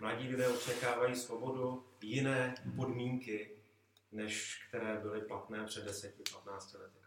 Mladí 0.00 0.28
lidé 0.28 0.48
očekávají 0.48 1.14
svobodu, 1.14 1.84
jiné 2.00 2.54
podmínky, 2.76 3.61
než 4.12 4.62
které 4.68 5.00
byly 5.02 5.20
platné 5.20 5.64
před 5.64 5.86
10-15 5.86 6.80
lety. 6.80 6.98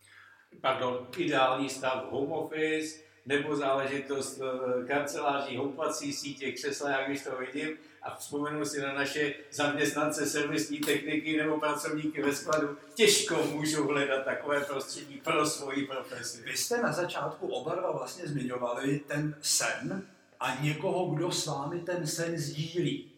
Pardon, 0.62 1.08
ideální 1.18 1.70
stav 1.70 2.12
home 2.12 2.32
office, 2.32 2.99
nebo 3.26 3.56
záležitost 3.56 4.41
eh, 4.41 4.88
kanceláří, 4.88 5.58
houpací 5.58 6.14
sítě, 6.14 6.51
křesla, 6.51 6.89
jak 6.89 7.08
když 7.08 7.24
to 7.24 7.38
vidím, 7.38 7.78
a 8.01 8.16
vzpomenu 8.16 8.66
si 8.66 8.82
na 8.82 8.93
naše 8.93 9.34
zaměstnance 9.51 10.26
servisní 10.26 10.80
techniky 10.80 11.38
nebo 11.38 11.60
pracovníky 11.60 12.22
ve 12.22 12.36
skladu, 12.36 12.78
těžko 12.93 13.43
můžou 13.51 13.88
hledat 13.88 14.26
takové 14.26 14.62
prostředí 14.62 15.22
pro 15.24 15.45
svoji 15.45 15.88
profesi. 15.88 16.41
Vy 16.41 16.58
jste 16.58 16.82
na 16.82 16.91
začátku 16.91 17.47
oba 17.47 17.76
dva 17.76 17.91
vlastně 17.91 18.28
zmiňovali 18.28 18.99
ten 18.99 19.36
sen 19.41 20.08
a 20.39 20.56
někoho, 20.62 21.16
kdo 21.16 21.32
s 21.32 21.45
vámi 21.45 21.80
ten 21.80 22.08
sen 22.08 22.38
sdílí. 22.38 23.14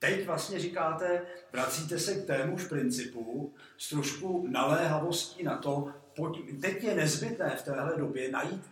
Teď 0.00 0.26
vlastně 0.26 0.58
říkáte, 0.58 1.22
vracíte 1.52 1.98
se 1.98 2.14
k 2.14 2.26
témuž 2.26 2.64
principu 2.64 3.54
s 3.78 3.88
trošku 3.88 4.46
naléhavostí 4.50 5.42
na 5.42 5.56
to, 5.56 5.88
pojď, 6.16 6.60
teď 6.60 6.84
je 6.84 6.94
nezbytné 6.94 7.56
v 7.56 7.62
téhle 7.62 7.96
době 7.96 8.30
najít 8.30 8.62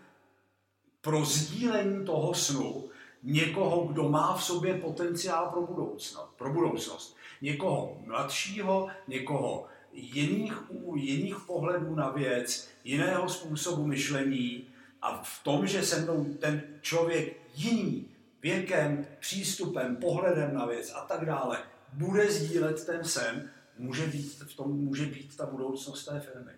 pro 1.00 1.24
sdílení 1.24 2.04
toho 2.04 2.34
snu 2.34 2.88
někoho, 3.22 3.86
kdo 3.86 4.08
má 4.08 4.36
v 4.36 4.44
sobě 4.44 4.74
potenciál 4.74 5.50
pro 5.50 5.62
budoucnost. 5.62 6.30
Pro 6.36 6.52
budoucnost. 6.52 7.16
Někoho 7.42 8.00
mladšího, 8.06 8.88
někoho 9.08 9.66
jiných, 9.92 10.54
jiných 10.94 11.36
pohledů 11.46 11.94
na 11.94 12.10
věc, 12.10 12.68
jiného 12.84 13.28
způsobu 13.28 13.86
myšlení 13.86 14.64
a 15.02 15.22
v 15.22 15.44
tom, 15.44 15.66
že 15.66 15.82
se 15.82 16.00
mnou 16.00 16.24
ten 16.38 16.62
člověk 16.80 17.36
jiný 17.54 18.08
věkem, 18.42 19.06
přístupem, 19.20 19.96
pohledem 19.96 20.54
na 20.54 20.66
věc 20.66 20.92
a 20.94 21.00
tak 21.00 21.24
dále 21.24 21.58
bude 21.92 22.32
sdílet 22.32 22.86
ten 22.86 23.04
sen, 23.04 23.50
může 23.78 24.06
být, 24.06 24.42
v 24.42 24.56
tom 24.56 24.70
může 24.70 25.06
být 25.06 25.36
ta 25.36 25.46
budoucnost 25.46 26.04
té 26.04 26.20
firmy. 26.20 26.52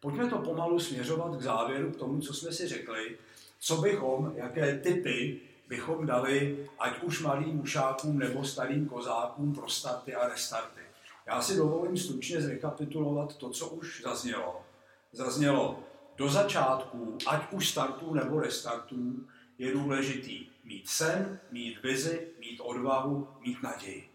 Pojďme 0.00 0.30
to 0.30 0.38
pomalu 0.38 0.80
směřovat 0.80 1.36
k 1.36 1.42
závěru, 1.42 1.90
k 1.90 1.96
tomu, 1.96 2.20
co 2.20 2.34
jsme 2.34 2.52
si 2.52 2.68
řekli, 2.68 3.18
co 3.60 3.76
bychom, 3.76 4.32
jaké 4.36 4.78
typy 4.78 5.40
bychom 5.68 6.06
dali, 6.06 6.68
ať 6.78 7.02
už 7.02 7.22
malým 7.22 7.56
mušákům 7.56 8.18
nebo 8.18 8.44
starým 8.44 8.86
kozákům 8.86 9.54
pro 9.54 9.68
starty 9.68 10.14
a 10.14 10.28
restarty. 10.28 10.80
Já 11.26 11.42
si 11.42 11.56
dovolím 11.56 11.96
stručně 11.96 12.40
zrekapitulovat 12.40 13.36
to, 13.36 13.50
co 13.50 13.68
už 13.68 14.02
zaznělo. 14.04 14.64
Zaznělo 15.12 15.80
do 16.16 16.28
začátku, 16.28 17.18
ať 17.26 17.52
už 17.52 17.68
startů 17.68 18.14
nebo 18.14 18.40
restartů, 18.40 19.26
je 19.58 19.72
důležitý 19.72 20.47
mít 20.68 20.88
sen, 20.88 21.40
mít 21.50 21.82
vizi, 21.82 22.28
mít 22.38 22.60
odvahu, 22.60 23.28
mít 23.40 23.62
naději. 23.62 24.08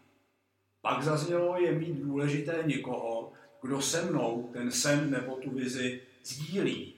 Pak 0.81 1.03
zaznělo 1.03 1.59
je 1.59 1.71
mít 1.71 1.95
důležité 1.95 2.63
někoho, 2.65 3.33
kdo 3.61 3.81
se 3.81 4.01
mnou 4.01 4.49
ten 4.53 4.71
sen 4.71 5.11
nebo 5.11 5.35
tu 5.35 5.51
vizi 5.51 6.01
sdílí. 6.23 6.93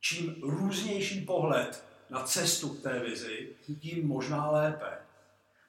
Čím 0.00 0.34
různější 0.42 1.20
pohled 1.20 1.84
na 2.10 2.22
cestu 2.22 2.68
k 2.68 2.82
té 2.82 2.98
vizi, 2.98 3.48
tím 3.80 4.08
možná 4.08 4.50
lépe. 4.50 4.98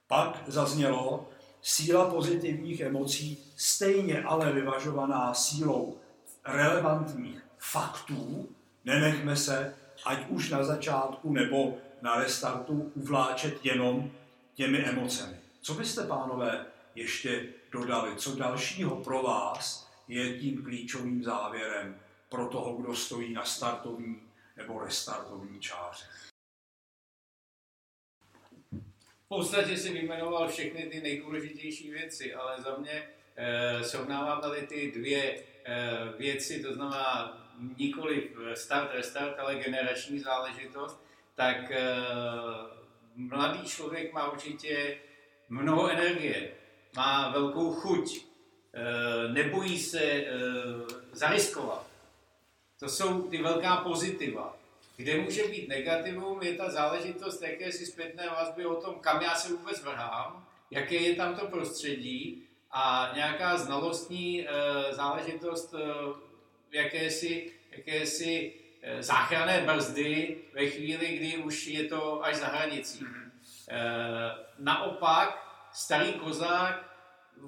Pak 0.07 0.43
zaznělo 0.47 1.30
síla 1.61 2.09
pozitivních 2.09 2.80
emocí, 2.80 3.53
stejně 3.57 4.24
ale 4.24 4.51
vyvažovaná 4.51 5.34
sílou 5.34 5.97
relevantních 6.45 7.45
faktů, 7.57 8.49
nenechme 8.86 9.36
se, 9.36 9.76
ať 10.05 10.30
už 10.30 10.49
na 10.49 10.63
začátku 10.63 11.34
nebo 11.34 11.78
na 12.04 12.16
restartu, 12.16 12.91
uvláčet 12.95 13.66
jenom 13.66 14.12
těmi 14.54 14.78
emocemi. 14.78 15.38
Co 15.62 15.74
byste, 15.74 16.08
pánové, 16.08 16.66
ještě 16.95 17.45
dodali? 17.72 18.16
Co 18.16 18.36
dalšího 18.36 18.95
pro 19.04 19.22
vás 19.22 19.91
je 20.08 20.39
tím 20.39 20.64
klíčovým 20.64 21.24
závěrem 21.24 21.99
pro 22.30 22.47
toho, 22.47 22.78
kdo 22.78 22.95
stojí 22.95 23.34
na 23.34 23.45
startovní 23.45 24.22
nebo 24.58 24.80
restartovní 24.80 25.60
čáře? 25.60 26.06
V 29.26 29.28
podstatě 29.28 29.78
si 29.78 29.93
vyjmenoval 29.93 30.49
všechny 30.49 30.84
ty 30.84 31.01
nejdůležitější 31.01 31.91
věci, 31.91 32.34
ale 32.34 32.62
za 32.62 32.78
mě 32.78 33.10
e, 33.36 33.84
srovnávám 33.84 34.41
tady 34.41 34.62
ty 34.62 34.91
dvě 34.91 35.24
e, 35.24 35.43
věci, 36.18 36.64
to 36.64 36.74
znamená 36.74 37.39
nikoli 37.78 38.30
start, 38.54 38.91
restart, 38.93 39.39
ale 39.39 39.56
generační 39.56 40.20
záležitost, 40.20 41.03
tak 41.36 41.71
e, 41.71 41.81
mladý 43.15 43.65
člověk 43.65 44.13
má 44.13 44.31
určitě 44.31 44.97
mnoho 45.49 45.89
energie, 45.89 46.51
má 46.95 47.29
velkou 47.29 47.73
chuť, 47.73 48.17
e, 48.17 49.34
nebojí 49.34 49.79
se 49.79 50.01
e, 50.01 50.25
zariskovat. 51.11 51.88
To 52.79 52.89
jsou 52.89 53.21
ty 53.21 53.38
velká 53.38 53.77
pozitiva. 53.77 54.57
Kde 54.97 55.21
může 55.21 55.47
být 55.47 55.67
negativum, 55.67 56.43
je 56.43 56.53
ta 56.53 56.69
záležitost 56.69 57.41
jakési 57.41 57.86
zpětné 57.86 58.29
vazby 58.29 58.65
o 58.65 58.75
tom, 58.75 58.95
kam 58.99 59.21
já 59.21 59.36
se 59.36 59.53
vůbec 59.53 59.84
vrhám, 59.84 60.47
jaké 60.71 60.95
je 60.95 61.15
tam 61.15 61.36
to 61.36 61.47
prostředí 61.47 62.43
a 62.71 63.11
nějaká 63.15 63.57
znalostní 63.57 64.47
záležitost 64.91 65.75
jakési, 66.71 67.51
jakési 67.71 68.53
záchranné 68.99 69.61
brzdy 69.61 70.38
ve 70.53 70.67
chvíli, 70.67 71.17
kdy 71.17 71.38
už 71.38 71.67
je 71.67 71.84
to 71.84 72.25
až 72.25 72.36
za 72.36 72.47
hranicí. 72.47 73.05
E, 73.69 73.79
naopak, 74.59 75.47
starý 75.73 76.13
kozák, 76.13 76.93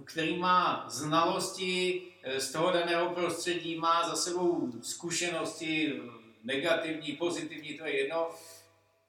který 0.06 0.38
má 0.38 0.86
znalosti 0.90 2.02
z 2.38 2.52
toho 2.52 2.72
daného 2.72 3.10
prostředí, 3.10 3.76
má 3.76 4.10
za 4.10 4.16
sebou 4.16 4.72
zkušenosti 4.82 6.02
negativní, 6.44 7.14
pozitivní, 7.14 7.78
to 7.78 7.86
je 7.86 7.98
jedno, 7.98 8.30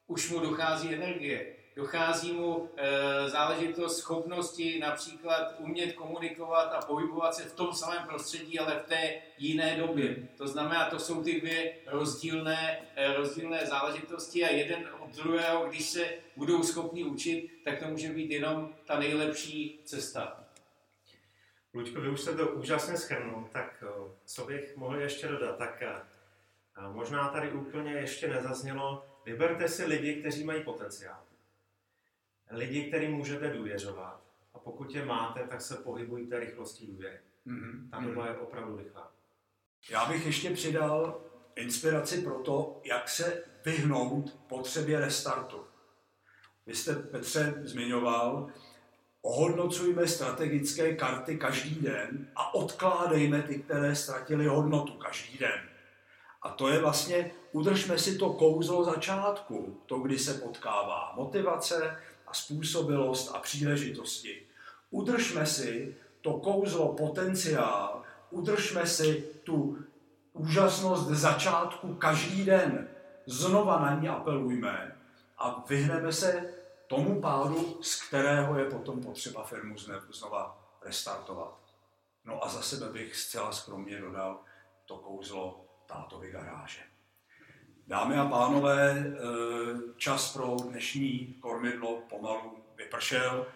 už 0.06 0.30
mu 0.30 0.38
dochází 0.38 0.94
energie 0.94 1.56
dochází 1.76 2.32
mu 2.32 2.70
e, 2.76 3.28
záležitost 3.28 3.98
schopnosti 3.98 4.78
například 4.78 5.54
umět 5.58 5.92
komunikovat 5.92 6.64
a 6.64 6.86
pohybovat 6.86 7.34
se 7.34 7.42
v 7.42 7.54
tom 7.54 7.74
samém 7.74 8.06
prostředí, 8.06 8.58
ale 8.58 8.80
v 8.84 8.88
té 8.88 9.14
jiné 9.38 9.76
době. 9.76 10.16
To 10.36 10.48
znamená, 10.48 10.90
to 10.90 10.98
jsou 10.98 11.22
ty 11.22 11.40
dvě 11.40 11.74
rozdílné, 11.86 12.78
e, 12.96 13.12
rozdílné 13.12 13.66
záležitosti 13.66 14.44
a 14.44 14.50
jeden 14.50 14.88
od 15.00 15.16
druhého, 15.16 15.66
když 15.66 15.90
se 15.90 16.08
budou 16.36 16.62
schopni 16.62 17.04
učit, 17.04 17.50
tak 17.64 17.78
to 17.78 17.88
může 17.88 18.08
být 18.08 18.30
jenom 18.30 18.74
ta 18.86 18.98
nejlepší 18.98 19.80
cesta. 19.84 20.44
Luďko, 21.74 22.00
vy 22.00 22.08
už 22.08 22.20
jste 22.20 22.34
to 22.36 22.48
úžasně 22.48 22.96
schrnul, 22.96 23.48
tak 23.52 23.84
eh, 23.86 24.10
co 24.24 24.44
bych 24.44 24.76
mohl 24.76 25.00
ještě 25.00 25.28
dodat? 25.28 25.58
Tak 25.58 25.82
možná 26.92 27.28
tady 27.28 27.52
úplně 27.52 27.92
ještě 27.92 28.28
nezaznělo, 28.28 29.06
vyberte 29.24 29.68
si 29.68 29.84
lidi, 29.84 30.14
kteří 30.14 30.44
mají 30.44 30.64
potenciál 30.64 31.25
lidi, 32.50 32.84
kterým 32.84 33.12
můžete 33.12 33.50
důvěřovat. 33.50 34.20
A 34.54 34.58
pokud 34.58 34.94
je 34.94 35.04
máte, 35.04 35.40
tak 35.40 35.60
se 35.60 35.74
pohybujte 35.74 36.40
rychlostí 36.40 36.86
důvěry. 36.86 37.18
Mm-hmm. 37.46 37.90
Ta 37.90 38.00
doba 38.00 38.26
je 38.26 38.36
opravdu 38.36 38.76
rychlá. 38.76 39.12
Já 39.90 40.06
bych 40.06 40.26
ještě 40.26 40.50
přidal 40.50 41.20
inspiraci 41.56 42.22
pro 42.22 42.34
to, 42.34 42.80
jak 42.84 43.08
se 43.08 43.44
vyhnout 43.64 44.36
potřebě 44.48 45.00
restartu. 45.00 45.64
Vy 46.66 46.74
jste, 46.74 46.94
Petře, 46.94 47.54
zmiňoval, 47.64 48.50
ohodnocujme 49.22 50.08
strategické 50.08 50.94
karty 50.94 51.38
každý 51.38 51.74
den 51.74 52.28
a 52.36 52.54
odkládejme 52.54 53.42
ty, 53.42 53.58
které 53.58 53.96
ztratily 53.96 54.46
hodnotu 54.46 54.92
každý 54.92 55.38
den. 55.38 55.60
A 56.42 56.48
to 56.48 56.68
je 56.68 56.78
vlastně, 56.78 57.30
udržme 57.52 57.98
si 57.98 58.18
to 58.18 58.32
kouzlo 58.32 58.84
začátku, 58.84 59.82
to, 59.86 59.98
kdy 59.98 60.18
se 60.18 60.34
potkává 60.34 61.12
motivace, 61.16 61.98
způsobilost 62.36 63.34
a 63.34 63.38
příležitosti. 63.38 64.42
Udržme 64.90 65.46
si 65.46 65.96
to 66.20 66.32
kouzlo 66.32 66.92
potenciál, 66.92 68.02
udržme 68.30 68.86
si 68.86 69.28
tu 69.44 69.78
úžasnost 70.32 71.06
začátku 71.06 71.94
každý 71.94 72.44
den. 72.44 72.88
Znova 73.26 73.80
na 73.80 74.00
ní 74.00 74.08
apelujme 74.08 74.96
a 75.38 75.64
vyhneme 75.68 76.12
se 76.12 76.54
tomu 76.86 77.20
pádu, 77.20 77.78
z 77.82 78.02
kterého 78.02 78.58
je 78.58 78.70
potom 78.70 79.02
potřeba 79.02 79.44
firmu 79.44 79.76
znova 80.10 80.58
restartovat. 80.82 81.58
No 82.24 82.44
a 82.44 82.48
za 82.48 82.62
sebe 82.62 82.92
bych 82.92 83.16
zcela 83.16 83.52
skromně 83.52 84.00
dodal 84.00 84.40
to 84.84 84.96
kouzlo 84.96 85.64
tátovy 85.86 86.30
garáže. 86.30 86.95
Dámy 87.88 88.16
a 88.16 88.24
pánové, 88.24 89.06
eh, 89.06 89.16
čas 89.96 90.32
pro 90.32 90.56
dnešní 90.70 91.36
kormidlo 91.40 92.02
pomalu 92.10 92.64
vypršel. 92.76 93.46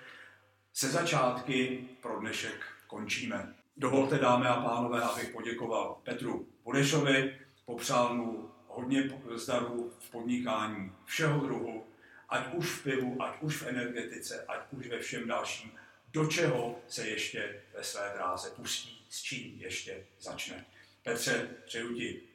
Se 0.73 0.89
začátky 0.89 1.89
pro 2.03 2.21
dnešek 2.21 2.65
končíme. 2.87 3.55
Dovolte, 3.77 4.19
dámy 4.19 4.47
a 4.47 4.61
pánové, 4.61 5.03
abych 5.03 5.31
poděkoval 5.31 6.01
Petru 6.03 6.49
Budešovi, 6.65 7.39
popřál 7.65 8.15
mu 8.15 8.51
hodně 8.69 9.11
zdarů 9.35 9.93
v 9.99 10.11
podnikání 10.11 10.93
všeho 11.05 11.47
druhu, 11.47 11.85
ať 12.29 12.55
už 12.55 12.71
v 12.71 12.83
pivu, 12.83 13.23
ať 13.23 13.35
už 13.41 13.63
v 13.63 13.67
energetice, 13.67 14.45
ať 14.49 14.61
už 14.71 14.87
ve 14.87 14.99
všem 14.99 15.29
dalším, 15.29 15.73
do 16.13 16.27
čeho 16.27 16.79
se 16.89 17.09
ještě 17.09 17.63
ve 17.75 17.85
své 17.85 18.13
dráze 18.15 18.51
pustí, 18.51 19.07
s 19.09 19.23
čím 19.23 19.55
ještě 19.59 20.07
začne. 20.21 20.67
Petře, 21.03 21.49
přeju 21.67 21.95
ti 21.95 22.30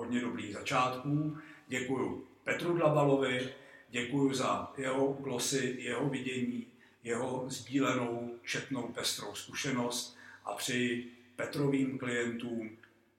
hodně 0.00 0.20
dobrých 0.20 0.54
začátků. 0.54 1.38
Děkuji 1.68 2.26
Petru 2.44 2.78
Dlabalovi, 2.78 3.48
děkuji 3.90 4.34
za 4.34 4.72
jeho 4.76 5.06
glosy, 5.12 5.76
jeho 5.78 6.08
vidění, 6.08 6.66
jeho 7.04 7.44
sdílenou 7.48 8.30
četnou 8.44 8.82
pestrou 8.82 9.34
zkušenost 9.34 10.16
a 10.44 10.52
přeji 10.52 11.12
Petrovým 11.36 11.98
klientům 11.98 12.70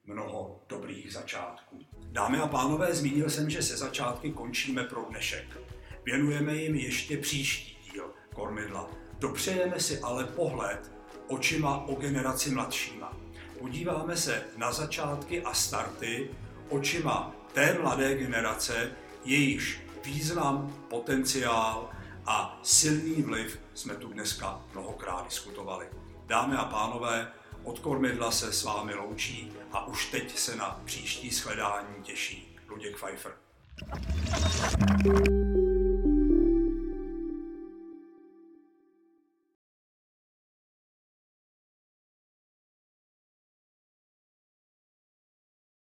mnoho 0.05 0.61
dobrých 0.69 1.13
začátků. 1.13 1.79
Dámy 2.11 2.37
a 2.37 2.47
pánové, 2.47 2.93
zmínil 2.93 3.29
jsem, 3.29 3.49
že 3.49 3.61
se 3.61 3.77
začátky 3.77 4.31
končíme 4.31 4.83
pro 4.83 5.05
dnešek. 5.09 5.57
Věnujeme 6.05 6.55
jim 6.55 6.75
ještě 6.75 7.17
příští 7.17 7.77
díl 7.93 8.13
Kormidla. 8.33 8.89
Dopřejeme 9.19 9.79
si 9.79 9.99
ale 9.99 10.25
pohled 10.25 10.91
očima 11.27 11.77
o 11.77 11.95
generaci 11.95 12.51
mladšíma. 12.51 13.17
Podíváme 13.59 14.17
se 14.17 14.43
na 14.57 14.71
začátky 14.71 15.41
a 15.41 15.53
starty 15.53 16.29
očima 16.71 17.31
té 17.53 17.77
mladé 17.81 18.15
generace, 18.15 18.91
jejíž 19.25 19.81
význam, 20.03 20.75
potenciál 20.89 21.89
a 22.25 22.59
silný 22.63 23.21
vliv 23.21 23.59
jsme 23.73 23.95
tu 23.95 24.13
dneska 24.13 24.61
mnohokrát 24.73 25.23
diskutovali. 25.23 25.85
Dámy 26.25 26.55
a 26.55 26.63
pánové, 26.63 27.31
od 27.63 27.79
kormidla 27.79 28.31
se 28.31 28.53
s 28.53 28.63
vámi 28.63 28.93
loučí 28.93 29.51
a 29.71 29.87
už 29.87 30.11
teď 30.11 30.37
se 30.37 30.55
na 30.55 30.81
příští 30.85 31.29
shledání 31.29 32.03
těší 32.03 32.57
Luděk 32.69 32.95
Pfeiffer. 32.95 33.31
thank 33.89 35.15
you 35.15 35.60